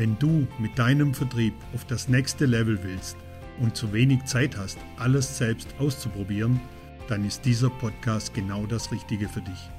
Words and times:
Wenn 0.00 0.18
du 0.18 0.48
mit 0.58 0.78
deinem 0.78 1.12
Vertrieb 1.12 1.52
auf 1.74 1.84
das 1.84 2.08
nächste 2.08 2.46
Level 2.46 2.82
willst 2.82 3.18
und 3.58 3.76
zu 3.76 3.92
wenig 3.92 4.24
Zeit 4.24 4.56
hast, 4.56 4.78
alles 4.96 5.36
selbst 5.36 5.74
auszuprobieren, 5.78 6.58
dann 7.06 7.22
ist 7.26 7.44
dieser 7.44 7.68
Podcast 7.68 8.32
genau 8.32 8.64
das 8.64 8.90
Richtige 8.92 9.28
für 9.28 9.42
dich. 9.42 9.70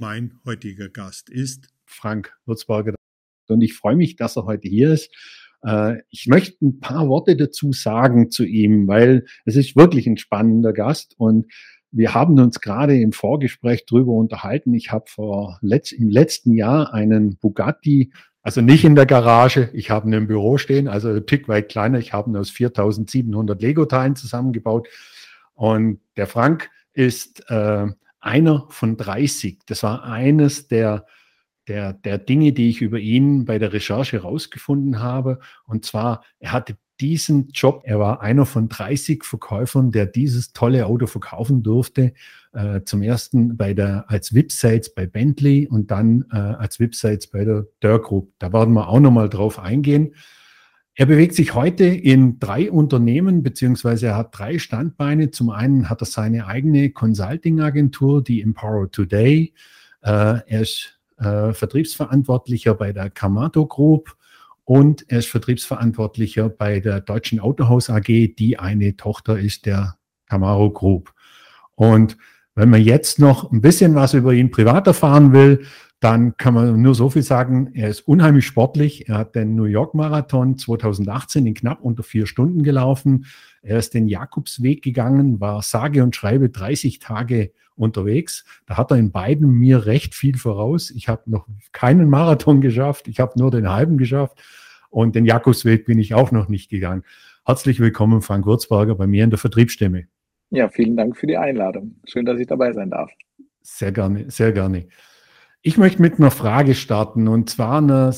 Mein 0.00 0.40
heutiger 0.44 0.88
Gast 0.88 1.30
ist 1.30 1.68
Frank 1.84 2.36
Würzberger 2.46 2.98
und 3.50 3.60
ich 3.62 3.74
freue 3.74 3.96
mich, 3.96 4.16
dass 4.16 4.36
er 4.36 4.44
heute 4.44 4.68
hier 4.68 4.92
ist. 4.92 5.10
Äh, 5.62 6.02
ich 6.10 6.26
möchte 6.26 6.64
ein 6.64 6.80
paar 6.80 7.08
Worte 7.08 7.36
dazu 7.36 7.72
sagen 7.72 8.30
zu 8.30 8.44
ihm, 8.44 8.88
weil 8.88 9.26
es 9.44 9.56
ist 9.56 9.76
wirklich 9.76 10.06
ein 10.06 10.18
spannender 10.18 10.72
Gast 10.72 11.14
und 11.18 11.46
wir 11.90 12.14
haben 12.14 12.38
uns 12.38 12.60
gerade 12.60 12.98
im 13.00 13.12
Vorgespräch 13.12 13.86
drüber 13.86 14.12
unterhalten. 14.12 14.74
Ich 14.74 14.92
habe 14.92 15.06
vor 15.08 15.58
letzt, 15.62 15.92
im 15.92 16.10
letzten 16.10 16.52
Jahr 16.52 16.92
einen 16.92 17.36
Bugatti, 17.36 18.12
also 18.42 18.60
nicht 18.60 18.84
in 18.84 18.94
der 18.94 19.06
Garage, 19.06 19.70
ich 19.72 19.90
habe 19.90 20.08
ihn 20.08 20.12
im 20.12 20.26
Büro 20.26 20.58
stehen, 20.58 20.88
also 20.88 21.08
ein 21.08 21.26
Tick 21.26 21.48
weit 21.48 21.68
kleiner. 21.68 21.98
Ich 21.98 22.12
habe 22.12 22.30
ihn 22.30 22.36
aus 22.36 22.50
4700 22.50 23.60
Lego-Teilen 23.60 24.16
zusammengebaut. 24.16 24.88
Und 25.54 26.00
der 26.16 26.26
Frank 26.26 26.70
ist 26.92 27.44
äh, 27.50 27.86
einer 28.20 28.66
von 28.70 28.96
30. 28.96 29.60
Das 29.66 29.82
war 29.82 30.04
eines 30.04 30.68
der 30.68 31.06
der, 31.68 31.92
der 31.92 32.18
Dinge, 32.18 32.52
die 32.52 32.70
ich 32.70 32.80
über 32.80 32.98
ihn 32.98 33.44
bei 33.44 33.58
der 33.58 33.72
Recherche 33.72 34.18
herausgefunden 34.18 35.00
habe. 35.00 35.38
Und 35.64 35.84
zwar, 35.84 36.24
er 36.38 36.52
hatte 36.52 36.76
diesen 37.00 37.50
Job, 37.50 37.82
er 37.84 38.00
war 38.00 38.22
einer 38.22 38.46
von 38.46 38.68
30 38.68 39.24
Verkäufern, 39.24 39.92
der 39.92 40.06
dieses 40.06 40.52
tolle 40.52 40.86
Auto 40.86 41.06
verkaufen 41.06 41.62
durfte. 41.62 42.12
Äh, 42.52 42.82
zum 42.84 43.02
ersten 43.02 43.56
bei 43.56 43.74
der, 43.74 44.06
als 44.08 44.34
VIP-Sales 44.34 44.94
bei 44.94 45.06
Bentley 45.06 45.68
und 45.68 45.90
dann 45.90 46.24
äh, 46.32 46.36
als 46.36 46.80
VIP-Sales 46.80 47.28
bei 47.28 47.44
der 47.44 47.66
Dörr 47.80 48.00
Group. 48.00 48.32
Da 48.38 48.52
werden 48.52 48.74
wir 48.74 48.88
auch 48.88 49.00
nochmal 49.00 49.28
drauf 49.28 49.58
eingehen. 49.58 50.14
Er 50.94 51.06
bewegt 51.06 51.36
sich 51.36 51.54
heute 51.54 51.84
in 51.84 52.40
drei 52.40 52.72
Unternehmen, 52.72 53.44
beziehungsweise 53.44 54.06
er 54.08 54.16
hat 54.16 54.36
drei 54.36 54.58
Standbeine. 54.58 55.30
Zum 55.30 55.50
einen 55.50 55.88
hat 55.88 56.02
er 56.02 56.06
seine 56.06 56.48
eigene 56.48 56.90
Consulting-Agentur, 56.90 58.24
die 58.24 58.42
Empower 58.42 58.90
Today. 58.90 59.54
Äh, 60.02 60.40
er 60.46 60.60
ist 60.60 60.97
äh, 61.18 61.52
Vertriebsverantwortlicher 61.52 62.74
bei 62.74 62.92
der 62.92 63.10
Kamato 63.10 63.66
Group 63.66 64.16
und 64.68 65.06
er 65.08 65.20
ist 65.20 65.28
Vertriebsverantwortlicher 65.28 66.50
bei 66.50 66.80
der 66.80 67.00
Deutschen 67.00 67.40
Autohaus 67.40 67.88
AG, 67.88 68.34
die 68.38 68.58
eine 68.58 68.98
Tochter 68.98 69.38
ist 69.38 69.64
der 69.64 69.96
Camaro 70.26 70.70
Group. 70.70 71.14
Und 71.74 72.18
wenn 72.54 72.68
man 72.68 72.82
jetzt 72.82 73.18
noch 73.18 73.50
ein 73.50 73.62
bisschen 73.62 73.94
was 73.94 74.12
über 74.12 74.34
ihn 74.34 74.50
privat 74.50 74.86
erfahren 74.86 75.32
will, 75.32 75.64
dann 76.00 76.36
kann 76.36 76.54
man 76.54 76.80
nur 76.80 76.94
so 76.94 77.10
viel 77.10 77.22
sagen, 77.22 77.70
er 77.74 77.88
ist 77.88 78.02
unheimlich 78.02 78.46
sportlich. 78.46 79.08
Er 79.08 79.18
hat 79.18 79.34
den 79.34 79.56
New 79.56 79.64
York 79.64 79.94
Marathon 79.94 80.56
2018 80.56 81.44
in 81.44 81.54
knapp 81.54 81.82
unter 81.82 82.04
vier 82.04 82.26
Stunden 82.26 82.62
gelaufen. 82.62 83.26
Er 83.62 83.78
ist 83.78 83.94
den 83.94 84.06
Jakobsweg 84.06 84.82
gegangen, 84.82 85.40
war 85.40 85.60
sage 85.62 86.04
und 86.04 86.14
schreibe 86.14 86.50
30 86.50 87.00
Tage 87.00 87.50
unterwegs. 87.74 88.44
Da 88.66 88.76
hat 88.76 88.92
er 88.92 88.96
in 88.96 89.10
beiden 89.10 89.50
mir 89.50 89.86
recht 89.86 90.14
viel 90.14 90.36
voraus. 90.36 90.90
Ich 90.90 91.08
habe 91.08 91.22
noch 91.26 91.48
keinen 91.72 92.08
Marathon 92.08 92.60
geschafft. 92.60 93.08
Ich 93.08 93.18
habe 93.18 93.36
nur 93.36 93.50
den 93.50 93.68
halben 93.68 93.98
geschafft. 93.98 94.40
Und 94.90 95.16
den 95.16 95.24
Jakobsweg 95.24 95.84
bin 95.84 95.98
ich 95.98 96.14
auch 96.14 96.30
noch 96.30 96.48
nicht 96.48 96.70
gegangen. 96.70 97.02
Herzlich 97.44 97.80
willkommen, 97.80 98.22
Frank 98.22 98.46
Wurzberger, 98.46 98.94
bei 98.94 99.06
mir 99.06 99.24
in 99.24 99.30
der 99.30 99.38
Vertriebsstimme. 99.38 100.06
Ja, 100.50 100.68
vielen 100.68 100.96
Dank 100.96 101.16
für 101.16 101.26
die 101.26 101.36
Einladung. 101.36 101.96
Schön, 102.06 102.24
dass 102.24 102.38
ich 102.38 102.46
dabei 102.46 102.72
sein 102.72 102.90
darf. 102.90 103.10
Sehr 103.62 103.92
gerne, 103.92 104.30
sehr 104.30 104.52
gerne. 104.52 104.86
Ich 105.68 105.76
möchte 105.76 106.00
mit 106.00 106.14
einer 106.14 106.30
Frage 106.30 106.74
starten 106.74 107.28
und 107.28 107.50
zwar 107.50 107.76
einer 107.76 108.14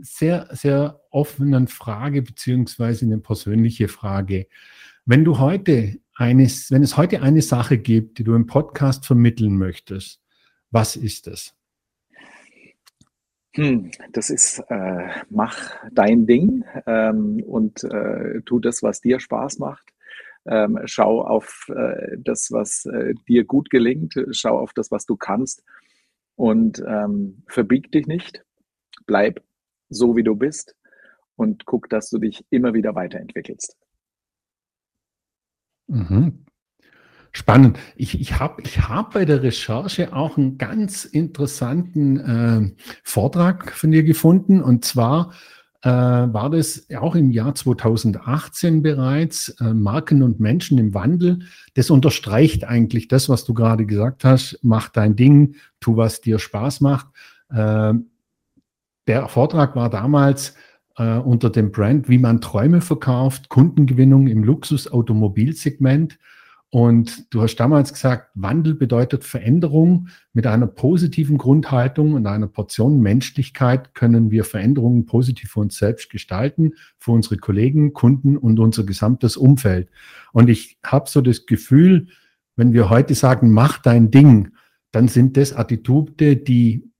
sehr, 0.00 0.48
sehr 0.50 1.00
offenen 1.10 1.68
Frage 1.68 2.20
beziehungsweise 2.20 3.04
eine 3.04 3.18
persönliche 3.18 3.86
Frage. 3.86 4.48
Wenn 5.04 5.24
du 5.24 5.38
heute 5.38 6.00
eines, 6.16 6.72
wenn 6.72 6.82
es 6.82 6.96
heute 6.96 7.22
eine 7.22 7.42
Sache 7.42 7.78
gibt, 7.78 8.18
die 8.18 8.24
du 8.24 8.34
im 8.34 8.48
Podcast 8.48 9.06
vermitteln 9.06 9.56
möchtest, 9.56 10.20
was 10.72 10.96
ist 10.96 11.28
das? 11.28 11.54
Hm, 13.54 13.92
das 14.10 14.30
ist, 14.30 14.58
äh, 14.68 15.10
mach 15.30 15.56
dein 15.92 16.26
Ding 16.26 16.64
ähm, 16.86 17.40
und 17.46 17.84
äh, 17.84 18.40
tu 18.46 18.58
das, 18.58 18.82
was 18.82 19.00
dir 19.00 19.20
Spaß 19.20 19.60
macht. 19.60 19.92
Ähm, 20.44 20.80
schau 20.86 21.22
auf 21.22 21.68
äh, 21.68 22.16
das, 22.18 22.50
was 22.50 22.84
äh, 22.86 23.14
dir 23.28 23.44
gut 23.44 23.70
gelingt. 23.70 24.14
Schau 24.32 24.58
auf 24.58 24.72
das, 24.72 24.90
was 24.90 25.06
du 25.06 25.16
kannst 25.16 25.62
und 26.36 26.82
ähm, 26.86 27.42
verbieg 27.46 27.92
dich 27.92 28.06
nicht. 28.06 28.44
Bleib 29.06 29.42
so, 29.88 30.16
wie 30.16 30.22
du 30.22 30.34
bist 30.36 30.74
und 31.36 31.66
guck, 31.66 31.88
dass 31.88 32.10
du 32.10 32.18
dich 32.18 32.44
immer 32.50 32.74
wieder 32.74 32.94
weiterentwickelst. 32.94 33.76
Mhm. 35.86 36.44
Spannend. 37.32 37.80
Ich, 37.96 38.20
ich 38.20 38.38
habe 38.38 38.62
ich 38.62 38.88
hab 38.88 39.14
bei 39.14 39.24
der 39.24 39.42
Recherche 39.42 40.14
auch 40.14 40.38
einen 40.38 40.56
ganz 40.56 41.04
interessanten 41.04 42.20
äh, 42.20 42.82
Vortrag 43.02 43.72
von 43.72 43.90
dir 43.90 44.04
gefunden. 44.04 44.62
Und 44.62 44.84
zwar 44.84 45.34
äh, 45.84 45.88
war 45.88 46.48
das 46.48 46.86
auch 46.96 47.14
im 47.14 47.30
Jahr 47.30 47.54
2018 47.54 48.82
bereits 48.82 49.50
äh, 49.60 49.74
Marken 49.74 50.22
und 50.22 50.40
Menschen 50.40 50.78
im 50.78 50.94
Wandel. 50.94 51.40
Das 51.74 51.90
unterstreicht 51.90 52.64
eigentlich 52.64 53.06
das, 53.08 53.28
was 53.28 53.44
du 53.44 53.52
gerade 53.52 53.84
gesagt 53.84 54.24
hast. 54.24 54.58
Mach 54.62 54.88
dein 54.88 55.14
Ding, 55.14 55.56
tu, 55.80 55.98
was 55.98 56.22
dir 56.22 56.38
Spaß 56.38 56.80
macht. 56.80 57.08
Äh, 57.50 57.92
der 59.06 59.28
Vortrag 59.28 59.76
war 59.76 59.90
damals 59.90 60.54
äh, 60.96 61.18
unter 61.18 61.50
dem 61.50 61.70
Brand, 61.70 62.08
wie 62.08 62.18
man 62.18 62.40
Träume 62.40 62.80
verkauft, 62.80 63.50
Kundengewinnung 63.50 64.26
im 64.26 64.42
Luxusautomobilsegment. 64.42 66.18
Und 66.74 67.32
du 67.32 67.40
hast 67.40 67.54
damals 67.54 67.92
gesagt, 67.92 68.30
Wandel 68.34 68.74
bedeutet 68.74 69.22
Veränderung. 69.22 70.08
Mit 70.32 70.44
einer 70.48 70.66
positiven 70.66 71.38
Grundhaltung 71.38 72.14
und 72.14 72.26
einer 72.26 72.48
Portion 72.48 73.00
Menschlichkeit 73.00 73.94
können 73.94 74.32
wir 74.32 74.42
Veränderungen 74.42 75.06
positiv 75.06 75.52
für 75.52 75.60
uns 75.60 75.78
selbst 75.78 76.10
gestalten, 76.10 76.72
für 76.98 77.12
unsere 77.12 77.36
Kollegen, 77.36 77.92
Kunden 77.92 78.36
und 78.36 78.58
unser 78.58 78.82
gesamtes 78.82 79.36
Umfeld. 79.36 79.88
Und 80.32 80.50
ich 80.50 80.76
habe 80.84 81.08
so 81.08 81.20
das 81.20 81.46
Gefühl, 81.46 82.08
wenn 82.56 82.72
wir 82.72 82.90
heute 82.90 83.14
sagen, 83.14 83.52
mach 83.52 83.78
dein 83.78 84.10
Ding, 84.10 84.48
dann 84.90 85.06
sind 85.06 85.36
das 85.36 85.52
Attitude, 85.52 86.34
die 86.34 86.90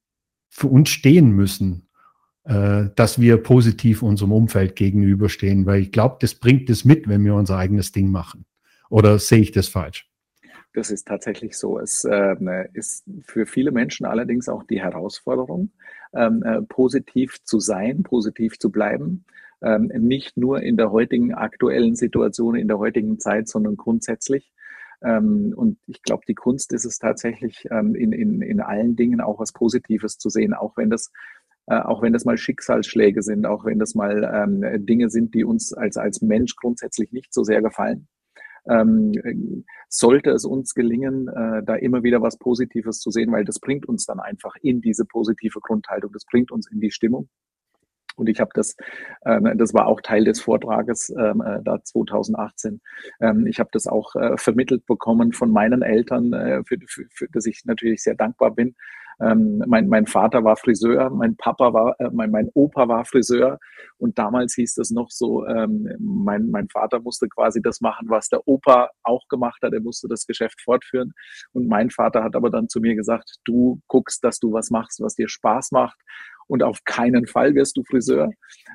für 0.51 0.69
uns 0.69 0.91
stehen 0.91 1.33
müssen 1.33 1.89
äh, 2.45 2.91
dass 2.95 3.21
wir 3.21 3.39
positiv 3.39 4.03
unserem 4.03 4.31
Umfeld 4.31 4.77
gegenüberstehen, 4.77 5.67
weil 5.67 5.81
ich 5.81 5.91
glaube, 5.91 6.19
das 6.21 6.37
bringt 6.37 6.71
es 6.71 6.85
mit, 6.85 7.09
wenn 7.09 7.25
wir 7.25 7.35
unser 7.35 7.57
eigenes 7.57 7.91
Ding 7.91 8.13
machen. 8.13 8.45
Oder 8.95 9.19
sehe 9.19 9.41
ich 9.41 9.51
das 9.51 9.67
falsch? 9.67 10.09
Das 10.73 10.93
ist 10.93 11.09
tatsächlich 11.09 11.59
so. 11.59 11.81
Es 11.81 12.05
äh, 12.05 12.37
ist 12.75 13.03
für 13.23 13.45
viele 13.45 13.73
Menschen 13.73 14.07
allerdings 14.07 14.49
auch 14.49 14.63
die 14.63 14.81
Herausforderung, 14.81 15.73
ähm, 16.15 16.45
äh, 16.45 16.63
positiv 16.63 17.43
zu 17.43 17.59
sein, 17.59 18.05
positiv 18.05 18.57
zu 18.57 18.71
bleiben. 18.71 19.25
Ähm, 19.63 19.91
nicht 19.99 20.37
nur 20.37 20.63
in 20.63 20.77
der 20.77 20.93
heutigen 20.93 21.35
aktuellen 21.35 21.97
Situation, 21.97 22.55
in 22.55 22.69
der 22.69 22.79
heutigen 22.79 23.19
Zeit, 23.19 23.49
sondern 23.49 23.77
grundsätzlich. 23.77 24.53
Ähm, 25.03 25.53
und 25.57 25.77
ich 25.89 26.01
glaube, 26.03 26.23
die 26.29 26.37
Kunst 26.37 26.73
ist 26.73 26.85
es 26.85 27.01
tatsächlich, 27.01 27.67
ähm, 27.73 27.97
in, 27.97 28.13
in, 28.13 28.43
in 28.43 28.61
allen 28.61 28.95
Dingen 28.95 29.21
auch 29.21 29.41
was 29.41 29.51
Positives 29.53 30.19
zu 30.19 30.29
sehen, 30.29 30.55
auch 30.55 30.77
wenn 30.77 30.91
das 30.91 31.11
äh, 31.67 31.81
auch 31.81 32.01
wenn 32.01 32.13
das 32.13 32.25
mal 32.25 32.37
Schicksalsschläge 32.37 33.23
sind, 33.23 33.45
auch 33.45 33.65
wenn 33.65 33.81
das 33.81 33.97
mal 33.97 34.23
ähm, 34.23 34.87
Dinge 34.87 35.11
sind, 35.11 35.35
die 35.35 35.43
uns 35.43 35.73
als, 35.73 35.97
als 35.97 36.23
Mensch 36.23 36.55
grundsätzlich 36.55 37.11
nicht 37.11 37.35
so 37.35 37.43
sehr 37.43 37.61
gefallen. 37.61 38.07
Ähm, 38.69 39.65
sollte 39.89 40.31
es 40.31 40.45
uns 40.45 40.75
gelingen, 40.75 41.29
äh, 41.29 41.63
da 41.65 41.75
immer 41.77 42.03
wieder 42.03 42.23
was 42.23 42.39
Positives 42.39 43.01
zu 43.01 43.11
sehen, 43.11 43.31
weil 43.33 43.45
das 43.45 43.61
bringt 43.61 43.87
uns 43.87 44.07
dann 44.07 44.21
einfach 44.21 44.57
in 44.63 44.81
diese 44.81 45.05
positive 45.05 45.61
Grundhaltung, 45.61 46.13
das 46.13 46.25
bringt 46.25 46.51
uns 46.51 46.71
in 46.71 46.81
die 46.81 46.91
Stimmung. 46.91 47.29
Und 48.17 48.29
ich 48.29 48.41
habe 48.41 48.51
das, 48.55 48.77
ähm, 49.27 49.51
das 49.57 49.75
war 49.75 49.87
auch 49.87 50.01
Teil 50.01 50.25
des 50.25 50.41
Vortrages 50.41 51.13
ähm, 51.19 51.41
äh, 51.41 51.61
da 51.63 51.83
2018. 51.83 52.81
Ähm, 53.21 53.47
ich 53.47 53.59
habe 53.59 53.71
das 53.73 53.87
auch 53.87 54.15
äh, 54.15 54.37
vermittelt 54.37 54.87
bekommen 54.87 55.33
von 55.33 55.51
meinen 55.51 55.83
Eltern, 55.83 56.33
äh, 56.33 56.63
für, 56.65 56.79
für, 56.87 57.07
für 57.11 57.29
das 57.33 57.47
ich 57.47 57.65
natürlich 57.65 58.03
sehr 58.03 58.15
dankbar 58.15 58.55
bin. 58.55 58.77
Ähm, 59.21 59.63
mein, 59.67 59.89
mein 59.89 60.07
Vater 60.07 60.45
war 60.45 60.57
Friseur, 60.57 61.11
mein 61.11 61.37
Papa 61.37 61.73
war, 61.73 61.95
äh, 61.99 62.11
mein, 62.13 62.31
mein 62.31 62.51
Opa 62.55 62.89
war 62.89 63.05
Friseur. 63.05 63.59
Und 63.99 64.19
damals 64.19 64.55
hieß 64.55 64.75
das 64.75 64.91
noch 64.91 65.11
so, 65.11 65.47
ähm, 65.47 65.89
mein, 65.99 66.51
mein 66.51 66.69
Vater 66.69 67.01
musste 67.01 67.29
quasi 67.29 67.61
das 67.63 67.81
machen, 67.81 68.09
was 68.09 68.29
der 68.29 68.47
Opa 68.47 68.91
auch 69.03 69.27
gemacht 69.29 69.63
hat, 69.63 69.73
er 69.73 69.81
musste 69.81 70.09
das 70.09 70.27
Geschäft 70.27 70.61
fortführen. 70.63 71.13
Und 71.53 71.69
mein 71.69 71.91
Vater 71.91 72.23
hat 72.25 72.37
aber 72.37 72.51
dann 72.51 72.69
zu 72.69 72.81
mir 72.81 72.95
gesagt, 72.95 73.37
du 73.45 73.81
guckst, 73.87 74.25
dass 74.25 74.39
du 74.39 74.53
was 74.53 74.71
machst, 74.71 75.01
was 75.01 75.15
dir 75.15 75.29
Spaß 75.29 75.73
macht 75.73 75.99
und 76.47 76.63
auf 76.63 76.85
keinen 76.85 77.27
Fall 77.27 77.55
wirst 77.55 77.77
du 77.77 77.85
Friseur, 77.85 78.31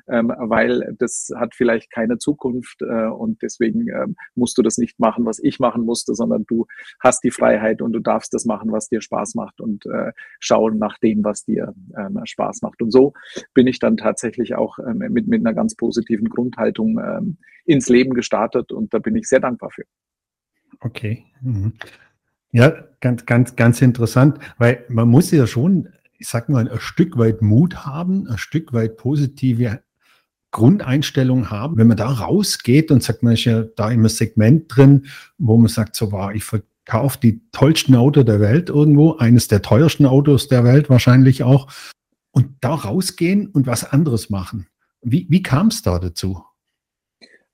ähm, 0.08 0.32
weil 0.36 0.94
das 0.98 1.30
hat 1.36 1.54
vielleicht 1.54 1.90
keine 1.90 2.18
Zukunft 2.18 2.82
äh, 2.82 3.06
und 3.06 3.42
deswegen 3.42 3.88
ähm, 3.88 4.16
musst 4.34 4.58
du 4.58 4.62
das 4.62 4.78
nicht 4.78 4.98
machen, 4.98 5.24
was 5.24 5.38
ich 5.38 5.60
machen 5.60 5.84
musste, 5.84 6.14
sondern 6.14 6.44
du 6.46 6.66
hast 7.00 7.22
die 7.24 7.30
Freiheit 7.30 7.82
und 7.82 7.92
du 7.92 8.00
darfst 8.00 8.34
das 8.34 8.44
machen, 8.44 8.72
was 8.72 8.88
dir 8.88 9.00
Spaß 9.00 9.34
macht 9.34 9.60
und 9.60 9.86
äh, 9.86 10.12
schauen 10.38 10.78
nach 10.78 10.98
dem, 10.98 11.24
was 11.24 11.44
dir 11.44 11.74
ähm, 11.96 12.20
Spaß 12.24 12.62
macht. 12.62 12.82
Und 12.82 12.90
so 12.90 13.12
bin 13.54 13.66
ich 13.66 13.78
dann 13.78 13.96
tatsächlich 13.96 14.54
auch 14.54 14.78
ähm, 14.78 14.98
mit, 14.98 15.26
mit 15.26 15.40
einer 15.40 15.54
ganz 15.54 15.74
positiven 15.74 16.28
Grundhaltung 16.28 16.98
ähm, 16.98 17.36
ins 17.64 17.88
Leben 17.88 18.14
gestartet 18.14 18.72
und 18.72 18.92
da 18.92 18.98
bin 18.98 19.16
ich 19.16 19.28
sehr 19.28 19.40
dankbar 19.40 19.70
für. 19.70 19.84
Okay. 20.80 21.24
Mhm. 21.40 21.74
Ja, 22.52 22.72
ganz, 23.00 23.26
ganz, 23.26 23.54
ganz 23.54 23.80
interessant, 23.80 24.38
weil 24.58 24.84
man 24.88 25.08
muss 25.08 25.30
ja 25.30 25.46
schon 25.46 25.88
ich 26.20 26.28
sag 26.28 26.50
mal, 26.50 26.68
ein 26.68 26.80
Stück 26.80 27.16
weit 27.16 27.40
Mut 27.40 27.86
haben, 27.86 28.28
ein 28.28 28.38
Stück 28.38 28.74
weit 28.74 28.98
positive 28.98 29.82
Grundeinstellung 30.52 31.50
haben. 31.50 31.78
Wenn 31.78 31.86
man 31.86 31.96
da 31.96 32.08
rausgeht 32.08 32.90
und 32.90 33.02
sagt, 33.02 33.22
man 33.22 33.32
ist 33.32 33.44
ja 33.44 33.62
da 33.62 33.90
im 33.90 34.06
Segment 34.06 34.64
drin, 34.68 35.06
wo 35.38 35.56
man 35.56 35.68
sagt, 35.68 35.96
so 35.96 36.12
war, 36.12 36.34
ich 36.34 36.44
verkaufe 36.44 37.18
die 37.20 37.40
tollsten 37.52 37.94
Autos 37.94 38.26
der 38.26 38.40
Welt 38.40 38.68
irgendwo, 38.68 39.16
eines 39.16 39.48
der 39.48 39.62
teuersten 39.62 40.04
Autos 40.04 40.48
der 40.48 40.62
Welt 40.62 40.90
wahrscheinlich 40.90 41.42
auch, 41.42 41.72
und 42.32 42.50
da 42.60 42.74
rausgehen 42.74 43.48
und 43.48 43.66
was 43.66 43.90
anderes 43.90 44.28
machen. 44.28 44.66
Wie, 45.00 45.26
wie 45.30 45.42
kam 45.42 45.68
es 45.68 45.82
da 45.82 45.98
dazu? 45.98 46.44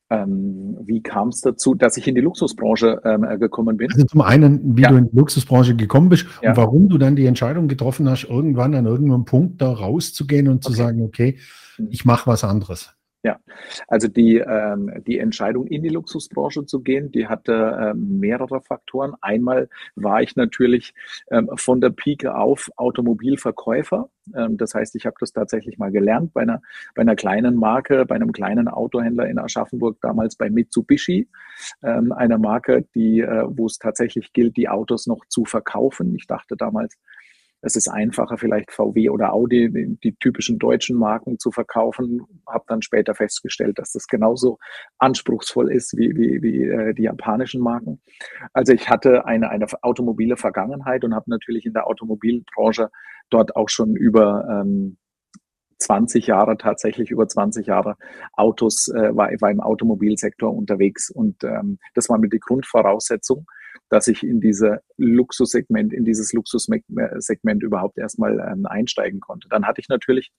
Ähm, 0.09 0.77
wie 0.85 1.03
kam 1.03 1.29
es 1.29 1.41
dazu, 1.41 1.75
dass 1.75 1.97
ich 1.97 2.07
in 2.07 2.15
die 2.15 2.21
Luxusbranche 2.21 3.01
ähm, 3.05 3.25
äh, 3.25 3.39
gekommen 3.39 3.77
bin? 3.77 3.91
Also 3.93 4.07
zum 4.07 4.21
einen, 4.21 4.77
wie 4.77 4.83
ja. 4.83 4.91
du 4.91 4.97
in 4.97 5.11
die 5.11 5.17
Luxusbranche 5.17 5.75
gekommen 5.75 6.09
bist 6.09 6.27
ja. 6.43 6.51
und 6.51 6.57
warum 6.57 6.89
du 6.89 6.97
dann 6.97 7.17
die 7.17 7.27
Entscheidung 7.27 7.67
getroffen 7.67 8.09
hast, 8.09 8.25
irgendwann 8.25 8.75
an 8.75 8.87
irgendeinem 8.87 9.25
Punkt 9.25 9.61
da 9.61 9.73
rauszugehen 9.73 10.47
und 10.47 10.57
okay. 10.57 10.67
zu 10.67 10.73
sagen, 10.73 11.03
okay, 11.03 11.39
mhm. 11.79 11.89
ich 11.91 12.05
mache 12.05 12.31
was 12.31 12.45
anderes. 12.45 12.96
Ja, 13.27 13.41
also 13.89 14.07
die, 14.07 14.37
ähm, 14.37 15.03
die 15.05 15.19
Entscheidung 15.19 15.67
in 15.67 15.83
die 15.83 15.89
Luxusbranche 15.89 16.65
zu 16.65 16.81
gehen, 16.81 17.11
die 17.11 17.27
hatte 17.27 17.77
ähm, 17.91 18.21
mehrere 18.21 18.61
Faktoren. 18.61 19.15
Einmal 19.21 19.69
war 19.97 20.23
ich 20.23 20.37
natürlich 20.37 20.95
ähm, 21.33 21.51
von 21.57 21.81
der 21.81 21.91
Pike 21.91 22.37
auf 22.37 22.71
Automobilverkäufer. 22.77 24.09
Ähm, 24.33 24.57
das 24.57 24.75
heißt, 24.75 24.95
ich 24.95 25.07
habe 25.07 25.17
das 25.19 25.33
tatsächlich 25.33 25.77
mal 25.77 25.91
gelernt 25.91 26.35
bei 26.35 26.43
einer, 26.43 26.63
bei 26.95 27.03
einer 27.03 27.17
kleinen 27.17 27.57
Marke, 27.57 28.07
bei 28.07 28.15
einem 28.15 28.31
kleinen 28.31 28.69
Autohändler 28.69 29.27
in 29.27 29.41
Aschaffenburg, 29.41 29.99
damals 30.03 30.37
bei 30.37 30.49
Mitsubishi, 30.49 31.29
ähm, 31.83 32.13
einer 32.13 32.39
Marke, 32.39 32.85
äh, 32.95 33.43
wo 33.49 33.67
es 33.67 33.81
tatsächlich 33.81 34.33
gilt, 34.35 34.57
die 34.57 34.69
Autos 34.69 35.09
noch 35.09 35.25
zu 35.27 35.45
verkaufen. 35.45 36.15
Ich 36.15 36.29
dachte 36.29 36.57
damals, 36.57 36.97
es 37.67 37.75
ist 37.75 37.89
einfacher, 37.89 38.39
vielleicht 38.39 38.71
VW 38.71 39.11
oder 39.11 39.33
Audi, 39.33 39.99
die, 40.03 40.15
typischen 40.17 40.59
deutschen 40.59 40.97
Marken 40.97 41.39
zu 41.39 41.51
verkaufen. 41.51 42.23
Habe 42.47 42.65
dann 42.69 42.81
später 42.81 43.15
festgestellt, 43.15 43.79
dass 43.81 43.91
das 43.91 44.07
genauso 44.07 44.59
anspruchsvoll 44.99 45.73
ist 45.73 45.97
wie, 45.97 46.17
wie, 46.17 46.43
wie 46.43 46.63
äh, 46.63 46.95
die 46.95 47.03
japanischen 47.03 47.61
Marken. 47.61 48.01
Also 48.53 48.73
ich 48.73 48.89
hatte 48.89 49.27
eine, 49.27 49.51
eine 49.51 49.67
automobile 49.83 50.37
Vergangenheit 50.37 51.05
und 51.05 51.15
habe 51.15 51.29
natürlich 51.29 51.67
in 51.67 51.73
der 51.73 51.89
Automobilbranche 51.89 52.91
dort 53.31 53.57
auch 53.57 53.69
schon 53.69 53.97
über 53.97 54.47
ähm, 54.49 54.97
20 55.79 56.29
Jahre, 56.29 56.57
tatsächlich 56.57 57.11
über 57.11 57.27
20 57.27 57.67
Jahre 57.67 57.97
Autos, 58.33 58.89
äh, 58.89 59.15
war, 59.15 59.31
war 59.41 59.51
im 59.51 59.61
Automobilsektor 59.61 60.55
unterwegs. 60.55 61.11
Und 61.11 61.43
ähm, 61.43 61.79
das 61.95 62.09
war 62.09 62.19
mir 62.19 62.29
die 62.29 62.39
Grundvoraussetzung, 62.39 63.47
dass 63.89 64.09
ich 64.09 64.23
in 64.23 64.41
diese 64.41 64.83
Luxussegment, 64.97 65.93
in 65.93 66.05
dieses 66.05 66.33
Luxussegment 66.33 67.63
überhaupt 67.63 67.99
erstmal 67.99 68.39
ähm, 68.41 68.67
einsteigen 68.67 69.21
konnte. 69.21 69.49
Dann 69.49 69.67
hatte 69.67 69.81
ich 69.81 69.89
natürlich 69.89 70.33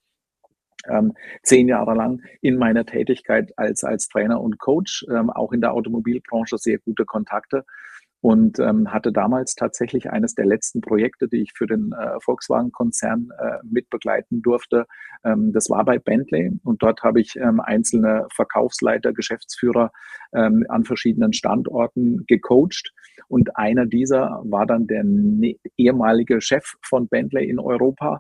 ähm, 0.88 1.14
zehn 1.44 1.68
Jahre 1.68 1.96
lang 1.96 2.22
in 2.42 2.58
meiner 2.58 2.86
Tätigkeit 2.86 3.52
als, 3.58 3.84
als 3.84 4.08
Trainer 4.08 4.42
und 4.42 4.60
Coach, 4.60 5.06
ähm, 5.10 5.30
auch 5.30 5.52
in 5.52 5.62
der 5.62 5.74
Automobilbranche 5.74 6.58
sehr 6.58 6.80
gute 6.80 7.06
Kontakte 7.06 7.66
und 8.28 8.60
ähm, 8.60 8.92
hatte 8.92 9.14
damals 9.14 9.56
tatsächlich 9.56 10.10
eines 10.10 10.36
der 10.36 10.46
letzten 10.46 10.82
Projekte, 10.82 11.30
die 11.30 11.44
ich 11.44 11.54
für 11.56 11.66
den 11.66 11.94
äh, 11.94 12.20
Volkswagen-Konzern 12.20 13.30
äh, 13.40 13.60
mitbegleiten 13.64 14.42
durfte. 14.42 14.86
Ähm, 15.24 15.54
das 15.54 15.70
war 15.70 15.86
bei 15.86 15.98
Bentley 15.98 16.52
und 16.66 16.84
dort 16.84 17.04
habe 17.04 17.22
ich 17.22 17.38
ähm, 17.38 17.62
einzelne 17.62 18.28
Verkaufsleiter, 18.36 19.14
Geschäftsführer 19.14 19.94
ähm, 20.34 20.66
an 20.68 20.84
verschiedenen 20.84 21.32
Standorten 21.32 22.26
gecoacht 22.28 22.92
und 23.30 23.56
einer 23.56 23.86
dieser 23.86 24.42
war 24.44 24.66
dann 24.66 24.88
der 24.88 25.06
ne 25.06 25.58
ehemalige 25.78 26.42
Chef 26.42 26.74
von 26.82 27.08
Bentley 27.08 27.50
in 27.50 27.60
Europa, 27.60 28.20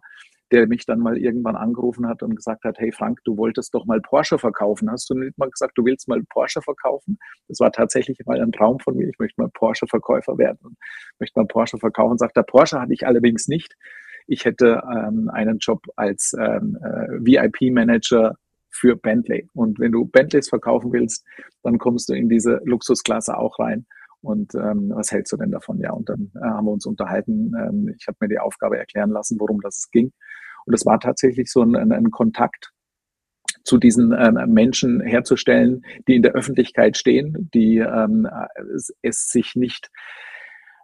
der 0.51 0.67
mich 0.67 0.85
dann 0.85 0.99
mal 0.99 1.17
irgendwann 1.17 1.55
angerufen 1.55 2.07
hat 2.07 2.23
und 2.23 2.35
gesagt 2.35 2.63
hat, 2.63 2.77
hey 2.79 2.91
Frank, 2.91 3.19
du 3.25 3.37
wolltest 3.37 3.73
doch 3.73 3.85
mal 3.85 3.99
Porsche 4.01 4.37
verkaufen. 4.37 4.89
Hast 4.89 5.09
du 5.09 5.15
nicht 5.15 5.37
mal 5.37 5.49
gesagt, 5.49 5.77
du 5.77 5.85
willst 5.85 6.07
mal 6.07 6.21
Porsche 6.29 6.61
verkaufen? 6.61 7.17
Das 7.47 7.59
war 7.59 7.71
tatsächlich 7.71 8.17
mal 8.25 8.41
ein 8.41 8.51
Traum 8.51 8.79
von 8.79 8.95
mir. 8.95 9.09
Ich 9.09 9.19
möchte 9.19 9.41
mal 9.41 9.49
Porsche-Verkäufer 9.53 10.37
werden 10.37 10.59
und 10.63 10.77
möchte 11.19 11.39
mal 11.39 11.47
Porsche 11.47 11.77
verkaufen. 11.77 12.17
Sagt 12.17 12.37
der 12.37 12.43
Porsche 12.43 12.79
hatte 12.79 12.93
ich 12.93 13.05
allerdings 13.05 13.47
nicht. 13.47 13.75
Ich 14.27 14.45
hätte 14.45 14.81
ähm, 14.93 15.29
einen 15.33 15.57
Job 15.57 15.81
als 15.95 16.33
ähm, 16.39 16.77
äh, 16.81 17.25
VIP-Manager 17.25 18.35
für 18.69 18.95
Bentley. 18.95 19.49
Und 19.53 19.79
wenn 19.79 19.91
du 19.91 20.05
Bentleys 20.05 20.49
verkaufen 20.49 20.91
willst, 20.91 21.25
dann 21.63 21.77
kommst 21.77 22.09
du 22.09 22.13
in 22.13 22.29
diese 22.29 22.61
Luxusklasse 22.65 23.37
auch 23.37 23.57
rein. 23.59 23.85
Und 24.21 24.55
ähm, 24.55 24.91
was 24.93 25.11
hältst 25.11 25.31
du 25.31 25.37
denn 25.37 25.51
davon? 25.51 25.79
Ja, 25.79 25.91
und 25.91 26.09
dann 26.09 26.31
äh, 26.35 26.45
haben 26.45 26.65
wir 26.65 26.71
uns 26.71 26.85
unterhalten. 26.85 27.53
Ähm, 27.57 27.93
ich 27.97 28.07
habe 28.07 28.17
mir 28.21 28.29
die 28.29 28.39
Aufgabe 28.39 28.77
erklären 28.77 29.11
lassen, 29.11 29.39
worum 29.39 29.61
das 29.61 29.89
ging. 29.91 30.11
Und 30.67 30.73
es 30.73 30.85
war 30.85 30.99
tatsächlich 30.99 31.49
so 31.49 31.63
ein, 31.63 31.75
ein, 31.75 32.11
Kontakt 32.11 32.73
zu 33.63 33.77
diesen 33.77 34.11
ähm, 34.11 34.53
Menschen 34.53 35.01
herzustellen, 35.01 35.85
die 36.07 36.15
in 36.15 36.23
der 36.23 36.33
Öffentlichkeit 36.33 36.97
stehen, 36.97 37.49
die 37.53 37.77
ähm, 37.77 38.27
es, 38.75 38.93
es 39.01 39.29
sich 39.29 39.55
nicht, 39.55 39.89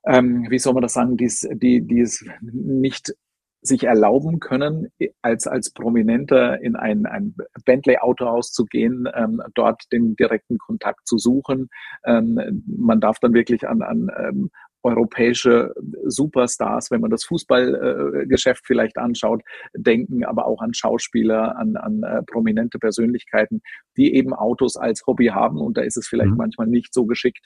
ähm, 0.06 0.48
wie 0.50 0.60
soll 0.60 0.74
man 0.74 0.84
das 0.84 0.94
sagen, 0.94 1.18
dies, 1.18 1.48
die, 1.54 1.82
die 1.82 2.00
es 2.00 2.26
nicht 2.42 3.14
sich 3.62 3.84
erlauben 3.86 4.40
können, 4.40 4.90
als, 5.22 5.48
als 5.48 5.72
Prominenter 5.72 6.62
in 6.62 6.76
ein, 6.76 7.06
ein 7.06 7.36
Bentley-Autohaus 7.66 8.52
zu 8.52 8.66
gehen, 8.66 9.08
ähm, 9.16 9.42
dort 9.56 9.84
den 9.92 10.16
direkten 10.16 10.58
Kontakt 10.58 11.08
zu 11.08 11.18
suchen. 11.18 11.70
Ähm, 12.06 12.64
man 12.68 13.00
darf 13.00 13.20
dann 13.20 13.34
wirklich 13.34 13.68
an, 13.68 13.82
an 13.82 14.10
ähm, 14.18 14.50
europäische 14.84 15.74
Superstars, 16.04 16.92
wenn 16.92 17.02
man 17.02 17.10
das 17.10 17.24
Fußballgeschäft 17.26 18.62
äh, 18.62 18.66
vielleicht 18.66 18.98
anschaut, 18.98 19.42
denken, 19.76 20.26
aber 20.26 20.46
auch 20.46 20.62
an 20.62 20.74
Schauspieler, 20.74 21.58
an, 21.58 21.76
an 21.78 22.04
äh, 22.04 22.24
prominente 22.24 22.80
Persönlichkeiten, 22.80 23.62
die 23.98 24.14
eben 24.16 24.34
Autos 24.34 24.78
als 24.78 25.06
Hobby 25.08 25.28
haben. 25.28 25.60
Und 25.60 25.78
da 25.78 25.82
ist 25.82 25.98
es 25.98 26.08
vielleicht 26.08 26.32
mhm. 26.32 26.38
manchmal 26.38 26.68
nicht 26.68 26.94
so 26.94 27.06
geschickt, 27.06 27.46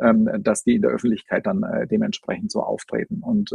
ähm, 0.00 0.28
dass 0.40 0.64
die 0.64 0.74
in 0.74 0.82
der 0.82 0.90
Öffentlichkeit 0.90 1.46
dann 1.46 1.62
äh, 1.62 1.86
dementsprechend 1.86 2.50
so 2.50 2.62
auftreten. 2.62 3.20
Und 3.22 3.52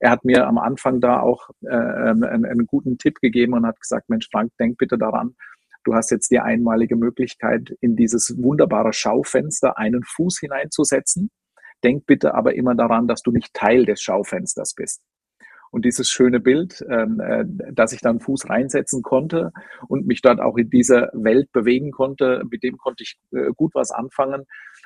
er 0.00 0.10
hat 0.10 0.24
mir 0.24 0.46
am 0.46 0.58
Anfang 0.58 1.00
da 1.00 1.20
auch 1.20 1.50
äh, 1.62 1.68
einen, 1.68 2.24
einen 2.24 2.66
guten 2.66 2.96
Tipp 2.96 3.20
gegeben 3.20 3.52
und 3.52 3.66
hat 3.66 3.78
gesagt, 3.80 4.08
Mensch, 4.08 4.28
Frank, 4.32 4.50
denk 4.58 4.78
bitte 4.78 4.96
daran, 4.96 5.36
du 5.84 5.94
hast 5.94 6.10
jetzt 6.10 6.30
die 6.30 6.40
einmalige 6.40 6.96
Möglichkeit, 6.96 7.76
in 7.80 7.96
dieses 7.96 8.34
wunderbare 8.42 8.94
Schaufenster 8.94 9.78
einen 9.78 10.02
Fuß 10.02 10.40
hineinzusetzen. 10.40 11.30
Denk 11.82 12.06
bitte 12.06 12.34
aber 12.34 12.54
immer 12.54 12.74
daran, 12.74 13.08
dass 13.08 13.22
du 13.22 13.30
nicht 13.30 13.54
Teil 13.54 13.86
des 13.86 14.02
Schaufensters 14.02 14.74
bist. 14.74 15.02
Und 15.70 15.84
dieses 15.84 16.10
schöne 16.10 16.40
Bild, 16.40 16.84
ähm, 16.90 17.20
äh, 17.20 17.44
dass 17.72 17.92
ich 17.92 18.00
dann 18.00 18.18
Fuß 18.18 18.50
reinsetzen 18.50 19.02
konnte 19.02 19.52
und 19.86 20.06
mich 20.06 20.20
dort 20.20 20.40
auch 20.40 20.56
in 20.56 20.68
dieser 20.68 21.10
Welt 21.12 21.52
bewegen 21.52 21.92
konnte, 21.92 22.42
mit 22.50 22.62
dem 22.64 22.76
konnte 22.76 23.04
ich 23.04 23.16
äh, 23.32 23.52
gut 23.54 23.72
was 23.74 23.92
anfangen. 23.92 24.44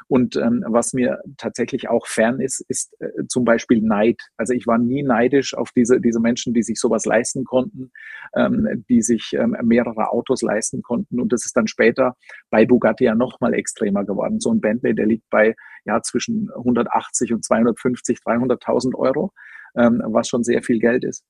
Und 0.08 0.36
ähm, 0.36 0.62
was 0.66 0.92
mir 0.92 1.20
tatsächlich 1.38 1.88
auch 1.88 2.06
fern 2.06 2.40
ist, 2.40 2.60
ist 2.68 2.94
äh, 3.00 3.26
zum 3.28 3.44
Beispiel 3.44 3.80
Neid. 3.80 4.20
Also 4.36 4.52
ich 4.52 4.66
war 4.66 4.76
nie 4.76 5.02
neidisch 5.02 5.54
auf 5.54 5.70
diese, 5.72 6.00
diese 6.00 6.20
Menschen, 6.20 6.52
die 6.52 6.62
sich 6.62 6.78
sowas 6.78 7.06
leisten 7.06 7.44
konnten, 7.44 7.90
ähm, 8.36 8.84
die 8.88 9.00
sich 9.00 9.32
ähm, 9.32 9.56
mehrere 9.62 10.10
Autos 10.10 10.42
leisten 10.42 10.82
konnten. 10.82 11.18
Und 11.18 11.32
das 11.32 11.46
ist 11.46 11.56
dann 11.56 11.66
später 11.66 12.16
bei 12.50 12.66
Bugatti 12.66 13.04
ja 13.04 13.14
noch 13.14 13.40
mal 13.40 13.54
extremer 13.54 14.04
geworden. 14.04 14.40
So 14.40 14.52
ein 14.52 14.60
Bentley, 14.60 14.94
der 14.94 15.06
liegt 15.06 15.30
bei 15.30 15.54
ja 15.86 16.02
zwischen 16.02 16.50
180 16.54 17.32
und 17.32 17.44
250, 17.44 18.18
300.000 18.18 18.94
Euro 18.94 19.32
ähm, 19.76 20.02
was 20.06 20.28
schon 20.28 20.44
sehr 20.44 20.62
viel 20.62 20.78
Geld 20.78 21.04
ist. 21.04 21.24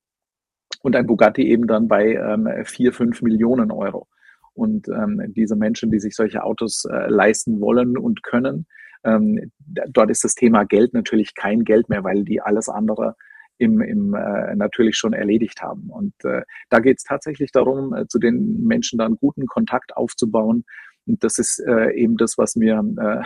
und 0.83 0.97
ein 0.97 1.07
Bugatti 1.07 1.49
eben 1.49 1.67
dann 1.67 1.89
bei 1.89 2.15
ähm, 2.15 2.49
4, 2.65 2.93
5 2.93 3.23
Millionen 3.23 3.71
Euro. 3.71 4.09
Und 4.55 4.89
ähm, 4.89 5.21
diese 5.35 5.57
Menschen, 5.57 5.91
die 5.91 6.01
sich 6.01 6.15
solche 6.15 6.45
Autos 6.45 6.85
äh, 6.85 7.09
leisten 7.09 7.61
wollen 7.61 7.97
und 7.99 8.23
können, 8.23 8.67
ähm, 9.05 9.53
dort 9.59 10.11
ist 10.11 10.25
das 10.25 10.35
Thema 10.35 10.65
Geld 10.65 10.95
natürlich 10.95 11.35
kein 11.35 11.65
Geld 11.65 11.89
mehr, 11.89 12.05
weil 12.05 12.25
die 12.25 12.41
alles 12.41 12.69
andere 12.69 13.17
im, 13.59 13.81
im 13.81 14.15
äh, 14.15 14.55
natürlich 14.57 14.97
schon 14.97 15.13
erledigt 15.13 15.63
haben. 15.63 15.91
Und 15.91 16.15
äh, 16.25 16.43
da 16.71 16.81
geht 16.81 16.99
es 16.99 17.05
tatsächlich 17.05 17.53
darum, 17.53 17.95
äh, 17.95 18.07
zu 18.09 18.19
den 18.19 18.65
Menschen 18.65 18.99
dann 18.99 19.17
guten 19.17 19.47
Kontakt 19.47 19.97
aufzubauen. 19.97 20.65
Und 21.07 21.23
das 21.23 21.39
ist 21.39 21.63
äh, 21.67 21.93
eben 21.95 22.17
das, 22.17 22.39
was 22.39 22.57
mir 22.57 22.83
äh, 22.99 23.23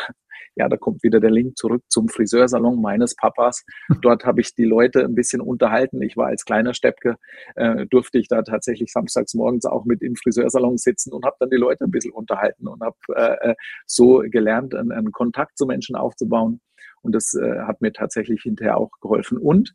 ja, 0.59 0.69
da 0.69 0.77
kommt 0.77 1.03
wieder 1.05 1.21
der 1.21 1.31
Link 1.31 1.57
zurück 1.57 1.83
zum 1.89 2.09
Friseursalon 2.09 2.81
meines 2.83 3.15
Papas. 3.15 3.65
Dort 4.03 4.25
habe 4.25 4.41
ich 4.41 4.55
die 4.55 4.65
Leute 4.65 5.05
ein 5.05 5.15
bisschen 5.15 5.41
unterhalten. 5.41 6.03
Ich 6.03 6.17
war 6.17 6.27
als 6.27 6.45
kleiner 6.45 6.75
Steppke, 6.75 7.17
äh, 7.55 7.87
durfte 7.87 8.19
ich 8.19 8.29
da 8.29 8.43
tatsächlich 8.43 8.93
samstags 8.93 9.35
morgens 9.35 9.67
auch 9.67 9.85
mit 9.85 10.03
im 10.03 10.17
Friseursalon 10.17 10.77
sitzen 10.77 11.13
und 11.13 11.25
habe 11.25 11.37
dann 11.39 11.51
die 11.51 11.57
Leute 11.57 11.85
ein 11.85 11.93
bisschen 11.93 12.13
unterhalten 12.13 12.67
und 12.67 12.83
habe 12.83 12.97
äh, 13.15 13.51
äh, 13.51 13.55
so 13.87 14.23
gelernt, 14.25 14.75
einen, 14.75 14.91
einen, 14.93 15.13
Kontakt 15.13 15.57
zu 15.57 15.65
Menschen 15.65 15.95
aufzubauen. 15.95 16.61
Und 17.03 17.15
das 17.15 17.35
äh, 17.35 17.61
hat 17.61 17.81
mir 17.81 17.93
tatsächlich 17.93 18.43
hinterher 18.43 18.77
auch 18.79 18.91
geholfen. 19.01 19.39
Und 19.39 19.75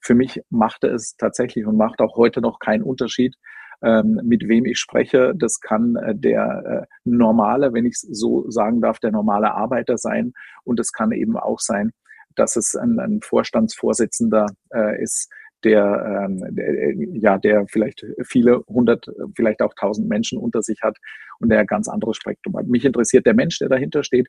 für 0.00 0.14
mich 0.14 0.40
machte 0.50 0.88
es 0.88 1.16
tatsächlich 1.16 1.66
und 1.66 1.76
macht 1.76 2.00
auch 2.00 2.16
heute 2.16 2.40
noch 2.40 2.58
keinen 2.58 2.82
Unterschied, 2.82 3.36
ähm, 3.82 4.20
mit 4.24 4.48
wem 4.48 4.66
ich 4.66 4.78
spreche. 4.78 5.34
Das 5.36 5.60
kann 5.60 5.96
äh, 5.96 6.14
der 6.14 6.86
äh, 6.88 6.94
normale, 7.04 7.72
wenn 7.72 7.86
ich 7.86 7.94
es 7.94 8.00
so 8.02 8.50
sagen 8.50 8.80
darf, 8.80 8.98
der 8.98 9.12
normale 9.12 9.52
Arbeiter 9.52 9.98
sein. 9.98 10.32
Und 10.64 10.80
es 10.80 10.92
kann 10.92 11.12
eben 11.12 11.36
auch 11.36 11.60
sein, 11.60 11.92
dass 12.34 12.56
es 12.56 12.74
ein, 12.76 12.98
ein 12.98 13.20
Vorstandsvorsitzender 13.22 14.46
äh, 14.74 15.02
ist, 15.02 15.30
der, 15.64 16.26
ähm, 16.28 16.44
der, 16.54 16.94
ja, 17.18 17.38
der 17.38 17.66
vielleicht 17.66 18.04
viele 18.22 18.62
hundert, 18.68 19.10
vielleicht 19.34 19.62
auch 19.62 19.74
tausend 19.74 20.08
Menschen 20.08 20.38
unter 20.38 20.62
sich 20.62 20.82
hat 20.82 20.96
und 21.40 21.48
der 21.48 21.60
ein 21.60 21.66
ganz 21.66 21.88
anderes 21.88 22.16
Spektrum 22.16 22.56
hat. 22.56 22.66
Mich 22.66 22.84
interessiert 22.84 23.26
der 23.26 23.34
Mensch, 23.34 23.58
der 23.58 23.68
dahinter 23.68 24.04
steht. 24.04 24.28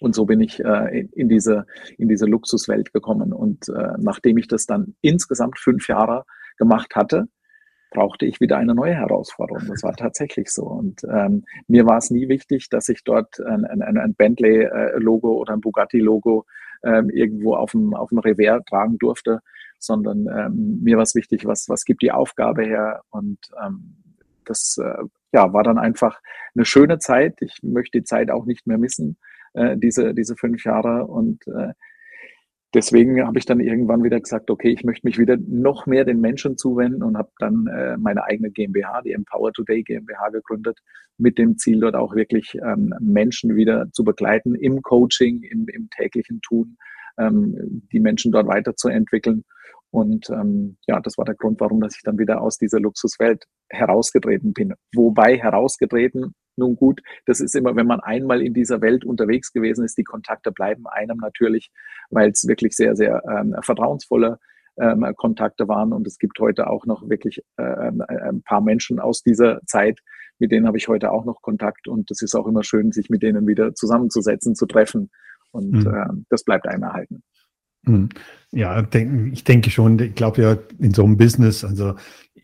Und 0.00 0.14
so 0.16 0.26
bin 0.26 0.40
ich 0.40 0.58
äh, 0.58 1.06
in, 1.12 1.28
diese, 1.28 1.64
in 1.96 2.08
diese 2.08 2.26
Luxuswelt 2.26 2.92
gekommen. 2.92 3.32
Und 3.32 3.68
äh, 3.68 3.92
nachdem 3.98 4.36
ich 4.36 4.48
das 4.48 4.66
dann 4.66 4.96
insgesamt 5.00 5.58
fünf 5.60 5.86
Jahre 5.86 6.24
gemacht 6.58 6.96
hatte, 6.96 7.28
brauchte 7.92 8.26
ich 8.26 8.40
wieder 8.40 8.56
eine 8.56 8.74
neue 8.74 8.94
Herausforderung. 8.94 9.64
Das 9.68 9.82
war 9.82 9.94
tatsächlich 9.94 10.50
so. 10.50 10.64
Und 10.64 11.02
ähm, 11.04 11.44
mir 11.68 11.86
war 11.86 11.98
es 11.98 12.10
nie 12.10 12.28
wichtig, 12.28 12.68
dass 12.68 12.88
ich 12.88 13.04
dort 13.04 13.40
ein, 13.40 13.64
ein, 13.64 13.98
ein 13.98 14.14
Bentley-Logo 14.14 15.32
oder 15.34 15.54
ein 15.54 15.60
Bugatti-Logo 15.60 16.46
ähm, 16.84 17.10
irgendwo 17.10 17.54
auf 17.54 17.72
dem, 17.72 17.94
auf 17.94 18.08
dem 18.08 18.18
Revers 18.18 18.64
tragen 18.68 18.98
durfte, 18.98 19.40
sondern 19.78 20.26
ähm, 20.26 20.80
mir 20.82 20.96
war 20.96 21.02
es 21.02 21.14
wichtig, 21.14 21.44
was, 21.44 21.68
was 21.68 21.84
gibt 21.84 22.02
die 22.02 22.12
Aufgabe 22.12 22.64
her. 22.64 23.02
Und 23.10 23.38
ähm, 23.64 23.96
das 24.44 24.78
äh, 24.82 25.04
ja, 25.32 25.52
war 25.52 25.62
dann 25.62 25.78
einfach 25.78 26.20
eine 26.54 26.64
schöne 26.64 26.98
Zeit. 26.98 27.40
Ich 27.40 27.58
möchte 27.62 27.98
die 27.98 28.04
Zeit 28.04 28.30
auch 28.30 28.46
nicht 28.46 28.66
mehr 28.66 28.78
missen, 28.78 29.16
äh, 29.54 29.76
diese, 29.76 30.14
diese 30.14 30.36
fünf 30.36 30.64
Jahre. 30.64 31.06
Und 31.06 31.46
äh, 31.46 31.72
deswegen 32.74 33.26
habe 33.26 33.38
ich 33.38 33.44
dann 33.44 33.60
irgendwann 33.60 34.02
wieder 34.02 34.20
gesagt, 34.20 34.50
okay, 34.50 34.70
ich 34.70 34.84
möchte 34.84 35.06
mich 35.06 35.18
wieder 35.18 35.36
noch 35.36 35.86
mehr 35.86 36.04
den 36.04 36.20
Menschen 36.20 36.56
zuwenden 36.56 37.02
und 37.02 37.16
habe 37.16 37.30
dann 37.38 37.66
äh, 37.66 37.96
meine 37.96 38.24
eigene 38.24 38.50
GmbH, 38.50 39.02
die 39.02 39.12
Empower 39.12 39.52
Today 39.52 39.82
GmbH 39.82 40.30
gegründet, 40.30 40.78
mit 41.18 41.38
dem 41.38 41.58
Ziel 41.58 41.80
dort 41.80 41.94
auch 41.94 42.14
wirklich 42.14 42.54
ähm, 42.64 42.94
Menschen 43.00 43.54
wieder 43.54 43.90
zu 43.92 44.04
begleiten 44.04 44.54
im 44.54 44.82
Coaching, 44.82 45.42
im, 45.42 45.66
im 45.68 45.88
täglichen 45.90 46.40
Tun, 46.40 46.76
ähm, 47.18 47.82
die 47.92 48.00
Menschen 48.00 48.32
dort 48.32 48.46
weiterzuentwickeln. 48.46 49.44
Und 49.90 50.30
ähm, 50.30 50.78
ja, 50.86 51.00
das 51.00 51.18
war 51.18 51.26
der 51.26 51.34
Grund, 51.34 51.60
warum 51.60 51.80
dass 51.80 51.96
ich 51.96 52.02
dann 52.02 52.18
wieder 52.18 52.40
aus 52.40 52.56
dieser 52.56 52.80
Luxuswelt 52.80 53.44
herausgetreten 53.68 54.54
bin. 54.54 54.72
Wobei 54.94 55.36
herausgetreten 55.36 56.34
nun 56.56 56.76
gut, 56.76 57.00
das 57.26 57.40
ist 57.40 57.54
immer, 57.54 57.76
wenn 57.76 57.86
man 57.86 58.00
einmal 58.00 58.42
in 58.42 58.54
dieser 58.54 58.80
Welt 58.80 59.04
unterwegs 59.04 59.52
gewesen 59.52 59.84
ist, 59.84 59.96
die 59.96 60.04
Kontakte 60.04 60.52
bleiben 60.52 60.86
einem 60.86 61.18
natürlich, 61.18 61.70
weil 62.10 62.30
es 62.30 62.46
wirklich 62.46 62.74
sehr, 62.76 62.96
sehr 62.96 63.22
ähm, 63.28 63.56
vertrauensvolle 63.62 64.38
ähm, 64.78 65.06
Kontakte 65.16 65.68
waren. 65.68 65.92
Und 65.92 66.06
es 66.06 66.18
gibt 66.18 66.38
heute 66.40 66.68
auch 66.68 66.86
noch 66.86 67.08
wirklich 67.08 67.42
äh, 67.56 67.62
ein 67.62 68.42
paar 68.42 68.60
Menschen 68.60 69.00
aus 69.00 69.22
dieser 69.22 69.60
Zeit, 69.66 70.00
mit 70.38 70.50
denen 70.50 70.66
habe 70.66 70.76
ich 70.76 70.88
heute 70.88 71.12
auch 71.12 71.24
noch 71.24 71.42
Kontakt. 71.42 71.88
Und 71.88 72.10
es 72.10 72.22
ist 72.22 72.34
auch 72.34 72.46
immer 72.46 72.64
schön, 72.64 72.92
sich 72.92 73.10
mit 73.10 73.22
denen 73.22 73.46
wieder 73.46 73.74
zusammenzusetzen, 73.74 74.54
zu 74.54 74.66
treffen. 74.66 75.10
Und 75.50 75.84
mhm. 75.84 75.94
äh, 75.94 76.24
das 76.30 76.44
bleibt 76.44 76.66
einem 76.66 76.82
erhalten. 76.82 77.22
Mhm. 77.84 78.10
Ja, 78.50 78.86
ich 79.32 79.44
denke 79.44 79.70
schon, 79.70 79.98
ich 79.98 80.14
glaube 80.14 80.42
ja 80.42 80.56
in 80.78 80.94
so 80.94 81.04
einem 81.04 81.16
Business, 81.16 81.64
also 81.64 81.94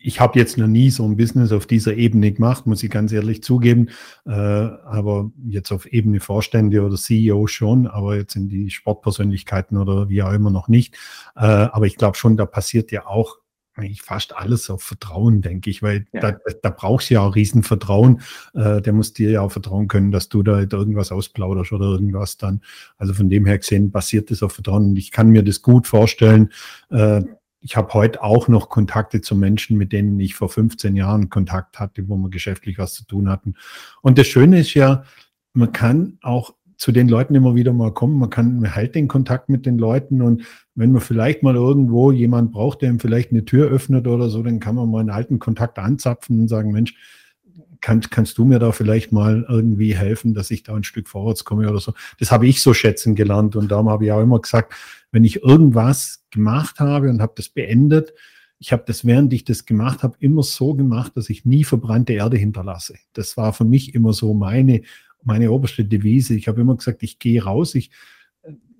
ich 0.01 0.19
habe 0.19 0.39
jetzt 0.39 0.57
noch 0.57 0.67
nie 0.67 0.89
so 0.89 1.05
ein 1.05 1.17
Business 1.17 1.51
auf 1.51 1.65
dieser 1.65 1.95
Ebene 1.95 2.31
gemacht, 2.31 2.65
muss 2.65 2.83
ich 2.83 2.89
ganz 2.89 3.11
ehrlich 3.11 3.43
zugeben. 3.43 3.89
Äh, 4.25 4.31
aber 4.31 5.31
jetzt 5.45 5.71
auf 5.71 5.85
Ebene 5.85 6.19
Vorstände 6.19 6.81
oder 6.83 6.95
CEO 6.95 7.47
schon, 7.47 7.87
aber 7.87 8.15
jetzt 8.15 8.35
in 8.35 8.49
die 8.49 8.69
Sportpersönlichkeiten 8.69 9.77
oder 9.77 10.09
wie 10.09 10.23
auch 10.23 10.33
immer 10.33 10.51
noch 10.51 10.67
nicht. 10.67 10.95
Äh, 11.35 11.45
aber 11.45 11.85
ich 11.85 11.97
glaube 11.97 12.17
schon, 12.17 12.37
da 12.37 12.45
passiert 12.45 12.91
ja 12.91 13.05
auch 13.05 13.37
eigentlich 13.79 14.01
fast 14.01 14.35
alles 14.35 14.69
auf 14.69 14.83
Vertrauen, 14.83 15.41
denke 15.41 15.69
ich, 15.69 15.81
weil 15.81 16.05
ja. 16.11 16.19
da, 16.19 16.37
da 16.61 16.69
brauchst 16.69 17.09
du 17.09 17.15
ja 17.15 17.21
auch 17.21 17.35
Riesenvertrauen. 17.35 18.21
Äh, 18.53 18.81
der 18.81 18.93
muss 18.93 19.13
dir 19.13 19.31
ja 19.31 19.41
auch 19.41 19.51
vertrauen 19.51 19.87
können, 19.87 20.11
dass 20.11 20.29
du 20.29 20.43
da 20.43 20.59
irgendwas 20.59 21.11
ausplauderst 21.11 21.71
oder 21.71 21.85
irgendwas 21.85 22.37
dann. 22.37 22.61
Also 22.97 23.13
von 23.13 23.29
dem 23.29 23.45
her 23.45 23.57
gesehen 23.57 23.91
basiert 23.91 24.31
das 24.31 24.43
auf 24.43 24.53
Vertrauen 24.53 24.89
und 24.89 24.97
ich 24.97 25.11
kann 25.11 25.29
mir 25.29 25.43
das 25.43 25.61
gut 25.61 25.87
vorstellen. 25.87 26.51
Äh, 26.89 27.23
ich 27.61 27.75
habe 27.75 27.93
heute 27.93 28.23
auch 28.23 28.47
noch 28.47 28.69
Kontakte 28.69 29.21
zu 29.21 29.35
Menschen, 29.35 29.77
mit 29.77 29.91
denen 29.91 30.19
ich 30.19 30.35
vor 30.35 30.49
15 30.49 30.95
Jahren 30.95 31.29
Kontakt 31.29 31.79
hatte, 31.79 32.07
wo 32.07 32.15
wir 32.15 32.29
geschäftlich 32.29 32.77
was 32.77 32.93
zu 32.93 33.05
tun 33.05 33.29
hatten. 33.29 33.55
Und 34.01 34.17
das 34.17 34.27
Schöne 34.27 34.59
ist 34.59 34.73
ja, 34.73 35.03
man 35.53 35.71
kann 35.71 36.17
auch 36.21 36.53
zu 36.77 36.93
den 36.93 37.09
Leuten 37.09 37.35
immer 37.35 37.55
wieder 37.55 37.73
mal 37.73 37.93
kommen. 37.93 38.17
Man 38.17 38.29
kann, 38.29 38.61
man 38.61 38.71
hält 38.71 38.95
den 38.95 39.09
Kontakt 39.09 39.49
mit 39.49 39.65
den 39.65 39.77
Leuten 39.77 40.21
und 40.21 40.45
wenn 40.75 40.93
man 40.93 41.01
vielleicht 41.01 41.43
mal 41.43 41.55
irgendwo 41.55 42.11
jemand 42.11 42.53
braucht, 42.53 42.81
der 42.81 42.89
ihm 42.89 43.01
vielleicht 43.01 43.31
eine 43.31 43.43
Tür 43.43 43.67
öffnet 43.69 44.07
oder 44.07 44.29
so, 44.29 44.41
dann 44.41 44.61
kann 44.61 44.75
man 44.75 44.89
mal 44.89 45.01
einen 45.01 45.09
alten 45.09 45.39
Kontakt 45.39 45.77
anzapfen 45.77 46.39
und 46.39 46.47
sagen, 46.47 46.71
Mensch, 46.71 46.95
kann, 47.81 48.01
kannst 48.01 48.37
du 48.37 48.45
mir 48.45 48.59
da 48.59 48.71
vielleicht 48.71 49.11
mal 49.11 49.45
irgendwie 49.47 49.95
helfen, 49.95 50.33
dass 50.33 50.51
ich 50.51 50.63
da 50.63 50.75
ein 50.75 50.83
Stück 50.83 51.07
vorwärts 51.07 51.45
komme 51.45 51.69
oder 51.69 51.79
so. 51.79 51.93
Das 52.19 52.31
habe 52.31 52.47
ich 52.47 52.61
so 52.61 52.73
schätzen 52.73 53.15
gelernt 53.15 53.55
und 53.55 53.69
darum 53.71 53.89
habe 53.89 54.05
ich 54.05 54.11
auch 54.11 54.21
immer 54.21 54.39
gesagt, 54.39 54.73
wenn 55.11 55.23
ich 55.23 55.43
irgendwas 55.43 56.23
gemacht 56.29 56.79
habe 56.79 57.09
und 57.09 57.21
habe 57.21 57.33
das 57.35 57.49
beendet, 57.49 58.13
ich 58.59 58.73
habe 58.73 58.83
das, 58.85 59.05
während 59.05 59.31
ich 59.31 59.45
das 59.45 59.65
gemacht 59.65 60.03
habe, 60.03 60.17
immer 60.19 60.43
so 60.43 60.73
gemacht, 60.73 61.15
dass 61.15 61.29
ich 61.29 61.45
nie 61.45 61.63
verbrannte 61.63 62.13
Erde 62.13 62.37
hinterlasse. 62.37 62.95
Das 63.13 63.37
war 63.37 63.53
für 63.53 63.63
mich 63.63 63.95
immer 63.95 64.11
so 64.11 64.33
meine, 64.33 64.81
meine 65.23 65.51
oberste 65.51 65.85
Devise. 65.85 66.35
Ich 66.35 66.49
habe 66.49 66.59
immer 66.59 66.75
gesagt, 66.75 67.01
ich 67.01 67.19
gehe 67.19 67.41
raus, 67.41 67.73
ich 67.75 67.89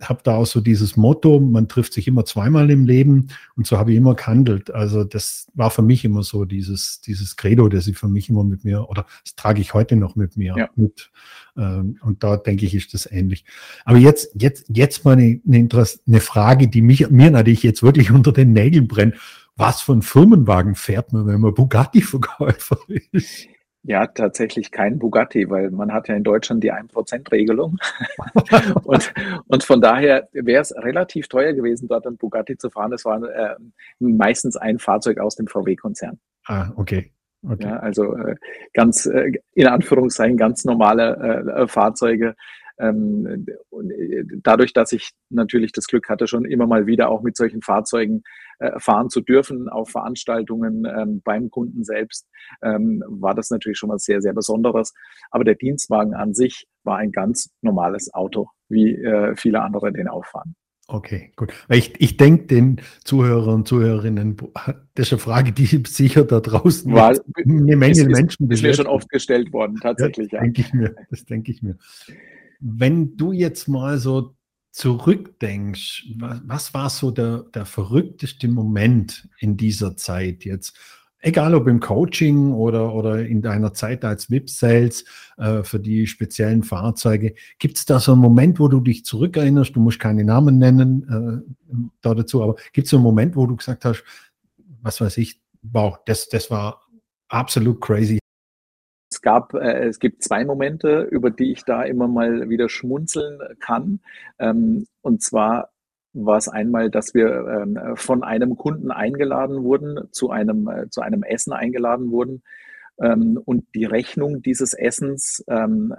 habe 0.02 0.22
da 0.24 0.36
auch 0.36 0.46
so 0.46 0.62
dieses 0.62 0.96
Motto, 0.96 1.40
man 1.40 1.68
trifft 1.68 1.94
sich 1.94 2.08
immer 2.08 2.26
zweimal 2.26 2.70
im 2.70 2.86
Leben 2.86 3.28
und 3.56 3.68
so 3.68 3.78
habe 3.78 3.92
ich 3.92 3.98
immer 3.98 4.16
gehandelt. 4.16 4.72
Also 4.72 5.04
das 5.04 5.48
war 5.54 5.72
für 5.72 5.82
mich 5.82 6.06
immer 6.06 6.24
so 6.24 6.46
dieses, 6.46 7.02
dieses 7.02 7.36
Credo, 7.36 7.68
das 7.70 7.88
ich 7.88 7.98
für 7.98 8.08
mich 8.08 8.30
immer 8.30 8.44
mit 8.44 8.64
mir, 8.64 8.90
oder 8.90 9.06
das 9.24 9.36
trage 9.36 9.62
ich 9.62 9.74
heute 9.74 9.96
noch 9.96 10.16
mit 10.16 10.38
mir 10.38 10.56
ja. 10.58 10.70
mit. 10.76 11.12
Ähm, 11.58 11.98
und 12.02 12.24
da 12.24 12.38
denke 12.38 12.66
ich, 12.66 12.76
ist 12.76 12.94
das 12.94 13.12
ähnlich. 13.12 13.46
Aber 13.86 13.98
jetzt, 13.98 14.32
jetzt, 14.40 14.66
jetzt 14.70 15.04
mal 15.06 15.14
eine, 15.14 15.42
eine, 15.48 15.68
eine 16.08 16.20
Frage, 16.20 16.68
die 16.68 16.82
mich, 16.82 17.10
mir 17.10 17.32
natürlich 17.32 17.64
jetzt 17.64 17.84
wirklich 17.84 18.12
unter 18.12 18.32
den 18.32 18.54
Nägeln 18.54 18.88
brennt. 18.88 19.16
Was 19.56 19.82
für 19.82 19.92
ein 19.92 20.02
Firmenwagen 20.02 20.76
fährt 20.76 21.12
man, 21.12 21.28
wenn 21.28 21.42
man 21.42 21.54
Bugatti-Verkäufer 21.54 22.78
ist? 23.12 23.48
Ja, 23.84 24.08
tatsächlich 24.08 24.72
kein 24.72 25.00
Bugatti, 25.00 25.50
weil 25.50 25.72
man 25.72 25.94
hat 25.94 26.10
ja 26.10 26.16
in 26.16 26.24
Deutschland 26.24 26.64
die 26.64 26.74
1%-Regelung. 26.74 27.78
und, 28.84 29.14
und 29.48 29.64
von 29.64 29.80
daher 29.80 30.28
wäre 30.34 30.62
es 30.62 30.76
relativ 30.76 31.30
teuer 31.30 31.54
gewesen, 31.54 31.88
dort 31.88 32.06
ein 32.06 32.18
Bugatti 32.18 32.58
zu 32.58 32.70
fahren. 32.70 32.92
Es 32.92 33.06
war 33.06 33.24
äh, 33.24 33.56
meistens 34.00 34.58
ein 34.58 34.80
Fahrzeug 34.80 35.20
aus 35.20 35.36
dem 35.36 35.48
VW-Konzern. 35.48 36.20
Ah, 36.46 36.72
okay. 36.76 37.12
okay. 37.48 37.64
Ja, 37.64 37.78
also 37.78 38.16
äh, 38.18 38.36
ganz, 38.74 39.06
äh, 39.06 39.32
in 39.54 39.68
Anführungszeichen, 39.68 40.36
ganz 40.36 40.66
normale 40.66 41.56
äh, 41.56 41.68
Fahrzeuge, 41.68 42.36
ähm, 42.80 43.46
äh, 43.72 44.24
dadurch, 44.44 44.74
dass 44.74 44.92
ich 44.92 45.12
natürlich 45.30 45.72
das 45.72 45.88
Glück 45.88 46.10
hatte, 46.10 46.28
schon 46.28 46.46
immer 46.46 46.68
mal 46.68 46.88
wieder 46.88 47.10
auch 47.10 47.22
mit 47.22 47.36
solchen 47.36 47.62
Fahrzeugen 47.62 48.24
äh, 48.60 48.80
fahren 48.80 49.10
zu 49.10 49.22
dürfen 49.22 49.70
auf 49.70 49.90
Veranstaltungen 49.90 50.86
ähm, 50.86 51.22
beim 51.24 51.50
Kunden 51.50 51.84
selbst, 51.84 52.28
ähm, 52.62 53.04
war 53.08 53.36
das 53.36 53.50
natürlich 53.50 53.78
schon 53.78 53.90
was 53.90 54.04
sehr, 54.04 54.22
sehr 54.22 54.34
Besonderes. 54.34 54.94
Aber 55.32 55.44
der 55.44 55.56
Dienstwagen 55.56 56.14
an 56.14 56.34
sich 56.34 56.68
war 56.84 56.98
ein 56.98 57.12
ganz 57.12 57.50
normales 57.62 58.14
Auto, 58.14 58.50
wie 58.70 58.96
äh, 58.96 59.36
viele 59.36 59.62
andere 59.62 59.92
den 59.92 60.08
auch 60.08 60.26
fahren. 60.26 60.56
Okay, 60.92 61.32
gut. 61.36 61.54
Ich, 61.70 61.94
ich 62.00 62.18
denke, 62.18 62.48
den 62.48 62.82
Zuhörern 63.04 63.56
und 63.56 63.68
Zuhörerinnen, 63.68 64.38
das 64.96 65.08
ist 65.08 65.14
eine 65.14 65.20
Frage, 65.20 65.52
die 65.52 65.66
sicher 65.86 66.24
da 66.24 66.40
draußen 66.40 66.92
War, 66.92 67.16
eine 67.36 67.76
Menge 67.76 67.92
ist, 67.92 68.08
Menschen 68.08 68.50
ist 68.50 68.64
mir 68.64 68.74
schon 68.74 68.88
oft 68.88 69.08
gestellt 69.10 69.54
worden, 69.54 69.78
tatsächlich. 69.80 70.32
Ja, 70.32 70.40
das 70.40 70.48
ja. 70.48 70.54
denke 70.54 70.62
ich 70.62 70.74
mir. 70.74 70.96
Das 71.12 71.26
denke 71.26 71.52
ich 71.52 71.62
mir. 71.62 71.78
Wenn 72.60 73.16
du 73.18 73.32
jetzt 73.32 73.68
mal 73.68 73.98
so 73.98 74.36
zurückdenkst, 74.72 76.08
was, 76.18 76.42
was 76.46 76.74
war 76.74 76.90
so 76.90 77.12
der, 77.12 77.46
der 77.54 77.66
verrückteste 77.66 78.48
Moment 78.48 79.28
in 79.40 79.58
dieser 79.58 79.96
Zeit 79.98 80.46
jetzt? 80.46 80.78
Egal 81.22 81.54
ob 81.54 81.68
im 81.68 81.82
Coaching 81.82 82.54
oder, 82.54 82.94
oder 82.94 83.26
in 83.26 83.42
deiner 83.42 83.74
Zeit 83.74 84.06
als 84.06 84.32
VIP-Sales 84.32 85.04
äh, 85.38 85.64
für 85.64 85.80
die 85.80 86.08
speziellen 86.08 86.64
Fahrzeuge, 86.64 87.36
gibt 87.58 87.78
es 87.78 87.86
da 87.86 88.00
so 88.00 88.14
einen 88.14 88.22
Moment, 88.22 88.58
wo 88.58 88.70
du 88.70 88.80
dich 88.80 89.04
zurückerinnerst? 89.04 89.76
Du 89.76 89.82
musst 89.82 90.00
keine 90.00 90.24
Namen 90.24 90.58
nennen 90.58 91.46
äh, 91.68 91.86
da 92.02 92.16
dazu, 92.16 92.42
aber 92.42 92.56
gibt 92.72 92.86
es 92.86 92.92
so 92.92 92.98
einen 92.98 93.04
Moment, 93.04 93.36
wo 93.36 93.46
du 93.48 93.58
gesagt 93.58 93.84
hast, 93.84 94.04
was 94.82 95.02
weiß 95.02 95.18
ich, 95.18 95.42
wow, 95.62 95.98
das, 96.06 96.30
das 96.30 96.50
war 96.50 96.84
absolut 97.28 97.82
crazy. 97.82 98.19
Es 99.20 99.24
gab, 99.24 99.54
äh, 99.54 99.86
es 99.86 100.00
gibt 100.00 100.24
zwei 100.24 100.46
Momente, 100.46 101.02
über 101.02 101.30
die 101.30 101.52
ich 101.52 101.66
da 101.66 101.84
immer 101.84 102.08
mal 102.08 102.50
wieder 102.50 102.70
schmunzeln 102.70 103.38
kann. 103.60 104.00
Ähm, 104.40 104.88
und 105.02 105.22
zwar 105.22 105.72
war 106.14 106.38
es 106.38 106.48
einmal, 106.48 106.90
dass 106.90 107.14
wir 107.14 107.28
ähm, 107.28 107.98
von 107.98 108.24
einem 108.24 108.56
Kunden 108.56 108.92
eingeladen 108.92 109.62
wurden, 109.66 110.08
zu 110.14 110.30
einem, 110.30 110.70
äh, 110.70 110.90
zu 110.90 111.02
einem 111.02 111.24
Essen 111.24 111.52
eingeladen 111.52 112.12
wurden. 112.12 112.44
Ähm, 113.02 113.38
und 113.44 113.66
die 113.76 113.84
Rechnung 113.84 114.42
dieses 114.42 114.74
Essens 114.74 115.44
ähm, 115.50 115.94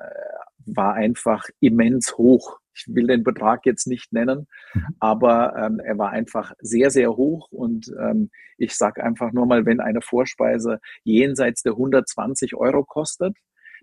war 0.65 0.95
einfach 0.95 1.45
immens 1.61 2.17
hoch. 2.17 2.60
Ich 2.75 2.87
will 2.89 3.07
den 3.07 3.25
Betrag 3.25 3.67
jetzt 3.67 3.87
nicht 3.87 4.13
nennen, 4.13 4.47
mhm. 4.75 4.87
aber 5.01 5.57
ähm, 5.57 5.81
er 5.81 5.99
war 5.99 6.11
einfach 6.11 6.53
sehr, 6.61 6.91
sehr 6.91 7.11
hoch. 7.17 7.49
Und 7.51 7.91
ähm, 8.01 8.31
ich 8.59 8.75
sage 8.75 9.03
einfach 9.03 9.33
nur 9.33 9.47
mal, 9.47 9.67
wenn 9.67 9.81
eine 9.81 10.03
Vorspeise 10.03 10.79
jenseits 11.05 11.63
der 11.63 11.73
120 11.73 12.55
Euro 12.55 12.85
kostet, 12.85 13.37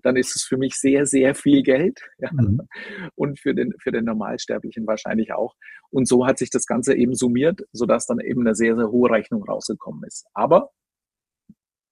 dann 0.03 0.15
ist 0.15 0.35
es 0.35 0.43
für 0.43 0.57
mich 0.57 0.75
sehr, 0.75 1.05
sehr 1.05 1.35
viel 1.35 1.63
Geld. 1.63 1.99
Ja. 2.19 2.31
Mhm. 2.31 2.61
Und 3.15 3.39
für 3.39 3.53
den, 3.53 3.73
für 3.79 3.91
den 3.91 4.05
Normalsterblichen 4.05 4.87
wahrscheinlich 4.87 5.33
auch. 5.33 5.53
Und 5.91 6.07
so 6.07 6.25
hat 6.25 6.39
sich 6.39 6.49
das 6.49 6.65
Ganze 6.65 6.95
eben 6.95 7.13
summiert, 7.13 7.61
sodass 7.71 8.07
dann 8.07 8.19
eben 8.19 8.41
eine 8.41 8.55
sehr, 8.55 8.75
sehr 8.75 8.89
hohe 8.89 9.11
Rechnung 9.11 9.43
rausgekommen 9.43 10.03
ist. 10.03 10.25
Aber 10.33 10.71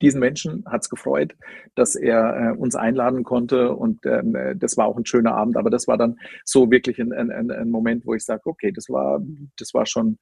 diesen 0.01 0.19
Menschen 0.19 0.63
hat 0.65 0.81
es 0.81 0.89
gefreut, 0.89 1.35
dass 1.75 1.95
er 1.95 2.53
äh, 2.53 2.57
uns 2.57 2.75
einladen 2.75 3.23
konnte 3.23 3.73
und 3.73 4.05
ähm, 4.05 4.35
äh, 4.35 4.55
das 4.55 4.77
war 4.77 4.87
auch 4.87 4.97
ein 4.97 5.05
schöner 5.05 5.35
Abend. 5.35 5.57
Aber 5.57 5.69
das 5.69 5.87
war 5.87 5.97
dann 5.97 6.17
so 6.43 6.69
wirklich 6.69 6.99
ein, 6.99 7.13
ein, 7.13 7.51
ein 7.51 7.69
Moment, 7.69 8.05
wo 8.05 8.13
ich 8.13 8.25
sage, 8.25 8.41
okay, 8.45 8.71
das 8.71 8.89
war, 8.89 9.21
das 9.57 9.73
war 9.73 9.85
schon 9.85 10.17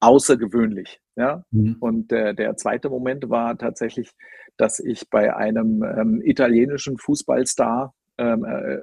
außergewöhnlich. 0.00 1.00
Ja? 1.16 1.44
Mhm. 1.50 1.76
Und 1.80 2.12
äh, 2.12 2.34
der 2.34 2.56
zweite 2.56 2.90
Moment 2.90 3.30
war 3.30 3.56
tatsächlich, 3.56 4.10
dass 4.56 4.80
ich 4.80 5.08
bei 5.08 5.34
einem 5.34 5.82
ähm, 5.82 6.22
italienischen 6.24 6.98
Fußballstar 6.98 7.94
ähm, 8.18 8.44
äh, 8.44 8.78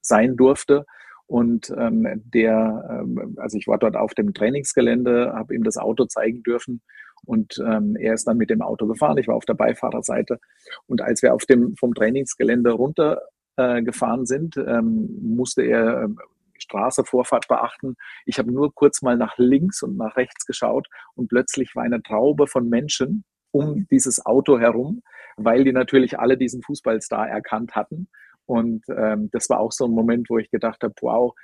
sein 0.00 0.36
durfte. 0.36 0.86
Und 1.26 1.72
ähm, 1.76 2.06
der, 2.24 3.02
ähm, 3.02 3.36
also 3.38 3.58
ich 3.58 3.68
war 3.68 3.78
dort 3.78 3.96
auf 3.96 4.14
dem 4.14 4.34
Trainingsgelände, 4.34 5.32
habe 5.34 5.54
ihm 5.54 5.64
das 5.64 5.76
Auto 5.76 6.06
zeigen 6.06 6.42
dürfen 6.42 6.80
und 7.24 7.62
ähm, 7.66 7.96
er 7.96 8.14
ist 8.14 8.26
dann 8.26 8.36
mit 8.36 8.50
dem 8.50 8.62
Auto 8.62 8.86
gefahren. 8.86 9.18
Ich 9.18 9.28
war 9.28 9.36
auf 9.36 9.44
der 9.44 9.54
Beifahrerseite. 9.54 10.40
Und 10.86 11.02
als 11.02 11.22
wir 11.22 11.34
auf 11.34 11.44
dem 11.44 11.76
vom 11.76 11.94
Trainingsgelände 11.94 12.70
runtergefahren 12.70 14.22
äh, 14.22 14.26
sind, 14.26 14.56
ähm, 14.56 15.18
musste 15.22 15.62
er 15.62 16.02
ähm, 16.04 16.18
Straße, 16.58 17.04
Vorfahrt 17.04 17.48
beachten. 17.48 17.96
Ich 18.26 18.38
habe 18.38 18.52
nur 18.52 18.74
kurz 18.74 19.02
mal 19.02 19.16
nach 19.16 19.38
links 19.38 19.82
und 19.82 19.96
nach 19.96 20.16
rechts 20.16 20.44
geschaut 20.46 20.88
und 21.14 21.28
plötzlich 21.28 21.74
war 21.74 21.84
eine 21.84 22.02
Traube 22.02 22.46
von 22.46 22.68
Menschen 22.68 23.24
um 23.52 23.86
dieses 23.90 24.24
Auto 24.24 24.58
herum, 24.58 25.02
weil 25.36 25.64
die 25.64 25.72
natürlich 25.72 26.18
alle 26.18 26.36
diesen 26.36 26.62
Fußballstar 26.62 27.28
erkannt 27.28 27.74
hatten. 27.74 28.08
Und 28.46 28.84
ähm, 28.88 29.30
das 29.32 29.48
war 29.48 29.60
auch 29.60 29.72
so 29.72 29.86
ein 29.86 29.92
Moment, 29.92 30.28
wo 30.28 30.38
ich 30.38 30.50
gedacht 30.50 30.82
habe, 30.82 30.94
wow, 31.00 31.34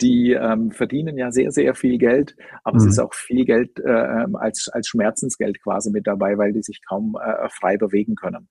die 0.00 0.32
ähm, 0.32 0.70
verdienen 0.70 1.18
ja 1.18 1.30
sehr, 1.30 1.52
sehr 1.52 1.74
viel 1.74 1.98
Geld, 1.98 2.36
aber 2.64 2.80
mhm. 2.80 2.86
es 2.86 2.92
ist 2.92 2.98
auch 2.98 3.14
viel 3.14 3.44
Geld 3.44 3.78
äh, 3.80 4.22
ähm, 4.24 4.36
als, 4.36 4.68
als 4.68 4.88
Schmerzensgeld 4.88 5.62
quasi 5.62 5.90
mit 5.90 6.06
dabei, 6.06 6.38
weil 6.38 6.52
die 6.52 6.62
sich 6.62 6.80
kaum 6.86 7.16
äh, 7.22 7.48
frei 7.50 7.76
bewegen 7.76 8.14
können. 8.14 8.48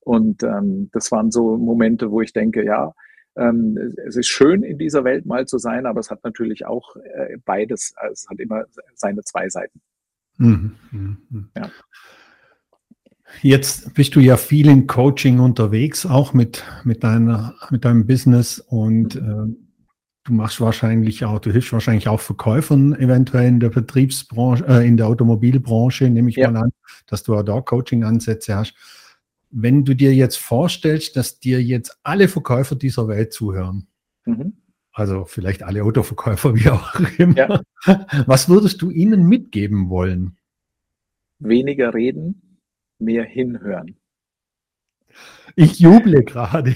Und 0.00 0.42
ähm, 0.42 0.90
das 0.92 1.12
waren 1.12 1.30
so 1.30 1.56
Momente, 1.56 2.10
wo 2.10 2.20
ich 2.20 2.32
denke, 2.32 2.64
ja, 2.64 2.94
ähm, 3.36 3.94
es 4.06 4.16
ist 4.16 4.28
schön, 4.28 4.62
in 4.62 4.78
dieser 4.78 5.04
Welt 5.04 5.26
mal 5.26 5.46
zu 5.46 5.58
sein, 5.58 5.86
aber 5.86 6.00
es 6.00 6.10
hat 6.10 6.24
natürlich 6.24 6.66
auch 6.66 6.96
äh, 6.96 7.36
beides. 7.44 7.92
Also 7.96 8.12
es 8.12 8.26
hat 8.28 8.40
immer 8.40 8.64
seine 8.94 9.22
zwei 9.22 9.48
Seiten. 9.48 9.80
Mhm. 10.38 10.76
Mhm. 10.90 11.50
Ja. 11.56 11.70
Jetzt 13.42 13.94
bist 13.94 14.16
du 14.16 14.20
ja 14.20 14.36
viel 14.36 14.68
im 14.68 14.86
Coaching 14.86 15.38
unterwegs, 15.38 16.06
auch 16.06 16.32
mit, 16.32 16.64
mit, 16.84 17.04
deiner, 17.04 17.54
mit 17.70 17.84
deinem 17.84 18.06
Business 18.06 18.58
und 18.58 19.16
äh, 19.16 19.67
du 20.28 20.34
machst 20.34 20.60
wahrscheinlich 20.60 21.24
auch, 21.24 21.38
du 21.38 21.50
hilfst 21.50 21.72
wahrscheinlich 21.72 22.08
auch 22.08 22.20
Verkäufern 22.20 22.94
eventuell 22.94 23.48
in 23.48 23.60
der 23.60 23.72
Vertriebsbranche, 23.72 24.64
äh, 24.68 24.86
in 24.86 24.96
der 24.96 25.06
Automobilbranche, 25.06 26.08
nehme 26.10 26.28
ich 26.28 26.36
ja. 26.36 26.50
mal 26.50 26.64
an, 26.64 26.70
dass 27.06 27.22
du 27.22 27.34
auch 27.34 27.42
da 27.42 27.60
Coaching-Ansätze 27.60 28.54
hast. 28.54 28.74
Wenn 29.50 29.84
du 29.84 29.94
dir 29.94 30.14
jetzt 30.14 30.36
vorstellst, 30.36 31.16
dass 31.16 31.40
dir 31.40 31.62
jetzt 31.62 31.98
alle 32.02 32.28
Verkäufer 32.28 32.76
dieser 32.76 33.08
Welt 33.08 33.32
zuhören, 33.32 33.86
mhm. 34.26 34.52
also 34.92 35.24
vielleicht 35.24 35.62
alle 35.62 35.82
Autoverkäufer, 35.82 36.54
wie 36.56 36.68
auch 36.68 37.00
immer, 37.18 37.36
ja. 37.36 37.62
was 38.26 38.50
würdest 38.50 38.82
du 38.82 38.90
ihnen 38.90 39.26
mitgeben 39.26 39.88
wollen? 39.88 40.36
Weniger 41.38 41.94
reden, 41.94 42.60
mehr 42.98 43.24
hinhören. 43.24 43.96
Ich 45.56 45.80
juble 45.80 46.22
gerade. 46.22 46.74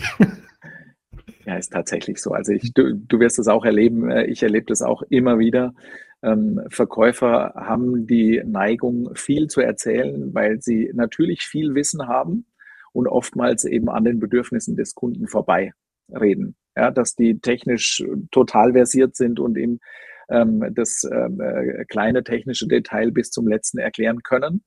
Ja, 1.45 1.57
ist 1.57 1.73
tatsächlich 1.73 2.19
so. 2.19 2.31
Also 2.31 2.53
ich, 2.53 2.73
du, 2.73 2.95
du 2.95 3.19
wirst 3.19 3.39
es 3.39 3.49
auch 3.49 3.65
erleben. 3.65 4.11
Äh, 4.11 4.27
ich 4.27 4.43
erlebe 4.43 4.67
das 4.67 4.83
auch 4.83 5.03
immer 5.03 5.39
wieder. 5.39 5.75
Ähm, 6.23 6.61
Verkäufer 6.69 7.55
haben 7.57 8.07
die 8.07 8.41
Neigung, 8.45 9.15
viel 9.15 9.49
zu 9.49 9.61
erzählen, 9.61 10.33
weil 10.35 10.61
sie 10.61 10.91
natürlich 10.95 11.43
viel 11.43 11.75
Wissen 11.75 12.07
haben 12.07 12.47
und 12.93 13.09
oftmals 13.09 13.65
eben 13.65 13.89
an 13.89 14.05
den 14.05 14.21
Bedürfnissen 14.21 14.77
des 14.77 14.95
Kunden 14.95 15.27
vorbei 15.27 15.73
reden. 16.09 16.55
Ja, 16.77 16.91
dass 16.91 17.17
die 17.17 17.41
technisch 17.41 18.03
total 18.31 18.73
versiert 18.73 19.17
sind 19.17 19.41
und 19.41 19.59
eben 19.59 19.81
ähm, 20.31 20.65
das 20.75 21.05
ähm, 21.11 21.41
äh, 21.41 21.85
kleine 21.87 22.23
technische 22.25 22.67
Detail 22.67 23.11
bis 23.11 23.31
zum 23.31 23.47
letzten 23.49 23.79
erklären 23.79 24.23
können, 24.23 24.63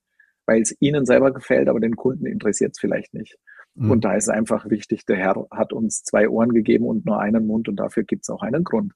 weil 0.46 0.62
es 0.62 0.76
ihnen 0.80 1.06
selber 1.06 1.34
gefällt, 1.34 1.70
aber 1.70 1.80
den 1.80 1.96
Kunden 1.96 2.26
interessiert 2.26 2.72
es 2.74 2.80
vielleicht 2.80 3.14
nicht. 3.14 3.38
Mhm. 3.76 3.92
Und 3.92 4.06
da 4.06 4.14
ist 4.16 4.30
einfach 4.30 4.70
wichtig, 4.70 5.06
der 5.06 5.18
Herr 5.18 5.48
hat 5.52 5.74
uns 5.74 6.04
zwei 6.04 6.30
Ohren 6.30 6.50
gegeben 6.50 6.86
und 6.86 7.06
nur 7.06 7.20
einen 7.20 7.46
Mund 7.46 7.68
und 7.68 7.76
dafür 7.76 8.04
gibt 8.04 8.24
es 8.24 8.30
auch 8.30 8.42
einen 8.42 8.64
Grund. 8.64 8.94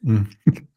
Mhm. 0.00 0.28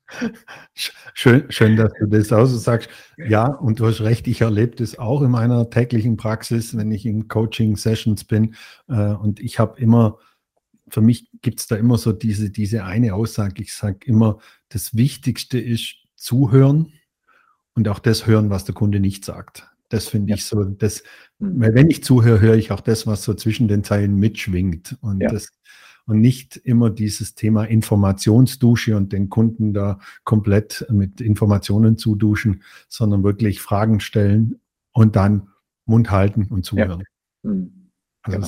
Schön, 1.13 1.51
schön, 1.51 1.75
dass 1.75 1.91
du 1.99 2.05
das 2.05 2.31
auch 2.31 2.45
so 2.45 2.57
sagst. 2.57 2.89
Ja, 3.17 3.47
und 3.47 3.79
du 3.79 3.87
hast 3.87 4.01
recht, 4.01 4.27
ich 4.27 4.41
erlebe 4.41 4.75
das 4.75 4.99
auch 4.99 5.23
in 5.23 5.31
meiner 5.31 5.69
täglichen 5.71 6.17
Praxis, 6.17 6.77
wenn 6.77 6.91
ich 6.91 7.05
in 7.05 7.27
Coaching-Sessions 7.27 8.25
bin. 8.25 8.53
Äh, 8.87 9.13
und 9.13 9.39
ich 9.39 9.57
habe 9.57 9.79
immer, 9.79 10.19
für 10.87 11.01
mich 11.01 11.31
gibt 11.41 11.61
es 11.61 11.67
da 11.67 11.77
immer 11.77 11.97
so 11.97 12.11
diese, 12.11 12.51
diese 12.51 12.83
eine 12.83 13.15
Aussage. 13.15 13.63
Ich 13.63 13.73
sage 13.73 13.99
immer, 14.05 14.39
das 14.69 14.95
Wichtigste 14.95 15.57
ist 15.57 15.95
zuhören 16.15 16.93
und 17.73 17.87
auch 17.87 17.99
das 17.99 18.27
hören, 18.27 18.51
was 18.51 18.65
der 18.65 18.75
Kunde 18.75 18.99
nicht 18.99 19.25
sagt. 19.25 19.72
Das 19.93 20.07
finde 20.07 20.31
ja. 20.31 20.35
ich 20.35 20.45
so, 20.45 20.63
das, 20.63 21.03
mhm. 21.37 21.61
weil 21.61 21.75
wenn 21.75 21.89
ich 21.89 22.03
zuhöre, 22.03 22.39
höre 22.39 22.55
ich 22.55 22.71
auch 22.71 22.81
das, 22.81 23.05
was 23.05 23.23
so 23.23 23.33
zwischen 23.35 23.67
den 23.67 23.83
Zeilen 23.83 24.15
mitschwingt. 24.15 24.97
Und 25.01 25.21
ja. 25.21 25.29
das, 25.29 25.49
und 26.05 26.19
nicht 26.19 26.57
immer 26.57 26.89
dieses 26.89 27.35
Thema 27.35 27.65
Informationsdusche 27.65 28.97
und 28.97 29.13
den 29.13 29.29
Kunden 29.29 29.73
da 29.73 29.99
komplett 30.23 30.85
mit 30.89 31.21
Informationen 31.21 31.97
zuduschen, 31.97 32.63
sondern 32.89 33.23
wirklich 33.23 33.61
Fragen 33.61 33.99
stellen 33.99 34.59
und 34.93 35.15
dann 35.15 35.49
Mund 35.85 36.09
halten 36.09 36.47
und 36.49 36.65
zuhören. 36.65 37.03
Ja. 37.43 37.51
Mhm. 37.51 37.89
Also 38.23 38.37
genau. 38.39 38.47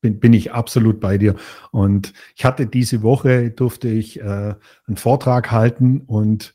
bin, 0.00 0.20
bin 0.20 0.32
ich 0.32 0.52
absolut 0.52 1.00
bei 1.00 1.18
dir. 1.18 1.34
Und 1.72 2.12
ich 2.36 2.44
hatte 2.44 2.66
diese 2.66 3.02
Woche, 3.02 3.50
durfte 3.50 3.88
ich 3.88 4.20
äh, 4.20 4.54
einen 4.86 4.96
Vortrag 4.96 5.50
halten 5.50 6.02
und 6.02 6.54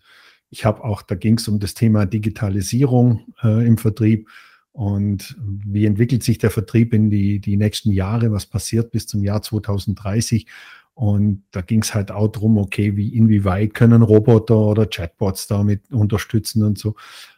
ich 0.50 0.66
habe 0.66 0.84
auch, 0.84 1.02
da 1.02 1.16
ging 1.16 1.38
es 1.38 1.48
um 1.48 1.60
das 1.60 1.74
Thema 1.74 2.06
Digitalisierung 2.06 3.34
äh, 3.44 3.66
im 3.66 3.78
Vertrieb 3.78 4.28
und 4.72 5.36
wie 5.46 5.86
entwickelt 5.86 6.24
sich 6.24 6.38
der 6.38 6.52
Vertrieb 6.52 6.94
in 6.94 7.10
die, 7.10 7.40
die 7.40 7.58
nächsten 7.58 7.92
Jahre, 7.92 8.32
was 8.32 8.46
passiert 8.46 8.92
bis 8.92 9.08
zum 9.08 9.24
Jahr 9.24 9.42
2030. 9.42 10.48
Und 10.94 11.44
da 11.52 11.62
ging 11.62 11.82
es 11.82 11.94
halt 11.94 12.12
auch 12.12 12.28
darum, 12.28 12.58
okay, 12.58 12.96
wie 12.98 13.16
inwieweit 13.16 13.74
können 13.74 14.02
Roboter 14.02 14.58
oder 14.58 14.86
Chatbots 14.86 15.48
damit 15.48 15.92
unterstützen 15.92 16.64
und 16.64 16.78
so. 16.78 16.96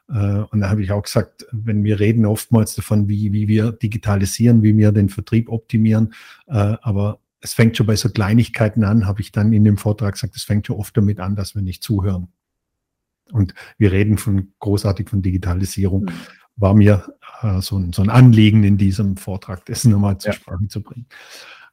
Äh, 0.10 0.44
und 0.52 0.62
da 0.62 0.70
habe 0.70 0.84
ich 0.84 0.92
auch 0.92 1.04
gesagt, 1.04 1.46
wenn 1.52 1.84
wir 1.84 2.00
reden 2.00 2.26
oftmals 2.26 2.76
davon, 2.76 3.08
wie, 3.08 3.32
wie 3.34 3.48
wir 3.48 3.72
digitalisieren, 3.72 4.64
wie 4.64 4.76
wir 4.78 4.92
den 4.92 5.10
Vertrieb 5.10 5.50
optimieren, 5.50 6.14
äh, 6.48 6.54
aber 6.82 7.20
es 7.40 7.54
fängt 7.54 7.78
schon 7.78 7.88
bei 7.88 7.96
so 7.96 8.10
Kleinigkeiten 8.10 8.84
an, 8.84 9.08
habe 9.08 9.22
ich 9.22 9.32
dann 9.32 9.52
in 9.54 9.64
dem 9.64 9.78
Vortrag 9.78 10.14
gesagt, 10.14 10.36
es 10.36 10.44
fängt 10.44 10.68
schon 10.68 10.78
oft 10.78 10.96
damit 10.96 11.20
an, 11.20 11.36
dass 11.36 11.56
wir 11.56 11.62
nicht 11.62 11.84
zuhören. 11.84 12.28
Und 13.32 13.54
wir 13.78 13.92
reden 13.92 14.18
von 14.18 14.52
großartig 14.60 15.10
von 15.10 15.22
Digitalisierung. 15.22 16.04
Mhm. 16.04 16.12
War 16.58 16.74
mir 16.74 17.06
äh, 17.42 17.62
so, 17.62 17.78
ein, 17.78 17.94
so, 17.94 18.02
ein, 18.02 18.10
Anliegen 18.10 18.64
in 18.64 18.78
diesem 18.78 19.18
Vortrag, 19.18 19.66
das 19.66 19.86
nochmal 19.86 20.18
zur 20.18 20.34
ja. 20.34 20.38
Sprache 20.38 20.68
zu 20.68 20.82
bringen. 20.82 21.08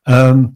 Ähm, 0.06 0.54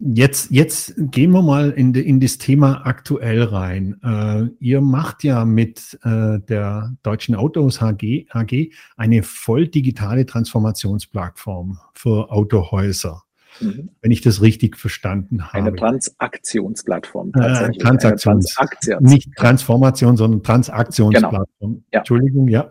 Jetzt, 0.00 0.52
jetzt 0.52 0.94
gehen 0.96 1.32
wir 1.32 1.42
mal 1.42 1.72
in, 1.72 1.92
de, 1.92 2.04
in 2.04 2.20
das 2.20 2.38
Thema 2.38 2.86
aktuell 2.86 3.42
rein. 3.42 4.00
Äh, 4.04 4.44
ihr 4.60 4.80
macht 4.80 5.24
ja 5.24 5.44
mit 5.44 5.98
äh, 6.04 6.38
der 6.38 6.94
Deutschen 7.02 7.34
Autos 7.34 7.82
AG, 7.82 8.26
AG 8.30 8.70
eine 8.96 9.24
voll 9.24 9.66
digitale 9.66 10.24
Transformationsplattform 10.24 11.80
für 11.94 12.30
Autohäuser. 12.30 13.24
Mhm. 13.60 13.90
Wenn 14.00 14.10
ich 14.10 14.20
das 14.20 14.42
richtig 14.42 14.76
verstanden 14.76 15.46
habe. 15.46 15.58
Eine 15.58 15.76
Transaktionsplattform. 15.76 17.30
Äh, 17.30 17.40
tatsächlich. 17.40 17.76
Äh, 17.76 17.80
Transaktions, 17.80 18.54
Transaktions. 18.54 19.10
Nicht 19.10 19.34
Transformation, 19.36 20.16
sondern 20.16 20.42
Transaktionsplattform. 20.42 21.46
Genau. 21.60 21.82
Ja. 21.92 21.98
Entschuldigung, 22.00 22.48
ja. 22.48 22.70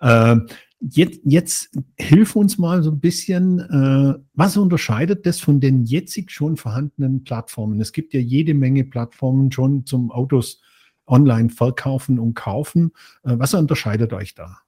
Äh, 0.00 0.36
Jetzt, 0.80 1.20
jetzt 1.24 1.76
hilf 1.98 2.36
uns 2.36 2.56
mal 2.56 2.84
so 2.84 2.92
ein 2.92 3.00
bisschen, 3.00 3.58
äh, 3.58 4.14
was 4.34 4.56
unterscheidet 4.56 5.26
das 5.26 5.40
von 5.40 5.58
den 5.58 5.82
jetzig 5.82 6.30
schon 6.30 6.56
vorhandenen 6.56 7.24
Plattformen? 7.24 7.80
Es 7.80 7.92
gibt 7.92 8.14
ja 8.14 8.20
jede 8.20 8.54
Menge 8.54 8.84
Plattformen 8.84 9.50
schon 9.50 9.86
zum 9.86 10.12
Autos 10.12 10.62
online 11.04 11.48
verkaufen 11.48 12.20
und 12.20 12.34
kaufen. 12.34 12.92
Äh, 13.24 13.34
was 13.38 13.54
unterscheidet 13.54 14.12
euch 14.12 14.36
da? 14.36 14.58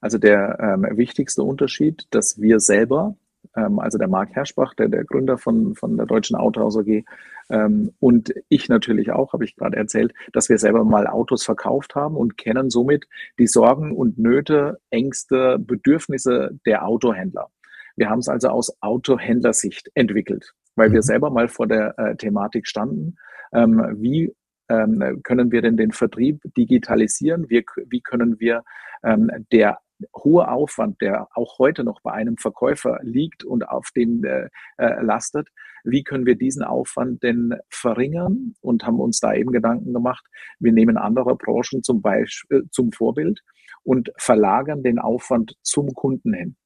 Also 0.00 0.16
der 0.16 0.58
ähm, 0.58 0.86
wichtigste 0.96 1.42
Unterschied, 1.42 2.06
dass 2.10 2.40
wir 2.40 2.58
selber 2.58 3.16
also 3.54 3.98
der 3.98 4.08
Marc 4.08 4.34
Herschbach, 4.34 4.74
der, 4.74 4.88
der 4.88 5.04
Gründer 5.04 5.36
von, 5.36 5.74
von 5.74 5.96
der 5.96 6.06
Deutschen 6.06 6.36
Autohaus 6.36 6.76
AG 6.78 7.04
ähm, 7.50 7.92
und 8.00 8.32
ich 8.48 8.68
natürlich 8.68 9.12
auch, 9.12 9.32
habe 9.32 9.44
ich 9.44 9.56
gerade 9.56 9.76
erzählt, 9.76 10.14
dass 10.32 10.48
wir 10.48 10.58
selber 10.58 10.84
mal 10.84 11.06
Autos 11.06 11.44
verkauft 11.44 11.94
haben 11.94 12.16
und 12.16 12.38
kennen 12.38 12.70
somit 12.70 13.06
die 13.38 13.46
Sorgen 13.46 13.92
und 13.92 14.18
Nöte, 14.18 14.78
Ängste, 14.90 15.58
Bedürfnisse 15.58 16.58
der 16.66 16.86
Autohändler. 16.86 17.48
Wir 17.96 18.08
haben 18.08 18.20
es 18.20 18.28
also 18.28 18.48
aus 18.48 18.76
Autohändlersicht 18.80 19.90
entwickelt, 19.94 20.54
weil 20.76 20.88
mhm. 20.88 20.94
wir 20.94 21.02
selber 21.02 21.30
mal 21.30 21.48
vor 21.48 21.66
der 21.66 21.98
äh, 21.98 22.16
Thematik 22.16 22.66
standen. 22.66 23.16
Ähm, 23.52 23.84
wie 23.98 24.34
ähm, 24.70 25.20
können 25.22 25.52
wir 25.52 25.60
denn 25.60 25.76
den 25.76 25.92
Vertrieb 25.92 26.40
digitalisieren? 26.56 27.50
Wie, 27.50 27.64
wie 27.88 28.00
können 28.00 28.40
wir 28.40 28.62
ähm, 29.04 29.30
der 29.52 29.78
hohe 30.16 30.48
Aufwand, 30.48 31.00
der 31.00 31.28
auch 31.34 31.58
heute 31.58 31.84
noch 31.84 32.00
bei 32.02 32.12
einem 32.12 32.36
Verkäufer 32.36 32.98
liegt 33.02 33.44
und 33.44 33.68
auf 33.68 33.90
dem 33.94 34.24
äh, 34.24 34.48
äh, 34.78 35.02
lastet, 35.02 35.48
wie 35.84 36.04
können 36.04 36.26
wir 36.26 36.36
diesen 36.36 36.62
Aufwand 36.62 37.22
denn 37.22 37.54
verringern 37.68 38.54
und 38.60 38.84
haben 38.84 39.00
uns 39.00 39.20
da 39.20 39.34
eben 39.34 39.52
Gedanken 39.52 39.92
gemacht. 39.92 40.24
Wir 40.58 40.72
nehmen 40.72 40.96
andere 40.96 41.36
Branchen 41.36 41.82
zum 41.82 42.02
Beispiel 42.02 42.58
äh, 42.58 42.62
zum 42.70 42.92
Vorbild 42.92 43.42
und 43.82 44.12
verlagern 44.16 44.82
den 44.82 44.98
Aufwand 44.98 45.56
zum 45.62 45.92
Kunden 45.94 46.34
hin. 46.34 46.56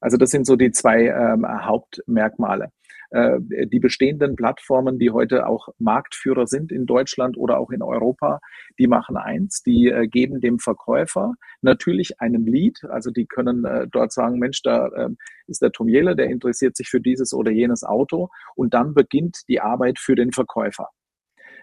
Also 0.00 0.16
das 0.16 0.30
sind 0.30 0.46
so 0.46 0.56
die 0.56 0.70
zwei 0.70 1.06
ähm, 1.06 1.46
Hauptmerkmale. 1.46 2.70
Äh, 3.10 3.38
die 3.40 3.80
bestehenden 3.80 4.36
Plattformen, 4.36 4.98
die 4.98 5.10
heute 5.10 5.46
auch 5.46 5.68
Marktführer 5.78 6.46
sind 6.46 6.70
in 6.70 6.84
Deutschland 6.84 7.38
oder 7.38 7.58
auch 7.58 7.70
in 7.70 7.82
Europa, 7.82 8.40
die 8.78 8.86
machen 8.86 9.16
eins, 9.16 9.62
die 9.62 9.88
äh, 9.88 10.06
geben 10.06 10.40
dem 10.40 10.58
Verkäufer 10.58 11.34
natürlich 11.62 12.20
einen 12.20 12.46
Lead, 12.46 12.84
also 12.90 13.10
die 13.10 13.24
können 13.24 13.64
äh, 13.64 13.86
dort 13.90 14.12
sagen, 14.12 14.38
Mensch, 14.38 14.60
da 14.62 14.90
ähm, 14.94 15.16
ist 15.46 15.62
der 15.62 15.72
Tom 15.72 15.88
Jelle, 15.88 16.16
der 16.16 16.26
interessiert 16.26 16.76
sich 16.76 16.90
für 16.90 17.00
dieses 17.00 17.32
oder 17.32 17.50
jenes 17.50 17.82
Auto 17.82 18.28
und 18.54 18.74
dann 18.74 18.92
beginnt 18.92 19.38
die 19.48 19.60
Arbeit 19.60 19.98
für 19.98 20.14
den 20.14 20.32
Verkäufer. 20.32 20.88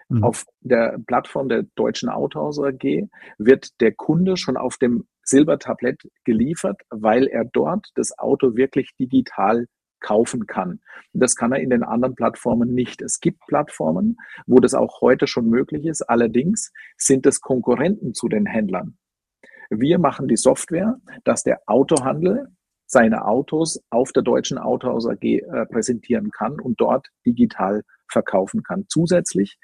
Mhm. 0.09 0.23
Auf 0.23 0.45
der 0.61 0.97
Plattform 1.05 1.47
der 1.49 1.63
Deutschen 1.75 2.09
Autohaus 2.09 2.59
AG 2.59 3.07
wird 3.37 3.69
der 3.81 3.91
Kunde 3.91 4.37
schon 4.37 4.57
auf 4.57 4.77
dem 4.77 5.07
Silbertablett 5.23 6.01
geliefert, 6.23 6.81
weil 6.89 7.27
er 7.27 7.45
dort 7.45 7.87
das 7.93 8.17
Auto 8.17 8.55
wirklich 8.55 8.91
digital 8.99 9.67
kaufen 10.05 10.45
kann. 10.45 10.81
Das 11.13 11.35
kann 11.35 11.51
er 11.51 11.59
in 11.59 11.71
den 11.71 11.81
anderen 11.81 12.13
Plattformen 12.13 12.75
nicht. 12.75 13.01
Es 13.01 13.19
gibt 13.19 13.39
Plattformen, 13.47 14.17
wo 14.45 14.59
das 14.59 14.75
auch 14.75 15.01
heute 15.01 15.25
schon 15.25 15.49
möglich 15.49 15.85
ist. 15.85 16.03
Allerdings 16.03 16.71
sind 16.95 17.25
es 17.25 17.41
Konkurrenten 17.41 18.13
zu 18.13 18.27
den 18.29 18.45
Händlern. 18.45 18.97
Wir 19.71 19.97
machen 19.97 20.27
die 20.27 20.37
Software, 20.37 20.97
dass 21.23 21.41
der 21.41 21.61
Autohandel 21.65 22.49
seine 22.85 23.25
Autos 23.25 23.81
auf 23.89 24.11
der 24.11 24.21
deutschen 24.21 24.59
Autohaus 24.59 25.07
AG 25.07 25.23
äh, 25.23 25.65
präsentieren 25.65 26.29
kann 26.29 26.59
und 26.59 26.79
dort 26.79 27.07
digital 27.25 27.81
verkaufen 28.07 28.61
kann. 28.61 28.85
Zusätzlich 28.87 29.57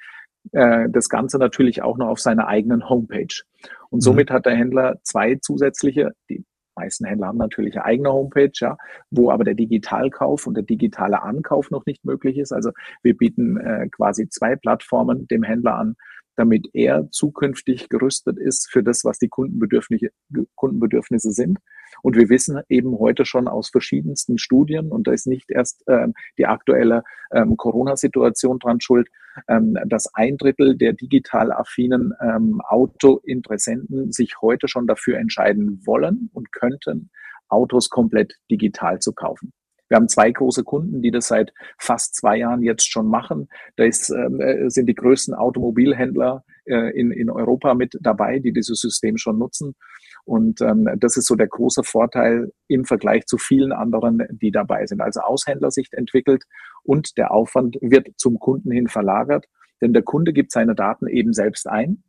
äh, 0.53 0.89
das 0.89 1.07
Ganze 1.07 1.37
natürlich 1.37 1.83
auch 1.83 1.99
noch 1.99 2.07
auf 2.07 2.19
seiner 2.19 2.47
eigenen 2.47 2.89
Homepage. 2.89 3.43
Und 3.91 3.99
mhm. 3.99 4.01
somit 4.01 4.31
hat 4.31 4.47
der 4.47 4.55
Händler 4.55 4.99
zwei 5.03 5.35
zusätzliche, 5.35 6.13
die 6.31 6.43
meisten 6.81 7.05
Händler 7.05 7.27
haben 7.27 7.37
natürlich 7.37 7.75
eine 7.75 7.85
eigene 7.85 8.11
Homepage, 8.11 8.51
ja, 8.55 8.77
wo 9.09 9.31
aber 9.31 9.43
der 9.43 9.55
Digitalkauf 9.55 10.47
und 10.47 10.55
der 10.55 10.63
digitale 10.63 11.21
Ankauf 11.21 11.71
noch 11.71 11.85
nicht 11.85 12.03
möglich 12.05 12.37
ist. 12.37 12.51
Also 12.51 12.71
wir 13.03 13.15
bieten 13.15 13.57
äh, 13.57 13.87
quasi 13.89 14.27
zwei 14.29 14.55
Plattformen 14.55 15.27
dem 15.27 15.43
Händler 15.43 15.75
an, 15.75 15.95
damit 16.35 16.67
er 16.73 17.09
zukünftig 17.11 17.89
gerüstet 17.89 18.37
ist 18.37 18.69
für 18.71 18.83
das, 18.83 19.03
was 19.03 19.19
die 19.19 19.29
Kundenbedürfnisse, 19.29 20.09
Kundenbedürfnisse 20.55 21.31
sind. 21.31 21.59
Und 22.01 22.15
wir 22.15 22.29
wissen 22.29 22.61
eben 22.69 22.97
heute 22.97 23.25
schon 23.25 23.47
aus 23.47 23.69
verschiedensten 23.69 24.37
Studien, 24.37 24.91
und 24.91 25.07
da 25.07 25.11
ist 25.11 25.27
nicht 25.27 25.49
erst 25.49 25.83
ähm, 25.87 26.13
die 26.37 26.45
aktuelle 26.45 27.03
ähm, 27.31 27.57
Corona-Situation 27.57 28.59
dran 28.59 28.81
schuld, 28.81 29.09
ähm, 29.47 29.77
dass 29.85 30.13
ein 30.13 30.37
Drittel 30.37 30.77
der 30.77 30.93
digital 30.93 31.51
affinen 31.51 32.13
ähm, 32.21 32.61
Autointeressenten 32.67 34.11
sich 34.11 34.41
heute 34.41 34.67
schon 34.67 34.87
dafür 34.87 35.17
entscheiden 35.17 35.81
wollen 35.85 36.29
und 36.33 36.51
könnten, 36.51 37.09
Autos 37.47 37.89
komplett 37.89 38.33
digital 38.49 38.99
zu 38.99 39.13
kaufen. 39.13 39.51
Wir 39.89 39.97
haben 39.97 40.07
zwei 40.07 40.31
große 40.31 40.63
Kunden, 40.63 41.01
die 41.01 41.11
das 41.11 41.27
seit 41.27 41.51
fast 41.77 42.15
zwei 42.15 42.37
Jahren 42.37 42.63
jetzt 42.63 42.89
schon 42.89 43.07
machen. 43.07 43.49
Da 43.75 43.83
ist, 43.83 44.09
ähm, 44.09 44.39
äh, 44.39 44.69
sind 44.69 44.85
die 44.85 44.95
größten 44.95 45.33
Automobilhändler 45.33 46.45
äh, 46.63 46.97
in, 46.97 47.11
in 47.11 47.29
Europa 47.29 47.73
mit 47.73 47.97
dabei, 47.99 48.39
die 48.39 48.53
dieses 48.53 48.79
System 48.79 49.17
schon 49.17 49.37
nutzen. 49.37 49.75
Und 50.25 50.61
ähm, 50.61 50.89
das 50.97 51.17
ist 51.17 51.27
so 51.27 51.35
der 51.35 51.47
große 51.47 51.83
Vorteil 51.83 52.51
im 52.67 52.85
Vergleich 52.85 53.25
zu 53.25 53.37
vielen 53.37 53.71
anderen, 53.71 54.23
die 54.31 54.51
dabei 54.51 54.85
sind. 54.85 55.01
Also 55.01 55.21
aus 55.21 55.47
Händlersicht 55.47 55.93
entwickelt 55.93 56.43
und 56.83 57.17
der 57.17 57.31
Aufwand 57.31 57.77
wird 57.81 58.09
zum 58.17 58.39
Kunden 58.39 58.71
hin 58.71 58.87
verlagert, 58.87 59.45
denn 59.81 59.93
der 59.93 60.03
Kunde 60.03 60.33
gibt 60.33 60.51
seine 60.51 60.75
Daten 60.75 61.07
eben 61.07 61.33
selbst 61.33 61.67
ein. 61.67 62.03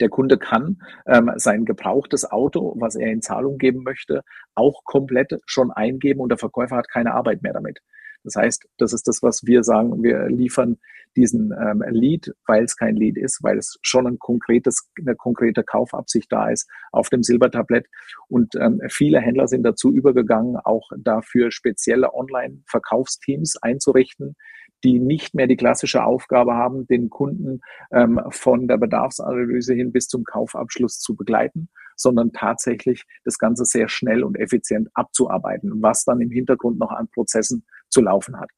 Der 0.00 0.08
Kunde 0.08 0.38
kann 0.38 0.78
ähm, 1.06 1.30
sein 1.36 1.64
gebrauchtes 1.64 2.30
Auto, 2.30 2.74
was 2.78 2.94
er 2.94 3.10
in 3.10 3.22
Zahlung 3.22 3.58
geben 3.58 3.82
möchte, 3.84 4.22
auch 4.54 4.84
komplett 4.84 5.40
schon 5.46 5.70
eingeben 5.70 6.20
und 6.20 6.28
der 6.28 6.38
Verkäufer 6.38 6.76
hat 6.76 6.90
keine 6.90 7.14
Arbeit 7.14 7.42
mehr 7.42 7.54
damit. 7.54 7.80
Das 8.24 8.36
heißt, 8.36 8.68
das 8.78 8.92
ist 8.92 9.08
das, 9.08 9.22
was 9.22 9.46
wir 9.46 9.62
sagen. 9.64 10.02
Wir 10.02 10.28
liefern 10.28 10.78
diesen 11.16 11.52
ähm, 11.52 11.82
Lead, 11.88 12.32
weil 12.46 12.64
es 12.64 12.76
kein 12.76 12.96
Lead 12.96 13.16
ist, 13.16 13.42
weil 13.42 13.58
es 13.58 13.78
schon 13.82 14.06
ein 14.06 14.18
konkretes, 14.18 14.88
eine 15.00 15.16
konkrete 15.16 15.64
Kaufabsicht 15.64 16.30
da 16.30 16.50
ist 16.50 16.68
auf 16.92 17.08
dem 17.08 17.22
Silbertablett. 17.22 17.86
Und 18.28 18.54
ähm, 18.54 18.80
viele 18.88 19.20
Händler 19.20 19.48
sind 19.48 19.62
dazu 19.64 19.92
übergegangen, 19.92 20.56
auch 20.56 20.90
dafür 20.96 21.50
spezielle 21.50 22.14
Online-Verkaufsteams 22.14 23.56
einzurichten, 23.62 24.36
die 24.84 25.00
nicht 25.00 25.34
mehr 25.34 25.46
die 25.46 25.56
klassische 25.56 26.04
Aufgabe 26.04 26.54
haben, 26.54 26.86
den 26.86 27.10
Kunden 27.10 27.60
ähm, 27.90 28.20
von 28.30 28.68
der 28.68 28.76
Bedarfsanalyse 28.76 29.74
hin 29.74 29.92
bis 29.92 30.06
zum 30.06 30.24
Kaufabschluss 30.24 31.00
zu 31.00 31.16
begleiten, 31.16 31.68
sondern 31.96 32.32
tatsächlich 32.32 33.04
das 33.24 33.38
Ganze 33.38 33.64
sehr 33.64 33.88
schnell 33.88 34.22
und 34.22 34.36
effizient 34.36 34.88
abzuarbeiten, 34.94 35.82
was 35.82 36.04
dann 36.04 36.20
im 36.20 36.30
Hintergrund 36.30 36.78
noch 36.78 36.92
an 36.92 37.08
Prozessen 37.08 37.64
zu 37.90 38.00
laufen 38.00 38.38
hat. 38.38 38.50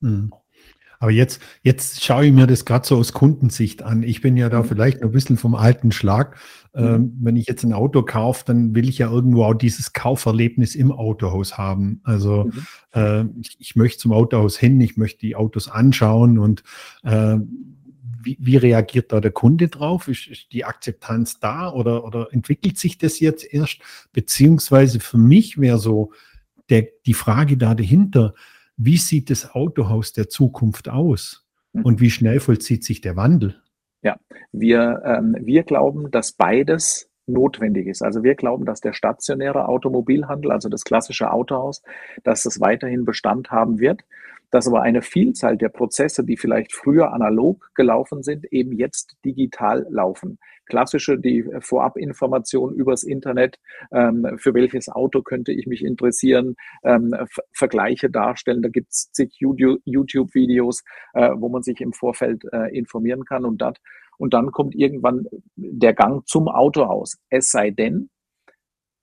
Mhm. 0.00 0.32
Aber 1.02 1.10
jetzt, 1.10 1.42
jetzt 1.62 2.04
schaue 2.04 2.26
ich 2.26 2.32
mir 2.32 2.46
das 2.46 2.64
gerade 2.64 2.86
so 2.86 2.96
aus 2.96 3.12
Kundensicht 3.12 3.82
an. 3.82 4.04
Ich 4.04 4.20
bin 4.20 4.36
ja 4.36 4.48
da 4.48 4.62
mhm. 4.62 4.66
vielleicht 4.66 5.02
ein 5.02 5.10
bisschen 5.10 5.36
vom 5.36 5.56
alten 5.56 5.90
Schlag. 5.90 6.36
Mhm. 6.74 6.84
Ähm, 6.84 7.18
wenn 7.20 7.34
ich 7.34 7.48
jetzt 7.48 7.64
ein 7.64 7.72
Auto 7.72 8.04
kaufe, 8.04 8.44
dann 8.46 8.76
will 8.76 8.88
ich 8.88 8.98
ja 8.98 9.10
irgendwo 9.10 9.42
auch 9.42 9.54
dieses 9.54 9.92
Kauferlebnis 9.92 10.76
im 10.76 10.92
Autohaus 10.92 11.58
haben. 11.58 12.00
Also 12.04 12.44
mhm. 12.44 12.66
äh, 12.94 13.24
ich, 13.40 13.56
ich, 13.58 13.74
möchte 13.74 13.98
zum 13.98 14.12
Autohaus 14.12 14.56
hin, 14.56 14.80
ich 14.80 14.96
möchte 14.96 15.18
die 15.18 15.34
Autos 15.34 15.68
anschauen 15.68 16.38
und 16.38 16.62
äh, 17.02 17.36
wie, 18.22 18.38
wie, 18.40 18.56
reagiert 18.56 19.10
da 19.10 19.20
der 19.20 19.32
Kunde 19.32 19.66
drauf? 19.66 20.06
Ist, 20.06 20.28
ist, 20.28 20.52
die 20.52 20.64
Akzeptanz 20.64 21.40
da 21.40 21.68
oder, 21.72 22.04
oder 22.04 22.28
entwickelt 22.30 22.78
sich 22.78 22.98
das 22.98 23.18
jetzt 23.18 23.52
erst? 23.52 23.80
Beziehungsweise 24.12 25.00
für 25.00 25.18
mich 25.18 25.58
wäre 25.58 25.78
so 25.78 26.12
der, 26.70 26.86
die 27.06 27.14
Frage 27.14 27.56
da 27.56 27.74
dahinter, 27.74 28.34
wie 28.84 28.96
sieht 28.96 29.30
das 29.30 29.54
Autohaus 29.54 30.12
der 30.12 30.28
Zukunft 30.28 30.88
aus 30.88 31.46
mhm. 31.72 31.84
und 31.84 32.00
wie 32.00 32.10
schnell 32.10 32.40
vollzieht 32.40 32.84
sich 32.84 33.00
der 33.00 33.16
Wandel? 33.16 33.60
Ja, 34.02 34.16
wir, 34.50 35.02
ähm, 35.04 35.36
wir 35.40 35.62
glauben, 35.62 36.10
dass 36.10 36.32
beides 36.32 37.08
notwendig 37.26 37.86
ist. 37.86 38.02
Also 38.02 38.24
wir 38.24 38.34
glauben, 38.34 38.64
dass 38.64 38.80
der 38.80 38.92
stationäre 38.92 39.68
Automobilhandel, 39.68 40.50
also 40.50 40.68
das 40.68 40.82
klassische 40.82 41.32
Autohaus, 41.32 41.82
dass 42.24 42.44
es 42.44 42.60
weiterhin 42.60 43.04
Bestand 43.04 43.50
haben 43.50 43.78
wird. 43.78 44.02
dass 44.50 44.66
aber 44.66 44.82
eine 44.82 45.00
Vielzahl 45.00 45.56
der 45.56 45.70
Prozesse, 45.70 46.24
die 46.24 46.36
vielleicht 46.36 46.74
früher 46.74 47.14
analog 47.14 47.70
gelaufen 47.74 48.22
sind, 48.22 48.44
eben 48.52 48.72
jetzt 48.72 49.16
digital 49.24 49.86
laufen. 49.88 50.38
Klassische, 50.66 51.18
die 51.18 51.44
Vorabinformation 51.60 52.74
übers 52.74 53.02
Internet, 53.02 53.58
ähm, 53.92 54.26
für 54.38 54.54
welches 54.54 54.88
Auto 54.88 55.22
könnte 55.22 55.52
ich 55.52 55.66
mich 55.66 55.84
interessieren, 55.84 56.56
ähm, 56.84 57.14
Vergleiche 57.52 58.10
darstellen. 58.10 58.62
Da 58.62 58.68
gibt 58.68 58.92
es 58.92 59.10
zig 59.12 59.34
YouTube-Videos, 59.38 60.82
äh, 61.14 61.30
wo 61.34 61.48
man 61.48 61.62
sich 61.62 61.80
im 61.80 61.92
Vorfeld 61.92 62.44
äh, 62.52 62.76
informieren 62.76 63.24
kann 63.24 63.44
und 63.44 63.60
das. 63.60 63.74
Und 64.18 64.34
dann 64.34 64.52
kommt 64.52 64.74
irgendwann 64.74 65.26
der 65.56 65.94
Gang 65.94 66.26
zum 66.26 66.48
Autohaus. 66.48 67.18
Es 67.30 67.50
sei 67.50 67.70
denn, 67.70 68.08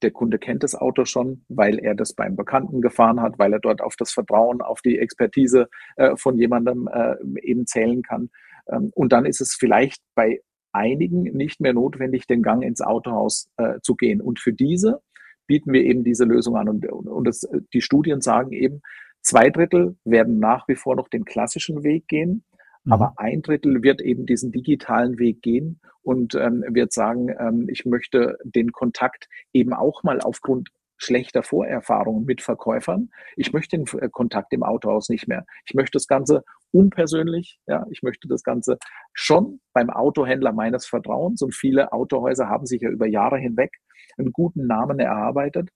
der 0.02 0.12
Kunde 0.12 0.40
kennt 0.40 0.64
das 0.64 0.76
Auto 0.76 1.06
schon, 1.06 1.44
weil 1.50 1.80
er 1.80 1.94
das 1.94 2.14
beim 2.14 2.36
Bekannten 2.36 2.82
gefahren 2.82 3.22
hat, 3.22 3.38
weil 3.38 3.52
er 3.52 3.60
dort 3.60 3.82
auf 3.82 3.96
das 3.98 4.12
Vertrauen, 4.12 4.62
auf 4.62 4.82
die 4.82 4.98
Expertise 4.98 5.68
äh, 5.98 6.16
von 6.16 6.38
jemandem 6.38 6.88
äh, 6.88 7.16
eben 7.42 7.66
zählen 7.66 8.02
kann. 8.02 8.30
Ähm, 8.72 8.92
und 8.96 9.12
dann 9.12 9.26
ist 9.26 9.42
es 9.42 9.56
vielleicht 9.56 10.02
bei 10.16 10.42
einigen 10.72 11.24
nicht 11.24 11.62
mehr 11.62 11.74
notwendig, 11.74 12.28
den 12.28 12.44
Gang 12.44 12.64
ins 12.64 12.82
Autohaus 12.82 13.50
äh, 13.58 13.80
zu 13.82 13.96
gehen. 13.96 14.22
Und 14.22 14.40
für 14.40 14.54
diese 14.54 15.02
bieten 15.48 15.74
wir 15.74 15.84
eben 15.84 16.04
diese 16.04 16.26
Lösung 16.26 16.56
an. 16.56 16.70
Und, 16.70 16.86
und 16.86 17.26
das, 17.26 17.48
die 17.74 17.82
Studien 17.82 18.22
sagen 18.22 18.52
eben, 18.52 18.82
zwei 19.22 19.50
Drittel 19.50 19.98
werden 20.06 20.40
nach 20.40 20.68
wie 20.68 20.76
vor 20.76 20.96
noch 20.96 21.10
den 21.10 21.26
klassischen 21.26 21.84
Weg 21.84 22.08
gehen. 22.08 22.44
Mhm. 22.84 22.94
Aber 22.94 23.14
ein 23.18 23.42
Drittel 23.42 23.84
wird 23.84 24.02
eben 24.02 24.26
diesen 24.26 24.52
digitalen 24.52 25.18
Weg 25.18 25.42
gehen 25.42 25.80
und 26.02 26.36
ähm, 26.36 26.64
wird 26.70 26.94
sagen, 26.94 27.30
ähm, 27.40 27.68
ich 27.70 27.86
möchte 27.86 28.38
den 28.44 28.72
Kontakt 28.72 29.28
eben 29.54 29.74
auch 29.74 30.04
mal 30.04 30.22
aufgrund 30.22 30.70
schlechter 30.98 31.44
Vorerfahrungen 31.44 32.26
mit 32.26 32.42
Verkäufern. 32.42 33.10
Ich 33.36 33.54
möchte 33.54 33.78
den 33.78 33.86
äh, 34.00 34.10
Kontakt 34.10 34.54
im 34.54 34.64
Autohaus 34.64 35.10
nicht 35.10 35.28
mehr. 35.28 35.46
Ich 35.66 35.74
möchte 35.74 35.94
das 35.94 36.08
Ganze 36.08 36.44
unpersönlich, 36.72 37.60
ja, 37.68 37.86
ich 37.92 38.02
möchte 38.04 38.28
das 38.28 38.44
Ganze 38.44 38.78
schon 39.14 39.60
beim 39.74 39.90
Autohändler 39.90 40.52
meines 40.52 40.86
Vertrauens 40.86 41.42
und 41.42 41.56
viele 41.56 41.92
Autohäuser 41.92 42.48
haben 42.48 42.66
sich 42.66 42.82
ja 42.82 42.90
über 42.90 43.08
Jahre 43.08 43.38
hinweg 43.38 43.72
einen 44.18 44.32
guten 44.32 44.68
Namen 44.68 45.00
erarbeitet 45.00 45.70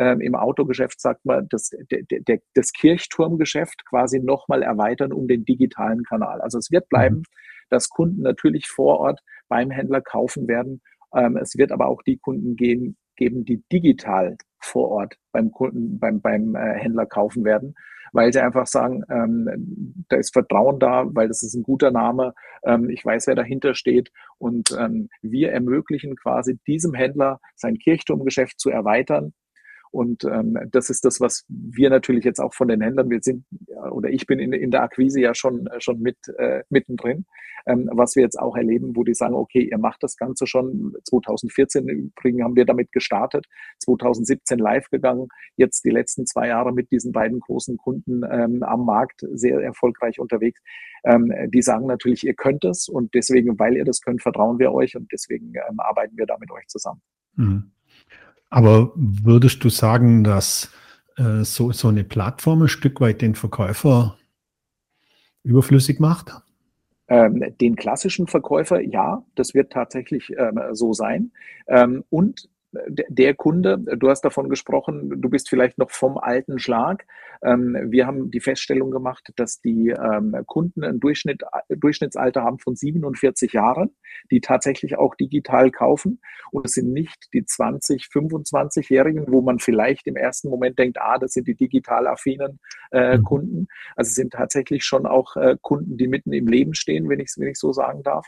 ähm, 0.00 0.20
im 0.20 0.34
Autogeschäft 0.34 1.00
sagt 1.00 1.24
man, 1.24 1.46
das, 1.50 1.70
der, 1.90 2.02
der, 2.08 2.38
das 2.54 2.72
Kirchturmgeschäft 2.72 3.84
quasi 3.86 4.18
nochmal 4.18 4.62
erweitern 4.62 5.12
um 5.12 5.28
den 5.28 5.44
digitalen 5.44 6.04
Kanal. 6.04 6.40
Also 6.40 6.58
es 6.58 6.70
wird 6.70 6.88
bleiben, 6.88 7.16
mhm. 7.16 7.24
dass 7.68 7.90
Kunden 7.90 8.22
natürlich 8.22 8.66
vor 8.68 8.98
Ort 9.00 9.20
beim 9.48 9.70
Händler 9.70 10.00
kaufen 10.00 10.48
werden. 10.48 10.80
Ähm, 11.14 11.36
es 11.36 11.56
wird 11.56 11.70
aber 11.70 11.88
auch 11.88 12.02
die 12.02 12.16
Kunden 12.16 12.56
gehen, 12.56 12.96
geben, 13.16 13.44
die 13.44 13.62
digital 13.70 14.36
vor 14.60 14.90
Ort 14.90 15.16
beim 15.32 15.50
Kunden, 15.50 15.98
beim, 15.98 16.20
beim 16.20 16.54
äh, 16.54 16.74
Händler 16.78 17.06
kaufen 17.06 17.44
werden, 17.44 17.74
weil 18.12 18.32
sie 18.32 18.40
einfach 18.40 18.66
sagen, 18.66 19.02
ähm, 19.10 20.04
da 20.08 20.16
ist 20.16 20.32
Vertrauen 20.32 20.78
da, 20.78 21.04
weil 21.06 21.28
das 21.28 21.42
ist 21.42 21.54
ein 21.54 21.62
guter 21.62 21.90
Name, 21.90 22.34
ähm, 22.64 22.90
ich 22.90 23.04
weiß, 23.04 23.26
wer 23.26 23.34
dahinter 23.34 23.74
steht 23.74 24.10
und 24.38 24.76
ähm, 24.78 25.08
wir 25.22 25.52
ermöglichen 25.52 26.16
quasi 26.16 26.58
diesem 26.66 26.94
Händler 26.94 27.40
sein 27.56 27.78
Kirchturmgeschäft 27.78 28.58
zu 28.58 28.70
erweitern 28.70 29.32
und 29.90 30.24
ähm, 30.24 30.56
das 30.70 30.88
ist 30.88 31.04
das, 31.04 31.20
was 31.20 31.44
wir 31.48 31.90
natürlich 31.90 32.24
jetzt 32.24 32.40
auch 32.40 32.54
von 32.54 32.68
den 32.68 32.80
Händlern, 32.80 33.10
wir 33.10 33.20
sind 33.20 33.44
oder 33.90 34.08
ich 34.10 34.26
bin 34.26 34.38
in, 34.38 34.52
in 34.52 34.70
der 34.70 34.82
Akquise 34.82 35.20
ja 35.20 35.34
schon, 35.34 35.66
äh, 35.66 35.80
schon 35.80 36.00
mit 36.00 36.16
äh, 36.38 36.62
mittendrin, 36.68 37.26
ähm, 37.66 37.88
was 37.92 38.14
wir 38.14 38.22
jetzt 38.22 38.38
auch 38.38 38.56
erleben, 38.56 38.94
wo 38.94 39.02
die 39.02 39.14
sagen, 39.14 39.34
okay, 39.34 39.68
ihr 39.70 39.78
macht 39.78 40.02
das 40.02 40.16
Ganze 40.16 40.46
schon. 40.46 40.94
2014 41.04 41.88
übrigens 41.88 42.42
haben 42.42 42.56
wir 42.56 42.64
damit 42.64 42.92
gestartet, 42.92 43.46
2017 43.80 44.58
live 44.58 44.88
gegangen, 44.90 45.28
jetzt 45.56 45.84
die 45.84 45.90
letzten 45.90 46.26
zwei 46.26 46.48
Jahre 46.48 46.72
mit 46.72 46.90
diesen 46.92 47.12
beiden 47.12 47.40
großen 47.40 47.76
Kunden 47.76 48.22
ähm, 48.30 48.62
am 48.62 48.84
Markt 48.84 49.26
sehr 49.32 49.60
erfolgreich 49.60 50.20
unterwegs. 50.20 50.60
Ähm, 51.04 51.32
die 51.48 51.62
sagen 51.62 51.86
natürlich, 51.86 52.24
ihr 52.24 52.34
könnt 52.34 52.64
es 52.64 52.88
und 52.88 53.14
deswegen, 53.14 53.58
weil 53.58 53.76
ihr 53.76 53.84
das 53.84 54.00
könnt, 54.00 54.22
vertrauen 54.22 54.58
wir 54.58 54.72
euch 54.72 54.96
und 54.96 55.10
deswegen 55.12 55.52
ähm, 55.54 55.80
arbeiten 55.80 56.16
wir 56.16 56.26
da 56.26 56.36
mit 56.38 56.50
euch 56.50 56.66
zusammen. 56.68 57.00
Mhm. 57.36 57.72
Aber 58.50 58.92
würdest 58.96 59.62
du 59.64 59.68
sagen, 59.68 60.24
dass 60.24 60.70
äh, 61.16 61.44
so, 61.44 61.72
so 61.72 61.88
eine 61.88 62.04
Plattform 62.04 62.62
ein 62.62 62.68
Stück 62.68 63.00
weit 63.00 63.22
den 63.22 63.34
Verkäufer 63.34 64.16
überflüssig 65.44 66.00
macht? 66.00 66.32
Ähm, 67.08 67.44
den 67.60 67.76
klassischen 67.76 68.26
Verkäufer, 68.26 68.80
ja, 68.80 69.24
das 69.34 69.54
wird 69.54 69.72
tatsächlich 69.72 70.30
ähm, 70.36 70.60
so 70.72 70.92
sein. 70.92 71.32
Ähm, 71.66 72.04
und 72.10 72.48
der 72.72 73.34
Kunde, 73.34 73.78
du 73.78 74.08
hast 74.08 74.22
davon 74.22 74.48
gesprochen, 74.48 75.20
du 75.20 75.28
bist 75.28 75.48
vielleicht 75.48 75.78
noch 75.78 75.90
vom 75.90 76.18
alten 76.18 76.58
Schlag. 76.58 77.04
Ähm, 77.42 77.76
wir 77.88 78.06
haben 78.06 78.30
die 78.30 78.40
Feststellung 78.40 78.90
gemacht, 78.90 79.32
dass 79.36 79.60
die 79.60 79.88
ähm, 79.88 80.36
Kunden 80.46 80.84
ein 80.84 81.00
Durchschnitt, 81.00 81.42
Durchschnittsalter 81.68 82.42
haben 82.42 82.58
von 82.58 82.76
47 82.76 83.52
Jahren, 83.52 83.96
die 84.30 84.40
tatsächlich 84.40 84.96
auch 84.98 85.14
digital 85.14 85.70
kaufen. 85.70 86.20
Und 86.52 86.66
es 86.66 86.72
sind 86.72 86.92
nicht 86.92 87.28
die 87.32 87.44
20, 87.44 88.04
25-Jährigen, 88.12 89.26
wo 89.28 89.40
man 89.42 89.58
vielleicht 89.58 90.06
im 90.06 90.16
ersten 90.16 90.48
Moment 90.48 90.78
denkt, 90.78 90.98
ah, 91.00 91.18
das 91.18 91.32
sind 91.32 91.48
die 91.48 91.56
digital 91.56 92.06
affinen 92.06 92.60
äh, 92.92 93.18
mhm. 93.18 93.24
Kunden. 93.24 93.66
Also 93.96 94.10
es 94.10 94.14
sind 94.14 94.32
tatsächlich 94.32 94.84
schon 94.84 95.06
auch 95.06 95.36
äh, 95.36 95.56
Kunden, 95.60 95.96
die 95.96 96.06
mitten 96.06 96.32
im 96.32 96.46
Leben 96.46 96.74
stehen, 96.74 97.08
wenn 97.08 97.20
ich 97.20 97.28
es 97.28 97.38
wenn 97.38 97.48
ich 97.48 97.58
so 97.58 97.72
sagen 97.72 98.02
darf. 98.02 98.26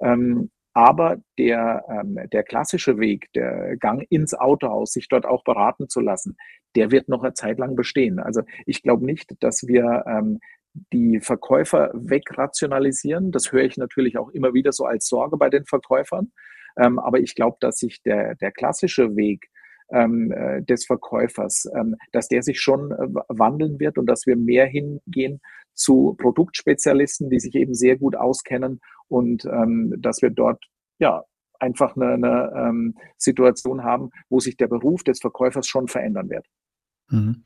Ähm, 0.00 0.50
aber 0.78 1.16
der, 1.38 1.84
ähm, 1.90 2.20
der 2.32 2.44
klassische 2.44 3.00
Weg, 3.00 3.32
der 3.32 3.76
Gang 3.78 4.06
ins 4.10 4.32
Autohaus, 4.32 4.92
sich 4.92 5.08
dort 5.08 5.26
auch 5.26 5.42
beraten 5.42 5.88
zu 5.88 6.00
lassen, 6.00 6.36
der 6.76 6.92
wird 6.92 7.08
noch 7.08 7.24
eine 7.24 7.34
Zeit 7.34 7.58
lang 7.58 7.74
bestehen. 7.74 8.20
Also 8.20 8.42
ich 8.64 8.84
glaube 8.84 9.04
nicht, 9.04 9.32
dass 9.40 9.66
wir 9.66 10.04
ähm, 10.06 10.38
die 10.92 11.18
Verkäufer 11.18 11.90
wegrationalisieren. 11.94 13.32
Das 13.32 13.50
höre 13.50 13.64
ich 13.64 13.76
natürlich 13.76 14.18
auch 14.18 14.28
immer 14.28 14.54
wieder 14.54 14.70
so 14.70 14.84
als 14.84 15.08
Sorge 15.08 15.36
bei 15.36 15.50
den 15.50 15.64
Verkäufern. 15.64 16.30
Ähm, 16.76 17.00
aber 17.00 17.18
ich 17.18 17.34
glaube, 17.34 17.56
dass 17.58 17.78
sich 17.78 18.00
der, 18.04 18.36
der 18.36 18.52
klassische 18.52 19.16
Weg 19.16 19.48
ähm, 19.90 20.30
äh, 20.30 20.62
des 20.62 20.86
Verkäufers, 20.86 21.68
ähm, 21.74 21.96
dass 22.12 22.28
der 22.28 22.44
sich 22.44 22.60
schon 22.60 22.92
äh, 22.92 23.08
wandeln 23.26 23.80
wird 23.80 23.98
und 23.98 24.06
dass 24.06 24.26
wir 24.26 24.36
mehr 24.36 24.66
hingehen 24.66 25.40
zu 25.74 26.14
Produktspezialisten, 26.18 27.30
die 27.30 27.40
sich 27.40 27.56
eben 27.56 27.74
sehr 27.74 27.96
gut 27.96 28.14
auskennen 28.14 28.80
und 29.08 29.44
ähm, 29.44 29.94
dass 29.98 30.22
wir 30.22 30.30
dort 30.30 30.62
ja 30.98 31.24
einfach 31.60 31.96
eine, 31.96 32.12
eine 32.12 32.52
ähm, 32.54 32.94
Situation 33.16 33.82
haben, 33.82 34.10
wo 34.28 34.40
sich 34.40 34.56
der 34.56 34.68
Beruf 34.68 35.02
des 35.02 35.20
Verkäufers 35.20 35.66
schon 35.66 35.88
verändern 35.88 36.30
wird. 36.30 36.46
Mhm. 37.10 37.44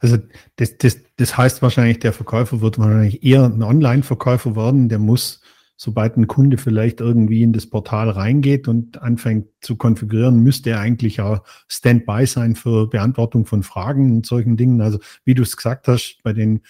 Also 0.00 0.16
das, 0.56 0.78
das, 0.78 0.98
das 1.16 1.36
heißt 1.36 1.62
wahrscheinlich, 1.62 2.00
der 2.00 2.12
Verkäufer 2.12 2.60
wird 2.60 2.78
wahrscheinlich 2.78 3.22
eher 3.22 3.44
ein 3.44 3.62
Online-Verkäufer 3.62 4.56
werden, 4.56 4.88
der 4.88 4.98
muss 4.98 5.42
sobald 5.82 6.16
ein 6.16 6.28
Kunde 6.28 6.58
vielleicht 6.58 7.00
irgendwie 7.00 7.42
in 7.42 7.52
das 7.52 7.68
Portal 7.68 8.08
reingeht 8.08 8.68
und 8.68 9.02
anfängt 9.02 9.48
zu 9.60 9.76
konfigurieren, 9.76 10.40
müsste 10.40 10.70
er 10.70 10.78
eigentlich 10.78 11.20
auch 11.20 11.42
Standby 11.66 12.24
sein 12.26 12.54
für 12.54 12.88
Beantwortung 12.88 13.46
von 13.46 13.64
Fragen 13.64 14.12
und 14.12 14.24
solchen 14.24 14.56
Dingen. 14.56 14.80
Also 14.80 15.00
wie 15.24 15.34
du 15.34 15.42
es 15.42 15.56
gesagt 15.56 15.88
hast, 15.88 16.18
bei 16.22 16.32
den 16.32 16.60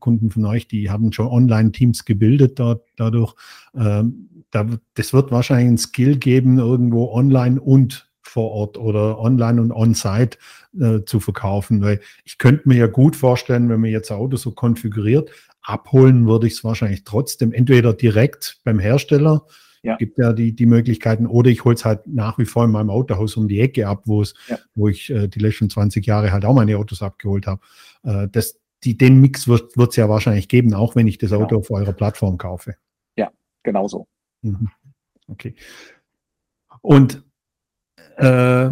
Kunden 0.00 0.30
von 0.30 0.44
euch, 0.46 0.66
die 0.66 0.90
haben 0.90 1.12
schon 1.12 1.26
Online-Teams 1.26 2.04
gebildet 2.04 2.58
dort, 2.58 2.86
dadurch. 2.96 3.34
Ähm, 3.76 4.28
da, 4.50 4.66
das 4.94 5.12
wird 5.12 5.30
wahrscheinlich 5.30 5.68
ein 5.68 5.78
Skill 5.78 6.16
geben, 6.16 6.58
irgendwo 6.58 7.12
online 7.12 7.60
und 7.60 8.08
vor 8.22 8.50
Ort 8.50 8.78
oder 8.78 9.18
online 9.20 9.60
und 9.60 9.72
on-site 9.72 10.38
äh, 10.80 11.00
zu 11.04 11.20
verkaufen. 11.20 11.82
Weil 11.82 12.00
ich 12.24 12.38
könnte 12.38 12.68
mir 12.68 12.76
ja 12.76 12.86
gut 12.86 13.14
vorstellen, 13.16 13.68
wenn 13.68 13.80
man 13.80 13.90
jetzt 13.90 14.10
ein 14.10 14.18
Auto 14.18 14.36
so 14.36 14.52
konfiguriert, 14.52 15.30
abholen 15.62 16.26
würde 16.26 16.46
ich 16.46 16.54
es 16.54 16.64
wahrscheinlich 16.64 17.04
trotzdem 17.04 17.52
entweder 17.52 17.92
direkt 17.92 18.60
beim 18.64 18.78
Hersteller, 18.78 19.46
ja. 19.82 19.96
gibt 19.96 20.18
ja 20.18 20.32
die, 20.32 20.54
die 20.54 20.66
Möglichkeiten, 20.66 21.26
oder 21.26 21.50
ich 21.50 21.64
hole 21.64 21.74
es 21.74 21.84
halt 21.84 22.06
nach 22.06 22.38
wie 22.38 22.44
vor 22.44 22.64
in 22.64 22.70
meinem 22.70 22.90
Autohaus 22.90 23.36
um 23.36 23.48
die 23.48 23.60
Ecke 23.60 23.86
ab, 23.86 24.02
wo 24.06 24.22
es, 24.22 24.34
ja. 24.48 24.58
wo 24.74 24.88
ich 24.88 25.10
äh, 25.10 25.28
die 25.28 25.40
letzten 25.40 25.70
20 25.70 26.04
Jahre 26.06 26.32
halt 26.32 26.44
auch 26.44 26.54
meine 26.54 26.76
Autos 26.78 27.02
abgeholt 27.02 27.46
habe. 27.46 27.60
Äh, 28.02 28.28
das, 28.32 28.58
die, 28.84 28.96
den 28.96 29.20
Mix 29.20 29.48
wird 29.48 29.76
es 29.76 29.96
ja 29.96 30.08
wahrscheinlich 30.08 30.48
geben, 30.48 30.74
auch 30.74 30.96
wenn 30.96 31.06
ich 31.06 31.18
das 31.18 31.32
Auto 31.32 31.46
genau. 31.46 31.60
auf 31.60 31.70
eurer 31.70 31.92
Plattform 31.92 32.38
kaufe. 32.38 32.76
Ja, 33.16 33.30
genau 33.62 33.88
so. 33.88 34.06
Mhm. 34.42 34.68
Okay. 35.28 35.54
Und 36.82 37.22
äh, 38.16 38.70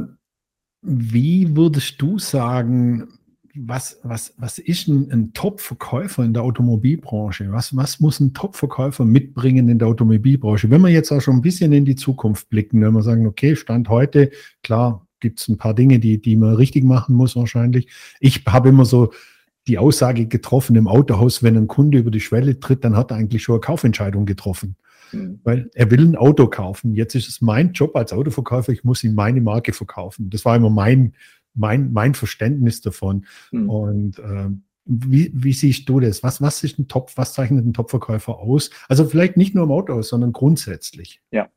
wie 0.82 1.56
würdest 1.56 2.00
du 2.00 2.18
sagen, 2.18 3.08
was, 3.54 4.00
was, 4.02 4.34
was 4.38 4.58
ist 4.58 4.88
ein, 4.88 5.10
ein 5.12 5.32
Top-Verkäufer 5.34 6.24
in 6.24 6.32
der 6.32 6.42
Automobilbranche? 6.42 7.52
Was, 7.52 7.76
was 7.76 8.00
muss 8.00 8.18
ein 8.20 8.34
Top-Verkäufer 8.34 9.04
mitbringen 9.04 9.68
in 9.68 9.78
der 9.78 9.88
Automobilbranche? 9.88 10.70
Wenn 10.70 10.80
wir 10.80 10.88
jetzt 10.88 11.12
auch 11.12 11.20
schon 11.20 11.36
ein 11.36 11.42
bisschen 11.42 11.72
in 11.72 11.84
die 11.84 11.96
Zukunft 11.96 12.48
blicken, 12.48 12.80
wenn 12.80 12.92
wir 12.92 13.02
sagen, 13.02 13.26
okay, 13.26 13.54
Stand 13.56 13.88
heute, 13.88 14.30
klar, 14.62 15.06
gibt 15.20 15.40
es 15.40 15.48
ein 15.48 15.58
paar 15.58 15.74
Dinge, 15.74 15.98
die, 15.98 16.20
die 16.20 16.36
man 16.36 16.54
richtig 16.54 16.84
machen 16.84 17.14
muss 17.14 17.36
wahrscheinlich. 17.36 17.88
Ich 18.20 18.42
habe 18.46 18.70
immer 18.70 18.84
so 18.84 19.12
die 19.66 19.78
Aussage 19.78 20.26
getroffen 20.26 20.76
im 20.76 20.88
Autohaus, 20.88 21.42
wenn 21.42 21.56
ein 21.56 21.68
Kunde 21.68 21.98
über 21.98 22.10
die 22.10 22.20
Schwelle 22.20 22.58
tritt, 22.58 22.84
dann 22.84 22.96
hat 22.96 23.10
er 23.10 23.16
eigentlich 23.16 23.42
schon 23.42 23.54
eine 23.54 23.60
Kaufentscheidung 23.60 24.26
getroffen. 24.26 24.76
Mhm. 25.12 25.40
Weil 25.44 25.70
er 25.74 25.90
will 25.90 26.06
ein 26.06 26.16
Auto 26.16 26.48
kaufen. 26.48 26.94
Jetzt 26.94 27.14
ist 27.14 27.28
es 27.28 27.40
mein 27.40 27.72
Job 27.72 27.94
als 27.96 28.12
Autoverkäufer, 28.12 28.72
ich 28.72 28.84
muss 28.84 29.04
ihm 29.04 29.14
meine 29.14 29.40
Marke 29.40 29.72
verkaufen. 29.72 30.30
Das 30.30 30.44
war 30.44 30.56
immer 30.56 30.70
mein, 30.70 31.14
mein, 31.54 31.92
mein 31.92 32.14
Verständnis 32.14 32.80
davon. 32.80 33.26
Mhm. 33.50 33.68
Und 33.70 34.18
äh, 34.18 34.48
Wie, 34.84 35.30
wie 35.32 35.52
siehst 35.52 35.88
du 35.88 36.00
das? 36.00 36.24
Was, 36.24 36.40
was 36.40 36.64
ist 36.64 36.76
ein 36.78 36.88
Top, 36.88 37.12
was 37.14 37.34
zeichnet 37.34 37.64
ein 37.64 37.72
Topverkäufer 37.72 38.40
aus? 38.40 38.70
Also 38.88 39.04
vielleicht 39.04 39.36
nicht 39.36 39.54
nur 39.54 39.62
im 39.62 39.70
Auto 39.70 39.92
aus, 39.92 40.08
sondern 40.08 40.32
grundsätzlich. 40.32 41.20
Ja, 41.30 41.48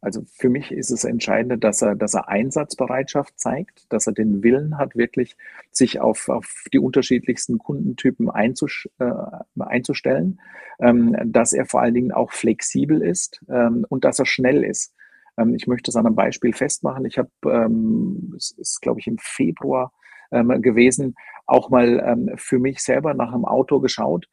also 0.00 0.22
für 0.32 0.48
mich 0.48 0.72
ist 0.72 0.90
es 0.90 1.04
entscheidend, 1.04 1.62
dass 1.62 1.82
er, 1.82 1.94
dass 1.94 2.14
er 2.14 2.28
Einsatzbereitschaft 2.28 3.38
zeigt, 3.38 3.92
dass 3.92 4.06
er 4.06 4.14
den 4.14 4.42
Willen 4.42 4.78
hat, 4.78 4.96
wirklich 4.96 5.36
sich 5.70 6.00
auf, 6.00 6.28
auf 6.28 6.64
die 6.72 6.78
unterschiedlichsten 6.78 7.58
Kundentypen 7.58 8.28
äh, 8.28 9.12
einzustellen, 9.58 10.40
ähm, 10.80 11.16
dass 11.26 11.52
er 11.52 11.66
vor 11.66 11.82
allen 11.82 11.94
Dingen 11.94 12.12
auch 12.12 12.32
flexibel 12.32 13.02
ist 13.02 13.44
ähm, 13.50 13.84
und 13.88 14.04
dass 14.04 14.18
er 14.18 14.26
schnell 14.26 14.64
ist. 14.64 14.94
Ähm, 15.36 15.54
ich 15.54 15.66
möchte 15.66 15.90
es 15.90 15.96
an 15.96 16.06
einem 16.06 16.16
Beispiel 16.16 16.54
festmachen. 16.54 17.04
Ich 17.04 17.18
habe, 17.18 17.30
ähm, 17.44 18.32
es 18.36 18.52
ist 18.52 18.80
glaube 18.80 19.00
ich 19.00 19.06
im 19.06 19.18
Februar 19.18 19.92
ähm, 20.32 20.62
gewesen, 20.62 21.14
auch 21.46 21.68
mal 21.68 22.02
ähm, 22.06 22.30
für 22.36 22.58
mich 22.58 22.80
selber 22.82 23.12
nach 23.12 23.34
einem 23.34 23.44
Auto 23.44 23.80
geschaut 23.80 24.28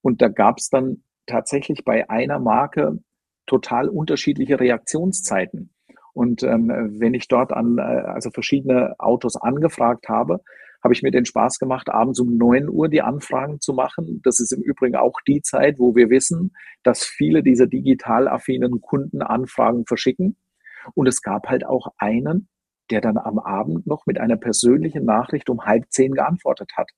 und 0.00 0.20
da 0.20 0.28
gab 0.28 0.58
es 0.58 0.68
dann 0.68 1.02
tatsächlich 1.26 1.84
bei 1.84 2.10
einer 2.10 2.38
Marke 2.38 2.98
total 3.46 3.88
unterschiedliche 3.88 4.58
Reaktionszeiten. 4.58 5.72
Und 6.12 6.42
ähm, 6.42 6.68
wenn 6.98 7.14
ich 7.14 7.28
dort 7.28 7.52
an 7.52 7.78
äh, 7.78 7.82
also 7.82 8.30
verschiedene 8.30 8.94
Autos 8.98 9.36
angefragt 9.36 10.08
habe, 10.08 10.40
habe 10.82 10.94
ich 10.94 11.02
mir 11.02 11.12
den 11.12 11.24
Spaß 11.24 11.58
gemacht, 11.58 11.88
abends 11.88 12.18
um 12.18 12.36
neun 12.36 12.68
Uhr 12.68 12.88
die 12.88 13.02
Anfragen 13.02 13.60
zu 13.60 13.72
machen. 13.72 14.20
Das 14.24 14.40
ist 14.40 14.52
im 14.52 14.62
Übrigen 14.62 14.96
auch 14.96 15.20
die 15.26 15.40
Zeit, 15.40 15.78
wo 15.78 15.94
wir 15.94 16.10
wissen, 16.10 16.52
dass 16.82 17.04
viele 17.04 17.42
dieser 17.42 17.66
digital 17.66 18.26
affinen 18.26 18.80
Kunden 18.80 19.22
Anfragen 19.22 19.86
verschicken. 19.86 20.36
Und 20.94 21.06
es 21.06 21.22
gab 21.22 21.48
halt 21.48 21.64
auch 21.64 21.88
einen, 21.98 22.48
der 22.90 23.00
dann 23.00 23.16
am 23.16 23.38
Abend 23.38 23.86
noch 23.86 24.06
mit 24.06 24.18
einer 24.18 24.36
persönlichen 24.36 25.04
Nachricht 25.04 25.48
um 25.48 25.64
halb 25.64 25.84
zehn 25.90 26.12
geantwortet 26.12 26.72
hat. 26.76 26.90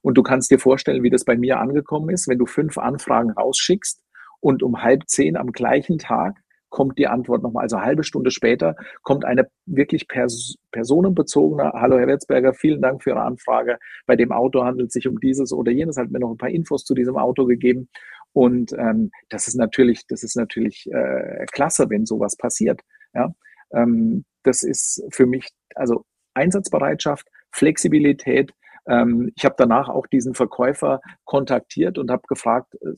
Und 0.00 0.16
du 0.16 0.22
kannst 0.22 0.50
dir 0.50 0.58
vorstellen, 0.58 1.02
wie 1.02 1.10
das 1.10 1.24
bei 1.24 1.36
mir 1.36 1.60
angekommen 1.60 2.08
ist, 2.08 2.26
wenn 2.26 2.38
du 2.38 2.46
fünf 2.46 2.78
Anfragen 2.78 3.30
rausschickst 3.30 4.02
und 4.44 4.62
um 4.62 4.82
halb 4.82 5.08
zehn 5.08 5.38
am 5.38 5.52
gleichen 5.52 5.96
Tag 5.96 6.36
kommt 6.68 6.98
die 6.98 7.06
Antwort 7.06 7.42
nochmal, 7.42 7.62
also 7.62 7.80
halbe 7.80 8.04
Stunde 8.04 8.30
später 8.30 8.76
kommt 9.02 9.24
eine 9.24 9.48
wirklich 9.64 10.06
pers 10.06 10.56
personenbezogene, 10.70 11.72
hallo 11.72 11.98
Herr 11.98 12.08
Wetzberger, 12.08 12.52
vielen 12.52 12.82
Dank 12.82 13.02
für 13.02 13.10
Ihre 13.10 13.22
Anfrage. 13.22 13.78
Bei 14.06 14.16
dem 14.16 14.32
Auto 14.32 14.62
handelt 14.62 14.88
es 14.88 14.92
sich 14.92 15.08
um 15.08 15.18
dieses 15.18 15.50
oder 15.50 15.72
jenes, 15.72 15.96
hat 15.96 16.10
mir 16.10 16.18
noch 16.18 16.30
ein 16.30 16.36
paar 16.36 16.50
Infos 16.50 16.84
zu 16.84 16.92
diesem 16.94 17.16
Auto 17.16 17.46
gegeben. 17.46 17.88
Und 18.34 18.74
ähm, 18.74 19.12
das 19.30 19.48
ist 19.48 19.54
natürlich, 19.54 20.06
das 20.08 20.22
ist 20.22 20.36
natürlich 20.36 20.92
äh, 20.92 21.46
klasse, 21.50 21.88
wenn 21.88 22.04
sowas 22.04 22.36
passiert. 22.36 22.82
Ja? 23.14 23.32
Ähm, 23.72 24.26
das 24.42 24.62
ist 24.62 25.02
für 25.10 25.24
mich, 25.24 25.48
also 25.74 26.04
Einsatzbereitschaft, 26.34 27.26
Flexibilität. 27.50 28.52
Ähm, 28.86 29.32
ich 29.36 29.46
habe 29.46 29.54
danach 29.56 29.88
auch 29.88 30.06
diesen 30.06 30.34
Verkäufer 30.34 31.00
kontaktiert 31.24 31.96
und 31.96 32.10
habe 32.10 32.24
gefragt, 32.28 32.74
äh, 32.82 32.92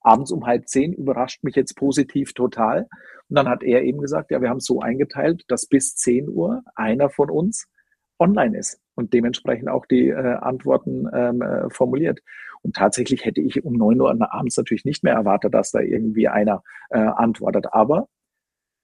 abends 0.00 0.30
um 0.30 0.46
halb 0.46 0.68
zehn 0.68 0.92
überrascht 0.92 1.42
mich 1.44 1.56
jetzt 1.56 1.76
positiv 1.76 2.32
total. 2.32 2.88
Und 3.28 3.36
dann 3.36 3.48
hat 3.48 3.62
er 3.62 3.82
eben 3.82 4.00
gesagt, 4.00 4.30
ja, 4.30 4.40
wir 4.40 4.48
haben 4.48 4.58
es 4.58 4.64
so 4.64 4.80
eingeteilt, 4.80 5.44
dass 5.48 5.66
bis 5.66 5.96
10 5.96 6.28
Uhr 6.28 6.62
einer 6.74 7.10
von 7.10 7.30
uns 7.30 7.66
online 8.18 8.58
ist 8.58 8.80
und 8.94 9.12
dementsprechend 9.12 9.68
auch 9.68 9.86
die 9.86 10.08
äh, 10.08 10.14
Antworten 10.14 11.06
ähm, 11.12 11.42
äh, 11.42 11.70
formuliert. 11.70 12.20
Und 12.62 12.74
tatsächlich 12.74 13.24
hätte 13.24 13.40
ich 13.40 13.64
um 13.64 13.74
9 13.74 14.00
Uhr 14.00 14.32
abends 14.32 14.56
natürlich 14.56 14.84
nicht 14.84 15.04
mehr 15.04 15.14
erwartet, 15.14 15.54
dass 15.54 15.70
da 15.70 15.80
irgendwie 15.80 16.28
einer 16.28 16.62
äh, 16.90 16.98
antwortet. 16.98 17.66
Aber 17.72 18.08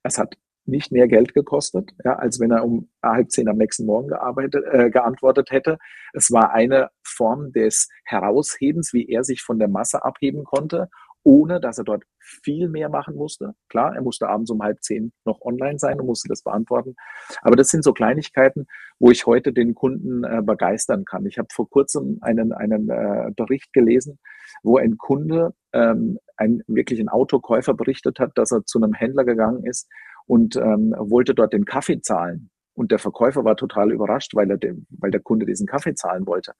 es 0.05 0.19
hat 0.19 0.37
nicht 0.67 0.93
mehr 0.93 1.09
Geld 1.09 1.35
gekostet, 1.35 1.91
ja, 2.05 2.15
als 2.17 2.41
wenn 2.41 2.51
er 2.51 2.65
um 2.65 2.89
halb 3.03 3.31
zehn 3.31 3.49
am 3.49 3.59
nächsten 3.59 3.85
Morgen 3.85 4.09
gearbeitet, 4.09 4.65
äh, 4.73 4.91
geantwortet 4.91 5.51
hätte. 5.51 5.79
Es 6.13 6.31
war 6.31 6.53
eine 6.53 6.91
Form 7.03 7.53
des 7.53 7.89
Heraushebens, 8.05 8.93
wie 8.93 9.07
er 9.09 9.25
sich 9.25 9.43
von 9.43 9.59
der 9.59 9.69
Masse 9.69 10.05
abheben 10.05 10.45
konnte 10.45 10.89
ohne 11.25 11.59
dass 11.59 11.79
er 11.79 11.85
dort 11.85 12.05
viel 12.21 12.69
mehr 12.69 12.89
machen 12.89 13.17
musste. 13.17 13.55
Klar, 13.69 13.95
er 13.95 14.03
musste 14.03 14.29
abends 14.29 14.51
um 14.51 14.63
halb 14.63 14.83
zehn 14.83 15.13
noch 15.25 15.41
online 15.41 15.79
sein 15.79 15.99
und 15.99 16.07
musste 16.07 16.29
das 16.29 16.43
beantworten. 16.43 16.95
Aber 17.43 17.57
das 17.57 17.69
sind 17.69 17.83
so 17.83 17.93
Kleinigkeiten, 17.93 18.67
wo 18.99 19.11
ich 19.11 19.27
heute 19.27 19.53
den 19.53 19.75
Kunden 19.75 20.23
äh, 20.25 20.43
begeistern 20.43 21.05
kann. 21.05 21.27
Ich 21.27 21.39
habe 21.39 21.49
vor 21.51 21.69
kurzem 21.69 22.19
einen, 22.21 22.53
einen 22.53 22.89
äh, 22.91 23.31
Bericht 23.35 23.73
gelesen, 23.73 24.19
wo 24.63 24.77
ein 24.77 24.99
Kunde, 24.99 25.55
ähm, 25.73 26.19
ein 26.37 26.63
wirklich 26.67 27.01
ein 27.01 27.09
Autokäufer 27.09 27.75
berichtet 27.75 28.21
hat, 28.21 28.33
dass 28.37 28.53
er 28.53 28.65
zu 28.65 28.79
einem 28.79 28.93
Händler 28.93 29.25
gegangen 29.25 29.65
ist 29.65 29.89
und 30.27 30.57
ähm, 30.57 30.95
wollte 30.99 31.35
dort 31.35 31.53
den 31.53 31.65
Kaffee 31.65 32.01
zahlen. 32.01 32.51
Und 32.75 32.91
der 32.91 32.99
Verkäufer 32.99 33.45
war 33.45 33.57
total 33.57 33.93
überrascht, 33.93 34.35
weil, 34.35 34.51
er 34.51 34.59
dem, 34.59 34.87
weil 34.99 35.13
der 35.13 35.21
Kunde 35.21 35.47
diesen 35.47 35.67
Kaffee 35.67 35.95
zahlen 35.95 36.27
wollte. 36.27 36.53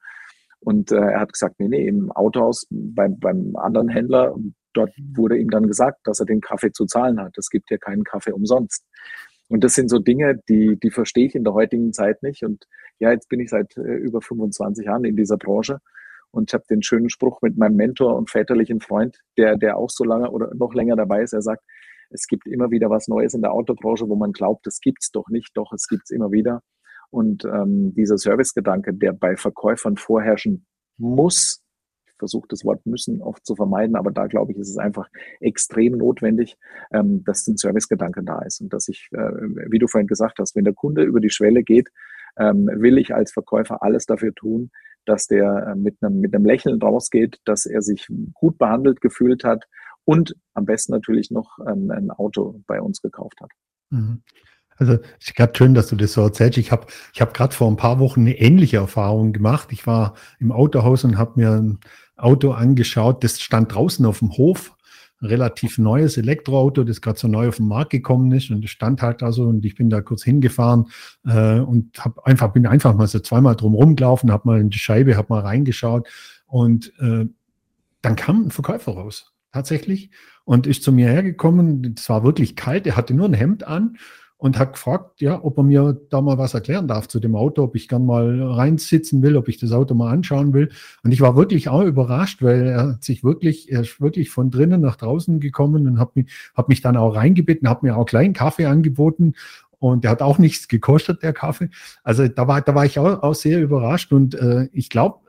Und 0.65 0.91
äh, 0.91 0.97
er 0.97 1.21
hat 1.21 1.31
gesagt, 1.31 1.55
nee, 1.59 1.67
nee, 1.67 1.87
im 1.87 2.11
Autohaus 2.11 2.67
beim, 2.69 3.19
beim 3.19 3.55
anderen 3.55 3.87
Händler, 3.87 4.35
dort 4.73 4.91
wurde 5.15 5.37
ihm 5.37 5.49
dann 5.49 5.67
gesagt, 5.67 5.99
dass 6.05 6.19
er 6.19 6.25
den 6.25 6.41
Kaffee 6.41 6.71
zu 6.71 6.85
zahlen 6.85 7.19
hat. 7.21 7.37
Es 7.37 7.49
gibt 7.49 7.71
ja 7.71 7.77
keinen 7.77 8.03
Kaffee 8.03 8.33
umsonst. 8.33 8.83
Und 9.47 9.63
das 9.63 9.75
sind 9.75 9.89
so 9.89 9.99
Dinge, 9.99 10.39
die, 10.49 10.77
die 10.77 10.91
verstehe 10.91 11.27
ich 11.27 11.35
in 11.35 11.43
der 11.43 11.53
heutigen 11.53 11.93
Zeit 11.93 12.23
nicht. 12.23 12.43
Und 12.43 12.65
ja, 12.99 13.11
jetzt 13.11 13.29
bin 13.29 13.39
ich 13.39 13.51
seit 13.51 13.77
äh, 13.77 13.81
über 13.81 14.21
25 14.21 14.85
Jahren 14.85 15.05
in 15.05 15.15
dieser 15.15 15.37
Branche 15.37 15.79
und 16.35 16.49
ich 16.49 16.53
habe 16.53 16.65
den 16.69 16.83
schönen 16.83 17.09
Spruch 17.09 17.41
mit 17.41 17.57
meinem 17.57 17.77
Mentor 17.77 18.17
und 18.17 18.29
väterlichen 18.29 18.81
Freund, 18.81 19.19
der, 19.37 19.55
der 19.55 19.77
auch 19.77 19.89
so 19.89 20.03
lange 20.03 20.29
oder 20.31 20.53
noch 20.53 20.73
länger 20.73 20.97
dabei 20.97 21.21
ist. 21.21 21.33
Er 21.33 21.41
sagt, 21.41 21.63
es 22.09 22.27
gibt 22.27 22.45
immer 22.45 22.71
wieder 22.71 22.89
was 22.89 23.07
Neues 23.07 23.33
in 23.33 23.41
der 23.41 23.53
Autobranche, 23.53 24.09
wo 24.09 24.15
man 24.15 24.33
glaubt, 24.33 24.67
das 24.67 24.79
gibt's 24.81 25.11
doch 25.11 25.29
nicht. 25.29 25.55
Doch, 25.55 25.71
es 25.71 25.87
gibt's 25.87 26.11
immer 26.11 26.31
wieder. 26.31 26.61
Und 27.15 27.45
ähm, 27.45 27.93
dieser 27.93 28.17
Servicegedanke, 28.17 28.93
der 28.93 29.13
bei 29.13 29.37
Verkäufern 29.37 29.95
vorherrschen 29.95 30.65
muss, 30.97 31.63
ich 32.07 32.13
versuche 32.19 32.47
das 32.49 32.65
Wort 32.65 32.85
müssen 32.85 33.21
oft 33.21 33.45
zu 33.45 33.55
vermeiden, 33.55 33.95
aber 33.95 34.11
da 34.11 34.27
glaube 34.27 34.51
ich, 34.51 34.57
ist 34.57 34.69
es 34.69 34.77
einfach 34.77 35.07
extrem 35.39 35.97
notwendig, 35.97 36.57
ähm, 36.91 37.23
dass 37.23 37.47
ein 37.47 37.55
Servicegedanke 37.55 38.21
da 38.21 38.41
ist 38.41 38.59
und 38.59 38.73
dass 38.73 38.89
ich, 38.89 39.07
äh, 39.13 39.31
wie 39.69 39.79
du 39.79 39.87
vorhin 39.87 40.07
gesagt 40.07 40.39
hast, 40.39 40.57
wenn 40.57 40.65
der 40.65 40.73
Kunde 40.73 41.03
über 41.03 41.21
die 41.21 41.29
Schwelle 41.29 41.63
geht, 41.63 41.87
ähm, 42.37 42.69
will 42.73 42.97
ich 42.97 43.15
als 43.15 43.31
Verkäufer 43.31 43.81
alles 43.81 44.05
dafür 44.05 44.35
tun, 44.35 44.69
dass 45.05 45.27
der 45.27 45.67
äh, 45.67 45.75
mit, 45.75 45.95
einem, 46.01 46.19
mit 46.19 46.35
einem 46.35 46.43
Lächeln 46.43 46.81
rausgeht, 46.81 47.39
dass 47.45 47.65
er 47.65 47.81
sich 47.81 48.09
gut 48.33 48.57
behandelt 48.57 48.99
gefühlt 48.99 49.45
hat 49.45 49.69
und 50.03 50.35
am 50.53 50.65
besten 50.65 50.91
natürlich 50.91 51.31
noch 51.31 51.59
ähm, 51.65 51.89
ein 51.91 52.11
Auto 52.11 52.61
bei 52.67 52.81
uns 52.81 53.01
gekauft 53.01 53.39
hat. 53.39 53.51
Mhm. 53.89 54.21
Also 54.77 54.97
ich 55.19 55.33
gerade 55.35 55.53
schön, 55.55 55.73
dass 55.73 55.87
du 55.87 55.95
das 55.95 56.13
so 56.13 56.21
erzählst. 56.21 56.57
Ich 56.57 56.71
habe 56.71 56.87
ich 57.13 57.21
hab 57.21 57.33
gerade 57.33 57.55
vor 57.55 57.69
ein 57.69 57.77
paar 57.77 57.99
Wochen 57.99 58.21
eine 58.21 58.37
ähnliche 58.37 58.77
Erfahrung 58.77 59.31
gemacht. 59.33 59.69
Ich 59.71 59.87
war 59.87 60.15
im 60.39 60.51
Autohaus 60.51 61.03
und 61.03 61.17
habe 61.17 61.39
mir 61.39 61.51
ein 61.51 61.79
Auto 62.17 62.51
angeschaut, 62.51 63.23
das 63.23 63.41
stand 63.41 63.73
draußen 63.73 64.05
auf 64.05 64.19
dem 64.19 64.31
Hof. 64.37 64.71
Ein 65.21 65.27
relativ 65.27 65.77
neues 65.77 66.17
Elektroauto, 66.17 66.83
das 66.83 66.99
gerade 66.99 67.17
so 67.17 67.29
neu 67.29 67.47
auf 67.47 67.57
den 67.57 67.69
Markt 67.69 67.91
gekommen 67.91 68.31
ist 68.33 68.51
und 68.51 68.61
das 68.61 68.71
stand 68.71 69.01
halt 69.01 69.21
da 69.21 69.31
so 69.31 69.43
und 69.43 69.63
ich 69.63 69.75
bin 69.75 69.89
da 69.89 70.01
kurz 70.01 70.23
hingefahren 70.23 70.87
äh, 71.25 71.59
und 71.59 72.03
hab 72.03 72.19
einfach, 72.25 72.51
bin 72.51 72.67
einfach 72.67 72.93
mal 72.93 73.07
so 73.07 73.19
zweimal 73.19 73.55
drum 73.55 73.75
rumgelaufen, 73.75 74.31
habe 74.31 74.47
mal 74.47 74.59
in 74.59 74.69
die 74.69 74.77
Scheibe, 74.79 75.15
habe 75.15 75.33
mal 75.33 75.39
reingeschaut 75.39 76.07
und 76.47 76.91
äh, 76.99 77.25
dann 78.01 78.15
kam 78.17 78.47
ein 78.47 78.51
Verkäufer 78.51 78.91
raus, 78.91 79.33
tatsächlich, 79.53 80.11
und 80.43 80.67
ist 80.67 80.83
zu 80.83 80.91
mir 80.91 81.07
hergekommen. 81.07 81.95
Es 81.97 82.09
war 82.09 82.23
wirklich 82.23 82.57
kalt, 82.57 82.85
er 82.85 82.97
hatte 82.97 83.13
nur 83.13 83.27
ein 83.27 83.33
Hemd 83.33 83.65
an 83.65 83.97
und 84.37 84.59
hat 84.59 84.73
gefragt, 84.73 85.21
ja, 85.21 85.41
ob 85.43 85.57
er 85.57 85.63
mir 85.63 85.97
da 86.09 86.21
mal 86.21 86.37
was 86.37 86.53
erklären 86.53 86.87
darf 86.87 87.07
zu 87.07 87.19
dem 87.19 87.35
Auto, 87.35 87.63
ob 87.63 87.75
ich 87.75 87.87
gern 87.87 88.05
mal 88.05 88.41
reinsitzen 88.43 89.21
will, 89.21 89.37
ob 89.37 89.47
ich 89.47 89.57
das 89.57 89.71
Auto 89.71 89.95
mal 89.95 90.11
anschauen 90.11 90.53
will. 90.53 90.69
Und 91.03 91.11
ich 91.11 91.21
war 91.21 91.37
wirklich 91.37 91.69
auch 91.69 91.83
überrascht, 91.83 92.43
weil 92.43 92.67
er 92.67 92.87
hat 92.89 93.03
sich 93.03 93.23
wirklich, 93.23 93.71
er 93.71 93.81
ist 93.81 94.01
wirklich 94.01 94.29
von 94.29 94.51
drinnen 94.51 94.81
nach 94.81 94.97
draußen 94.97 95.39
gekommen 95.39 95.87
und 95.87 95.99
hat 95.99 96.15
mich, 96.15 96.31
hat 96.53 96.67
mich 96.67 96.81
dann 96.81 96.97
auch 96.97 97.15
reingebeten, 97.15 97.69
hat 97.69 97.81
mir 97.81 97.95
auch 97.95 98.05
kleinen 98.05 98.33
Kaffee 98.33 98.65
angeboten 98.65 99.33
und 99.79 100.03
der 100.03 100.11
hat 100.11 100.21
auch 100.21 100.37
nichts 100.37 100.67
gekostet, 100.67 101.23
der 101.23 101.33
Kaffee. 101.33 101.69
Also 102.03 102.27
da 102.27 102.47
war, 102.47 102.61
da 102.61 102.75
war 102.75 102.85
ich 102.85 102.99
auch, 102.99 103.23
auch 103.23 103.35
sehr 103.35 103.61
überrascht 103.61 104.11
und 104.11 104.35
äh, 104.35 104.67
ich 104.73 104.89
glaube, 104.89 105.19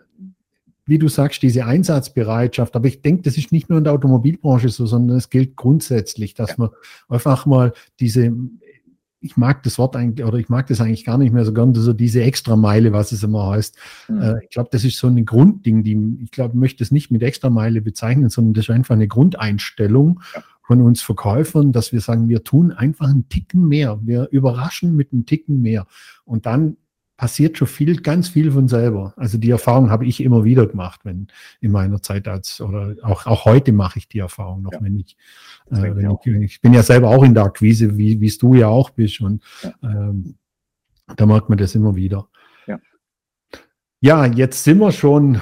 wie 0.87 0.99
du 0.99 1.09
sagst, 1.09 1.43
diese 1.43 1.67
Einsatzbereitschaft. 1.67 2.77
Aber 2.77 2.87
ich 2.87 3.03
denke, 3.03 3.23
das 3.23 3.37
ist 3.37 3.51
nicht 3.51 3.69
nur 3.69 3.79
in 3.79 3.85
der 3.85 3.93
Automobilbranche 3.93 4.69
so, 4.69 4.87
sondern 4.87 5.17
es 5.17 5.31
gilt 5.31 5.57
grundsätzlich, 5.57 6.35
dass 6.35 6.51
ja. 6.51 6.57
man 6.59 6.71
einfach 7.09 7.45
mal 7.45 7.73
diese 7.99 8.33
ich 9.27 9.37
mag 9.37 9.63
das 9.65 9.79
Wort 9.79 9.97
eigentlich, 9.97 10.27
oder 10.27 10.39
ich 10.39 10.49
mag 10.49 10.67
das 10.69 10.81
eigentlich 10.81 11.05
gar 11.05 11.19
nicht 11.19 11.33
mehr 11.33 11.45
so 11.45 11.53
gern, 11.53 11.75
so 11.75 11.93
diese 11.93 12.23
Extrameile, 12.23 12.93
was 12.93 13.13
es 13.13 13.23
immer 13.23 13.49
heißt. 13.49 13.77
Mhm. 14.09 14.23
Äh, 14.23 14.45
ich 14.45 14.51
glaube, 14.51 14.69
das 14.73 14.85
ist 14.85 14.99
so 14.99 15.09
ein 15.09 15.25
Grundding, 15.25 15.83
die, 15.83 16.19
ich 16.23 16.31
glaube, 16.31 16.55
ich 16.55 16.61
möchte 16.61 16.85
es 16.85 16.91
nicht 16.91 17.11
mit 17.11 17.23
Extrameile 17.23 17.83
bezeichnen, 17.83 18.31
sondern 18.31 18.55
das 18.55 18.67
ist 18.67 18.71
einfach 18.71 18.95
eine 18.95 19.09
Grundeinstellung 19.09 20.21
ja. 20.35 20.43
von 20.63 20.81
uns 20.81 21.03
Verkäufern, 21.03 21.73
dass 21.73 21.93
wir 21.93 22.01
sagen, 22.01 22.29
wir 22.29 22.45
tun 22.45 22.73
einfach 22.73 23.09
einen 23.09 23.29
Ticken 23.29 23.69
mehr. 23.69 23.99
Wir 24.03 24.29
überraschen 24.31 24.95
mit 24.95 25.13
einem 25.13 25.27
Ticken 25.27 25.61
mehr. 25.61 25.87
Und 26.25 26.47
dann 26.47 26.77
passiert 27.17 27.57
schon 27.57 27.69
viel, 27.69 27.97
ganz 27.97 28.29
viel 28.29 28.51
von 28.51 28.69
selber. 28.69 29.15
Also 29.17 29.39
die 29.39 29.51
Erfahrung 29.51 29.91
habe 29.91 30.05
ich 30.05 30.23
immer 30.23 30.45
wieder 30.45 30.67
gemacht, 30.67 31.01
wenn 31.05 31.29
in 31.61 31.71
meiner 31.71 32.03
Zeit 32.03 32.29
als 32.29 32.61
oder 32.61 32.95
auch, 33.03 33.27
auch 33.27 33.45
heute 33.45 33.73
mache 33.73 33.99
ich 33.99 34.09
die 34.09 34.19
Erfahrung 34.19 34.63
noch, 34.63 34.73
ja. 34.73 34.83
wenn 34.83 34.99
ich, 35.01 35.17
äh, 35.71 35.95
wenn 35.95 36.11
ich, 36.11 36.43
ich, 36.43 36.61
bin 36.61 36.75
ja 36.75 36.83
selber 36.83 37.09
auch 37.09 37.25
in 37.25 37.35
der 37.35 37.45
Akquise, 37.45 37.97
wie 37.97 38.21
wie 38.21 38.27
es 38.27 38.39
du 38.39 38.55
ja 38.55 38.69
auch 38.69 38.91
bist 38.91 39.21
und 39.21 39.43
ja. 39.63 39.73
ähm, 39.83 40.37
da 41.17 41.25
merkt 41.25 41.49
man 41.49 41.59
das 41.59 41.75
immer 41.75 41.97
wieder. 41.97 42.29
Ja. 42.67 42.79
ja, 44.01 44.27
jetzt 44.27 44.65
sind 44.65 44.79
wir 44.79 44.93
schon 44.93 45.41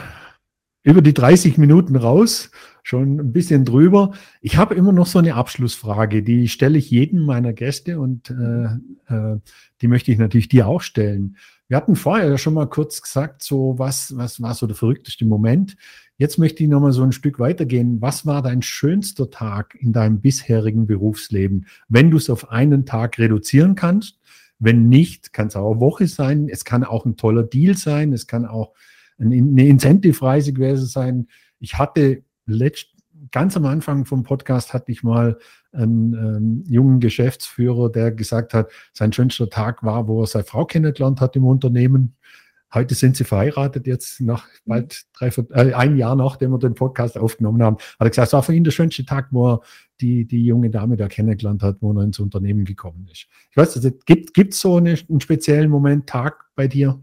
über 0.83 1.03
die 1.03 1.15
30 1.15 1.59
Minuten 1.59 1.97
raus, 1.97 2.51
schon 2.85 3.19
ein 3.19 3.33
bisschen 3.33 3.65
drüber. 3.65 4.13
Ich 4.43 4.59
habe 4.59 4.75
immer 4.75 4.93
noch 4.93 5.07
so 5.07 5.19
eine 5.19 5.35
Abschlussfrage, 5.35 6.23
die 6.23 6.49
stelle 6.49 6.79
ich 6.79 6.91
jedem 6.91 7.25
meiner 7.25 7.55
Gäste 7.55 7.99
und 7.99 8.31
äh, 8.31 8.65
äh, 9.13 9.39
die 9.81 9.89
möchte 9.89 10.13
ich 10.13 10.19
natürlich 10.19 10.49
dir 10.49 10.69
auch 10.69 10.83
stellen. 10.83 11.37
Wir 11.67 11.79
hatten 11.79 11.97
vorher 11.97 12.29
ja 12.29 12.37
schon 12.37 12.53
mal 12.53 12.69
kurz 12.69 13.01
gesagt, 13.01 13.43
so 13.43 13.79
was, 13.79 14.15
was 14.19 14.41
war 14.43 14.55
so 14.55 14.67
der 14.67 14.77
verrückteste 14.77 15.25
Moment. 15.25 15.77
Jetzt 16.19 16.39
möchte 16.39 16.63
ich 16.63 16.69
noch 16.69 16.81
mal 16.81 16.93
so 16.93 17.03
ein 17.03 17.13
Stück 17.13 17.39
weitergehen. 17.39 18.03
Was 18.03 18.27
war 18.27 18.43
dein 18.43 18.61
schönster 18.61 19.31
Tag 19.31 19.75
in 19.81 19.95
deinem 19.95 20.21
bisherigen 20.21 20.87
Berufsleben, 20.87 21.67
wenn 21.89 22.11
du 22.11 22.19
es 22.19 22.29
auf 22.29 22.51
einen 22.51 22.85
Tag 22.85 23.19
reduzieren 23.19 23.77
kannst? 23.77 24.21
Wenn 24.59 24.91
nicht, 24.91 25.33
kann 25.33 25.47
es 25.47 25.57
auch 25.57 25.73
eine 25.73 25.81
Woche 25.81 26.07
sein. 26.07 26.51
Es 26.51 26.67
kann 26.67 26.85
auch 26.85 27.07
ein 27.07 27.17
toller 27.17 27.43
Deal 27.45 27.77
sein. 27.77 28.13
Es 28.13 28.27
kann 28.27 28.45
auch 28.45 28.75
eine 29.19 29.67
Incentive-Reise 29.67 30.53
gewesen 30.53 30.87
sein. 30.87 31.29
Ich 31.61 31.79
hatte 31.79 32.23
letzt, 32.47 32.89
ganz 33.31 33.57
am 33.57 33.65
Anfang 33.67 34.05
vom 34.05 34.23
Podcast 34.23 34.73
hatte 34.73 34.93
ich 34.93 35.03
mal 35.03 35.39
einen 35.73 36.15
ähm, 36.15 36.65
jungen 36.67 37.01
Geschäftsführer, 37.01 37.91
der 37.91 38.13
gesagt 38.13 38.55
hat, 38.55 38.71
sein 38.93 39.13
schönster 39.13 39.49
Tag 39.49 39.83
war, 39.83 40.09
wo 40.09 40.23
er 40.23 40.27
seine 40.27 40.45
Frau 40.45 40.65
kennengelernt 40.65 41.21
hat 41.21 41.37
im 41.37 41.45
Unternehmen. 41.45 42.17
Heute 42.73 42.97
sind 42.97 43.17
sie 43.17 43.25
verheiratet, 43.25 43.87
jetzt 43.87 44.21
nach 44.21 44.49
bald 44.67 45.05
drei, 45.17 45.29
äh, 45.29 45.75
ein 45.75 45.97
Jahr 45.97 46.17
nachdem 46.17 46.51
wir 46.51 46.59
den 46.59 46.75
Podcast 46.75 47.17
aufgenommen 47.17 47.63
haben. 47.63 47.77
Hat 47.77 48.01
er 48.01 48.11
gesagt, 48.11 48.29
es 48.29 48.33
war 48.33 48.43
für 48.43 48.55
ihn 48.55 48.65
der 48.65 48.73
schönste 48.73 49.05
Tag, 49.05 49.29
wo 49.31 49.53
er 49.53 49.61
die, 50.01 50.27
die 50.27 50.45
junge 50.45 50.71
Dame 50.71 50.97
da 50.97 51.07
kennengelernt 51.07 51.63
hat, 51.63 51.77
wo 51.81 51.93
er 51.93 52.03
ins 52.03 52.19
Unternehmen 52.19 52.65
gekommen 52.65 53.09
ist. 53.13 53.27
Ich 53.51 53.57
weiß 53.57 53.77
nicht, 53.77 54.07
gibt 54.07 54.55
es 54.55 54.61
so 54.61 54.77
eine, 54.77 54.99
einen 55.09 55.21
speziellen 55.21 55.71
Moment, 55.71 56.09
Tag 56.09 56.47
bei 56.57 56.67
dir? 56.67 57.01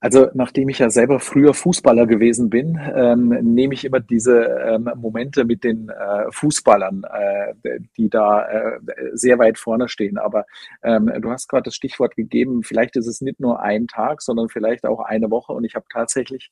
Also 0.00 0.28
nachdem 0.34 0.68
ich 0.68 0.80
ja 0.80 0.90
selber 0.90 1.18
früher 1.18 1.54
Fußballer 1.54 2.06
gewesen 2.06 2.50
bin, 2.50 2.78
ähm, 2.94 3.28
nehme 3.28 3.72
ich 3.72 3.84
immer 3.84 4.00
diese 4.00 4.44
ähm, 4.44 4.90
Momente 4.96 5.44
mit 5.44 5.64
den 5.64 5.88
äh, 5.88 6.30
Fußballern, 6.30 7.04
äh, 7.10 7.80
die 7.96 8.10
da 8.10 8.46
äh, 8.46 8.80
sehr 9.14 9.38
weit 9.38 9.58
vorne 9.58 9.88
stehen. 9.88 10.18
Aber 10.18 10.44
ähm, 10.82 11.10
du 11.20 11.30
hast 11.30 11.48
gerade 11.48 11.64
das 11.64 11.74
Stichwort 11.74 12.16
gegeben, 12.16 12.62
vielleicht 12.62 12.96
ist 12.96 13.06
es 13.06 13.22
nicht 13.22 13.40
nur 13.40 13.62
ein 13.62 13.86
Tag, 13.86 14.20
sondern 14.20 14.50
vielleicht 14.50 14.84
auch 14.84 15.00
eine 15.00 15.30
Woche. 15.30 15.52
Und 15.52 15.64
ich 15.64 15.74
habe 15.74 15.86
tatsächlich 15.90 16.50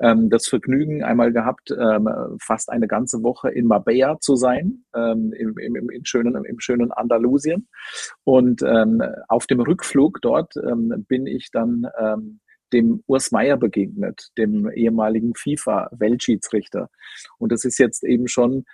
ähm, 0.00 0.30
das 0.30 0.48
Vergnügen 0.48 1.04
einmal 1.04 1.32
gehabt, 1.32 1.70
ähm, 1.70 2.08
fast 2.40 2.70
eine 2.70 2.88
ganze 2.88 3.22
Woche 3.22 3.50
in 3.50 3.66
Marbella 3.66 4.18
zu 4.20 4.36
sein, 4.36 4.84
ähm, 4.94 5.32
im, 5.32 5.56
im, 5.58 5.90
im, 5.90 6.04
schönen, 6.04 6.44
im 6.44 6.60
schönen 6.60 6.90
Andalusien. 6.92 7.68
Und 8.24 8.62
ähm, 8.62 9.02
auf 9.28 9.46
dem 9.46 9.60
Rückflug 9.60 10.20
dort 10.22 10.54
ähm, 10.56 11.04
bin 11.08 11.26
ich 11.26 11.50
dann 11.52 11.86
ähm, 11.98 12.40
dem 12.72 13.02
Urs 13.06 13.32
Meier 13.32 13.56
begegnet, 13.56 14.28
dem 14.38 14.70
ehemaligen 14.70 15.34
FIFA-Weltschiedsrichter. 15.34 16.88
Und 17.38 17.52
das 17.52 17.64
ist 17.64 17.78
jetzt 17.78 18.04
eben 18.04 18.28
schon 18.28 18.64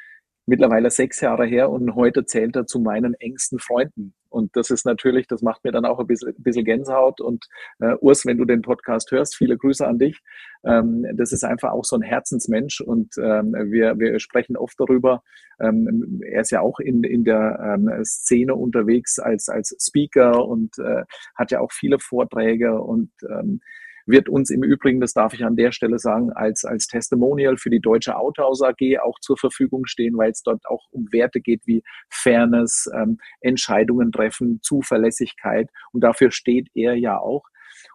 mittlerweile 0.46 0.90
sechs 0.90 1.20
Jahre 1.20 1.46
her 1.46 1.70
und 1.70 1.94
heute 1.94 2.24
zählt 2.24 2.56
er 2.56 2.66
zu 2.66 2.78
meinen 2.78 3.14
engsten 3.14 3.58
Freunden. 3.58 4.14
Und 4.36 4.54
das 4.54 4.68
ist 4.68 4.84
natürlich, 4.84 5.26
das 5.26 5.40
macht 5.40 5.64
mir 5.64 5.72
dann 5.72 5.86
auch 5.86 5.98
ein 5.98 6.06
bisschen, 6.06 6.28
ein 6.28 6.42
bisschen 6.42 6.66
Gänsehaut. 6.66 7.22
Und 7.22 7.46
äh, 7.80 7.94
Urs, 8.00 8.26
wenn 8.26 8.36
du 8.36 8.44
den 8.44 8.60
Podcast 8.60 9.10
hörst, 9.10 9.34
viele 9.34 9.56
Grüße 9.56 9.86
an 9.86 9.98
dich. 9.98 10.20
Ähm, 10.62 11.06
das 11.14 11.32
ist 11.32 11.42
einfach 11.42 11.72
auch 11.72 11.84
so 11.84 11.96
ein 11.96 12.02
Herzensmensch 12.02 12.82
und 12.82 13.14
ähm, 13.16 13.54
wir, 13.70 13.98
wir 13.98 14.20
sprechen 14.20 14.58
oft 14.58 14.78
darüber. 14.78 15.22
Ähm, 15.58 16.20
er 16.22 16.42
ist 16.42 16.50
ja 16.50 16.60
auch 16.60 16.80
in, 16.80 17.02
in 17.02 17.24
der 17.24 17.78
ähm, 17.78 18.04
Szene 18.04 18.54
unterwegs 18.54 19.18
als, 19.18 19.48
als 19.48 19.74
Speaker 19.80 20.46
und 20.46 20.78
äh, 20.78 21.04
hat 21.34 21.50
ja 21.50 21.60
auch 21.60 21.72
viele 21.72 21.98
Vorträge 21.98 22.78
und 22.78 23.10
ähm, 23.30 23.60
wird 24.06 24.28
uns 24.28 24.50
im 24.50 24.62
Übrigen, 24.62 25.00
das 25.00 25.12
darf 25.12 25.34
ich 25.34 25.44
an 25.44 25.56
der 25.56 25.72
Stelle 25.72 25.98
sagen, 25.98 26.32
als, 26.32 26.64
als 26.64 26.86
Testimonial 26.86 27.56
für 27.56 27.70
die 27.70 27.80
Deutsche 27.80 28.16
Autohaus 28.16 28.62
AG 28.62 28.98
auch 29.02 29.18
zur 29.20 29.36
Verfügung 29.36 29.86
stehen, 29.86 30.16
weil 30.16 30.30
es 30.30 30.42
dort 30.42 30.64
auch 30.66 30.86
um 30.90 31.06
Werte 31.12 31.40
geht 31.40 31.66
wie 31.66 31.82
Fairness, 32.08 32.88
ähm, 32.94 33.18
Entscheidungen 33.40 34.12
treffen, 34.12 34.60
Zuverlässigkeit. 34.62 35.68
Und 35.92 36.02
dafür 36.02 36.30
steht 36.30 36.68
er 36.74 36.94
ja 36.94 37.18
auch. 37.18 37.44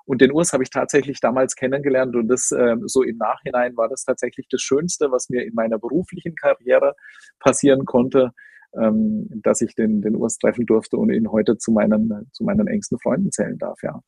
Und 0.05 0.21
den 0.21 0.31
Urs 0.31 0.53
habe 0.53 0.63
ich 0.63 0.69
tatsächlich 0.69 1.19
damals 1.21 1.55
kennengelernt 1.55 2.15
und 2.15 2.27
das 2.27 2.51
äh, 2.51 2.75
so 2.85 3.01
im 3.03 3.17
Nachhinein 3.17 3.75
war 3.77 3.89
das 3.89 4.03
tatsächlich 4.03 4.47
das 4.49 4.61
Schönste, 4.61 5.11
was 5.11 5.29
mir 5.29 5.43
in 5.43 5.53
meiner 5.53 5.79
beruflichen 5.79 6.35
Karriere 6.35 6.95
passieren 7.39 7.85
konnte, 7.85 8.31
ähm, 8.75 9.27
dass 9.43 9.61
ich 9.61 9.75
den, 9.75 10.01
den 10.01 10.15
Urs 10.15 10.37
treffen 10.37 10.65
durfte 10.65 10.97
und 10.97 11.11
ihn 11.11 11.31
heute 11.31 11.57
zu 11.57 11.71
meinen, 11.71 12.29
zu 12.31 12.43
meinen 12.43 12.67
engsten 12.67 12.99
Freunden 12.99 13.31
zählen 13.31 13.57
darf, 13.57 13.81
ja. 13.83 14.01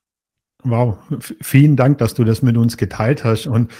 Wow, 0.63 0.97
vielen 1.19 1.75
Dank, 1.75 1.97
dass 1.97 2.13
du 2.13 2.23
das 2.23 2.41
mit 2.41 2.57
uns 2.57 2.77
geteilt 2.77 3.23
hast. 3.23 3.47
Und 3.47 3.71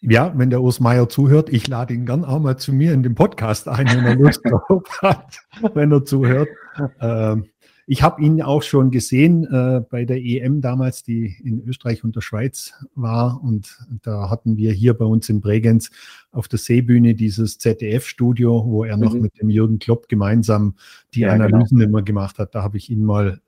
ja, 0.00 0.32
wenn 0.36 0.50
der 0.50 0.62
Urs 0.62 0.80
Meier 0.80 1.08
zuhört, 1.08 1.48
ich 1.50 1.68
lade 1.68 1.94
ihn 1.94 2.06
gern 2.06 2.24
auch 2.24 2.40
mal 2.40 2.56
zu 2.56 2.72
mir 2.72 2.92
in 2.92 3.04
den 3.04 3.14
Podcast 3.14 3.68
ein, 3.68 3.86
wenn 3.86 4.04
er 4.04 4.16
Lust 4.16 4.40
drauf 4.44 4.82
hat, 5.00 5.38
wenn 5.74 5.92
er 5.92 6.04
zuhört. 6.04 6.48
Ähm, 7.00 7.46
ich 7.86 8.02
habe 8.02 8.22
ihn 8.22 8.40
auch 8.42 8.62
schon 8.62 8.90
gesehen 8.90 9.44
äh, 9.44 9.80
bei 9.88 10.04
der 10.04 10.18
EM 10.18 10.60
damals, 10.60 11.02
die 11.02 11.36
in 11.44 11.62
Österreich 11.66 12.04
und 12.04 12.16
der 12.16 12.20
Schweiz 12.20 12.72
war. 12.94 13.42
Und 13.42 13.78
da 14.02 14.30
hatten 14.30 14.56
wir 14.56 14.72
hier 14.72 14.94
bei 14.94 15.04
uns 15.04 15.28
in 15.28 15.40
Bregenz 15.40 15.90
auf 16.30 16.48
der 16.48 16.58
Seebühne 16.58 17.14
dieses 17.14 17.58
ZDF-Studio, 17.58 18.64
wo 18.66 18.84
er 18.84 18.96
noch 18.96 19.14
mhm. 19.14 19.22
mit 19.22 19.40
dem 19.40 19.50
Jürgen 19.50 19.78
Klopp 19.78 20.08
gemeinsam 20.08 20.74
die 21.14 21.20
ja, 21.20 21.32
genau. 21.32 21.44
Analysen 21.44 21.78
genau. 21.78 21.88
immer 21.90 22.02
gemacht 22.02 22.38
hat. 22.38 22.54
Da 22.54 22.62
habe 22.62 22.76
ich 22.76 22.88
ihn 22.88 23.04
mal 23.04 23.40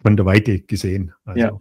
von 0.00 0.16
der 0.16 0.26
Weite 0.26 0.60
gesehen. 0.60 1.12
Also, 1.24 1.40
ja. 1.40 1.58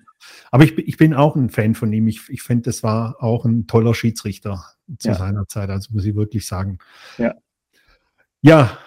Aber 0.52 0.64
ich, 0.64 0.78
ich, 0.78 0.98
bin 0.98 1.14
auch 1.14 1.36
ein 1.36 1.50
Fan 1.50 1.76
von 1.76 1.92
ihm. 1.94 2.08
Ich, 2.08 2.30
ich 2.30 2.42
finde, 2.44 2.64
das 2.64 2.84
war 2.84 3.22
auch 3.22 3.46
ein 3.46 3.68
toller 3.68 3.94
Schiedsrichter 3.94 4.64
zu 5.00 5.10
ja. 5.10 5.16
seiner 5.16 5.48
Zeit. 5.48 5.70
Also 5.70 5.94
muss 5.94 6.06
ich 6.06 6.16
wirklich 6.16 6.46
sagen. 6.46 6.80
Ja. 7.18 7.34
Ja, 8.42 8.78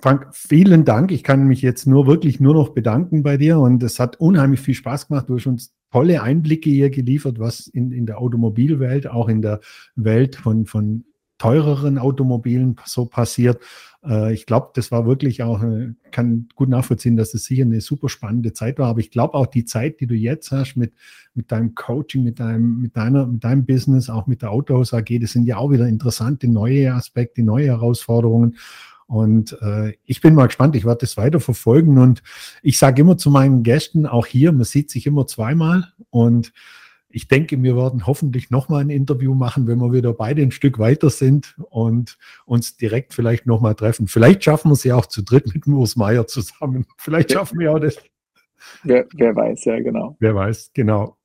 Frank, 0.00 0.28
vielen 0.32 0.84
Dank. 0.84 1.12
Ich 1.12 1.22
kann 1.22 1.46
mich 1.46 1.60
jetzt 1.62 1.86
nur 1.86 2.06
wirklich 2.06 2.40
nur 2.40 2.54
noch 2.54 2.70
bedanken 2.70 3.22
bei 3.22 3.36
dir 3.36 3.58
und 3.58 3.82
es 3.82 4.00
hat 4.00 4.18
unheimlich 4.18 4.60
viel 4.60 4.74
Spaß 4.74 5.08
gemacht. 5.08 5.28
Du 5.28 5.36
hast 5.36 5.46
uns 5.46 5.74
tolle 5.92 6.22
Einblicke 6.22 6.70
hier 6.70 6.90
geliefert, 6.90 7.38
was 7.38 7.66
in, 7.66 7.92
in 7.92 8.06
der 8.06 8.18
Automobilwelt, 8.18 9.08
auch 9.08 9.28
in 9.28 9.42
der 9.42 9.60
Welt 9.96 10.36
von, 10.36 10.66
von 10.66 11.04
teureren 11.40 11.98
Automobilen 11.98 12.76
so 12.84 13.06
passiert. 13.06 13.60
Äh, 14.04 14.34
ich 14.34 14.44
glaube, 14.44 14.70
das 14.74 14.92
war 14.92 15.06
wirklich 15.06 15.42
auch, 15.42 15.62
äh, 15.62 15.94
kann 16.10 16.48
gut 16.54 16.68
nachvollziehen, 16.68 17.16
dass 17.16 17.32
es 17.32 17.46
sicher 17.46 17.64
eine 17.64 17.80
super 17.80 18.10
spannende 18.10 18.52
Zeit 18.52 18.78
war. 18.78 18.88
Aber 18.88 19.00
ich 19.00 19.10
glaube 19.10 19.34
auch 19.34 19.46
die 19.46 19.64
Zeit, 19.64 20.00
die 20.00 20.06
du 20.06 20.14
jetzt 20.14 20.52
hast 20.52 20.76
mit, 20.76 20.92
mit 21.34 21.50
deinem 21.50 21.74
Coaching, 21.74 22.24
mit 22.24 22.40
deinem, 22.40 22.82
mit 22.82 22.94
deiner, 22.94 23.26
mit 23.26 23.42
deinem 23.42 23.64
Business, 23.64 24.10
auch 24.10 24.26
mit 24.26 24.42
der 24.42 24.50
Autohaus 24.50 24.92
AG, 24.92 25.18
das 25.18 25.32
sind 25.32 25.46
ja 25.46 25.56
auch 25.56 25.70
wieder 25.70 25.88
interessante 25.88 26.46
neue 26.46 26.92
Aspekte, 26.92 27.42
neue 27.42 27.68
Herausforderungen. 27.68 28.56
Und 29.06 29.56
äh, 29.62 29.94
ich 30.04 30.20
bin 30.20 30.34
mal 30.34 30.46
gespannt, 30.46 30.76
ich 30.76 30.84
werde 30.84 31.00
das 31.00 31.16
weiter 31.16 31.40
verfolgen. 31.40 31.96
Und 31.96 32.22
ich 32.62 32.78
sage 32.78 33.00
immer 33.00 33.16
zu 33.16 33.30
meinen 33.30 33.62
Gästen, 33.62 34.06
auch 34.06 34.26
hier, 34.26 34.52
man 34.52 34.64
sieht 34.64 34.90
sich 34.90 35.06
immer 35.06 35.26
zweimal. 35.26 35.88
Und 36.10 36.52
ich 37.10 37.28
denke, 37.28 37.60
wir 37.62 37.76
werden 37.76 38.06
hoffentlich 38.06 38.50
nochmal 38.50 38.82
ein 38.82 38.90
Interview 38.90 39.34
machen, 39.34 39.66
wenn 39.66 39.78
wir 39.78 39.92
wieder 39.92 40.12
beide 40.12 40.42
ein 40.42 40.52
Stück 40.52 40.78
weiter 40.78 41.10
sind 41.10 41.56
und 41.68 42.18
uns 42.46 42.76
direkt 42.76 43.14
vielleicht 43.14 43.46
nochmal 43.46 43.74
treffen. 43.74 44.06
Vielleicht 44.06 44.44
schaffen 44.44 44.70
wir 44.70 44.74
es 44.74 44.84
ja 44.84 44.96
auch 44.96 45.06
zu 45.06 45.22
dritt 45.22 45.52
mit 45.52 45.66
Urs 45.66 45.96
Meier 45.96 46.26
zusammen. 46.26 46.86
Vielleicht 46.98 47.32
schaffen 47.32 47.58
wir 47.58 47.72
auch 47.72 47.78
das. 47.78 47.96
Wer, 48.84 49.06
wer 49.14 49.34
weiß, 49.34 49.64
ja, 49.64 49.80
genau. 49.80 50.16
Wer 50.20 50.34
weiß, 50.34 50.70
genau. 50.74 51.16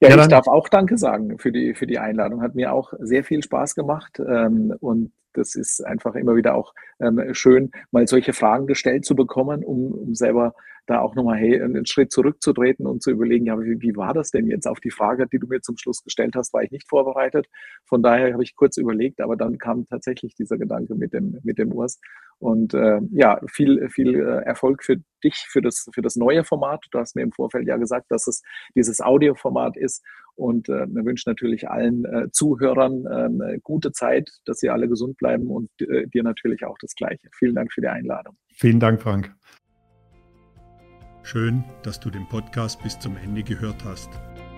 Ja, 0.00 0.10
ja 0.10 0.22
ich 0.22 0.28
darf 0.28 0.46
auch 0.46 0.68
Danke 0.68 0.98
sagen 0.98 1.38
für 1.38 1.50
die, 1.50 1.74
für 1.74 1.86
die 1.86 1.98
Einladung. 1.98 2.42
Hat 2.42 2.54
mir 2.54 2.72
auch 2.72 2.92
sehr 3.00 3.24
viel 3.24 3.42
Spaß 3.42 3.74
gemacht. 3.74 4.20
Ähm, 4.20 4.74
und 4.80 5.12
das 5.32 5.54
ist 5.56 5.84
einfach 5.84 6.14
immer 6.14 6.36
wieder 6.36 6.54
auch 6.54 6.74
ähm, 7.00 7.20
schön, 7.32 7.70
mal 7.90 8.06
solche 8.06 8.32
Fragen 8.32 8.66
gestellt 8.66 9.04
zu 9.04 9.16
bekommen, 9.16 9.64
um, 9.64 9.92
um 9.92 10.14
selber 10.14 10.54
da 10.86 11.00
auch 11.00 11.14
nochmal 11.14 11.38
hey, 11.38 11.60
einen 11.60 11.86
Schritt 11.86 12.12
zurückzutreten 12.12 12.86
und 12.86 13.02
zu 13.02 13.10
überlegen, 13.10 13.46
ja, 13.46 13.58
wie, 13.58 13.80
wie, 13.80 13.96
war 13.96 14.12
das 14.12 14.30
denn 14.30 14.46
jetzt? 14.46 14.66
Auf 14.66 14.80
die 14.80 14.90
Frage, 14.90 15.26
die 15.26 15.38
du 15.38 15.46
mir 15.46 15.60
zum 15.60 15.76
Schluss 15.76 16.02
gestellt 16.02 16.34
hast, 16.36 16.52
war 16.52 16.62
ich 16.62 16.70
nicht 16.70 16.88
vorbereitet. 16.88 17.46
Von 17.86 18.02
daher 18.02 18.32
habe 18.32 18.42
ich 18.42 18.54
kurz 18.54 18.76
überlegt, 18.76 19.20
aber 19.20 19.36
dann 19.36 19.58
kam 19.58 19.86
tatsächlich 19.88 20.34
dieser 20.34 20.58
Gedanke 20.58 20.94
mit 20.94 21.12
dem, 21.12 21.38
mit 21.42 21.58
dem 21.58 21.72
Urs. 21.72 22.00
Und 22.38 22.74
äh, 22.74 23.00
ja, 23.12 23.40
viel, 23.50 23.88
viel 23.88 24.14
äh, 24.14 24.44
Erfolg 24.44 24.84
für 24.84 24.96
dich, 25.22 25.46
für 25.48 25.62
das, 25.62 25.88
für 25.94 26.02
das 26.02 26.16
neue 26.16 26.44
Format. 26.44 26.84
Du 26.90 26.98
hast 26.98 27.16
mir 27.16 27.22
im 27.22 27.32
Vorfeld 27.32 27.66
ja 27.66 27.76
gesagt, 27.76 28.06
dass 28.10 28.26
es 28.26 28.42
dieses 28.74 29.00
Audioformat 29.00 29.76
ist. 29.76 30.04
Und 30.36 30.68
äh, 30.68 30.86
wir 30.88 31.04
wünschen 31.04 31.30
natürlich 31.30 31.68
allen 31.70 32.04
äh, 32.04 32.30
Zuhörern 32.32 33.40
äh, 33.40 33.58
gute 33.62 33.92
Zeit, 33.92 34.30
dass 34.44 34.58
sie 34.58 34.68
alle 34.68 34.88
gesund 34.88 35.16
bleiben 35.16 35.46
und 35.46 35.70
äh, 35.80 36.08
dir 36.08 36.24
natürlich 36.24 36.64
auch 36.64 36.76
das 36.80 36.94
Gleiche. 36.94 37.28
Vielen 37.32 37.54
Dank 37.54 37.72
für 37.72 37.80
die 37.80 37.88
Einladung. 37.88 38.36
Vielen 38.48 38.80
Dank, 38.80 39.00
Frank. 39.00 39.32
Schön, 41.26 41.64
dass 41.82 41.98
du 41.98 42.10
den 42.10 42.28
Podcast 42.28 42.82
bis 42.82 42.98
zum 42.98 43.16
Ende 43.16 43.42
gehört 43.42 43.82
hast. 43.82 44.10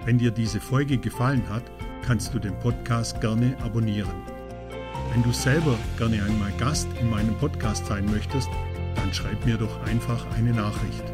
Wenn 0.05 0.19
dir 0.19 0.33
diese 0.33 0.61
Folge 0.61 0.99
gefallen 0.99 1.49
hat, 1.49 1.62
kannst 2.05 2.35
du 2.35 2.41
den 2.41 2.59
Podcast 2.59 3.21
gerne 3.21 3.57
abonnieren. 3.62 4.11
Wenn 5.12 5.23
du 5.23 5.31
selber 5.31 5.79
gerne 5.97 6.21
einmal 6.25 6.51
Gast 6.59 6.89
in 7.01 7.09
meinem 7.09 7.37
Podcast 7.39 7.87
sein 7.87 8.05
möchtest, 8.07 8.49
dann 8.97 9.14
schreib 9.14 9.47
mir 9.47 9.57
doch 9.57 9.81
einfach 9.85 10.27
eine 10.37 10.51
Nachricht. 10.51 11.05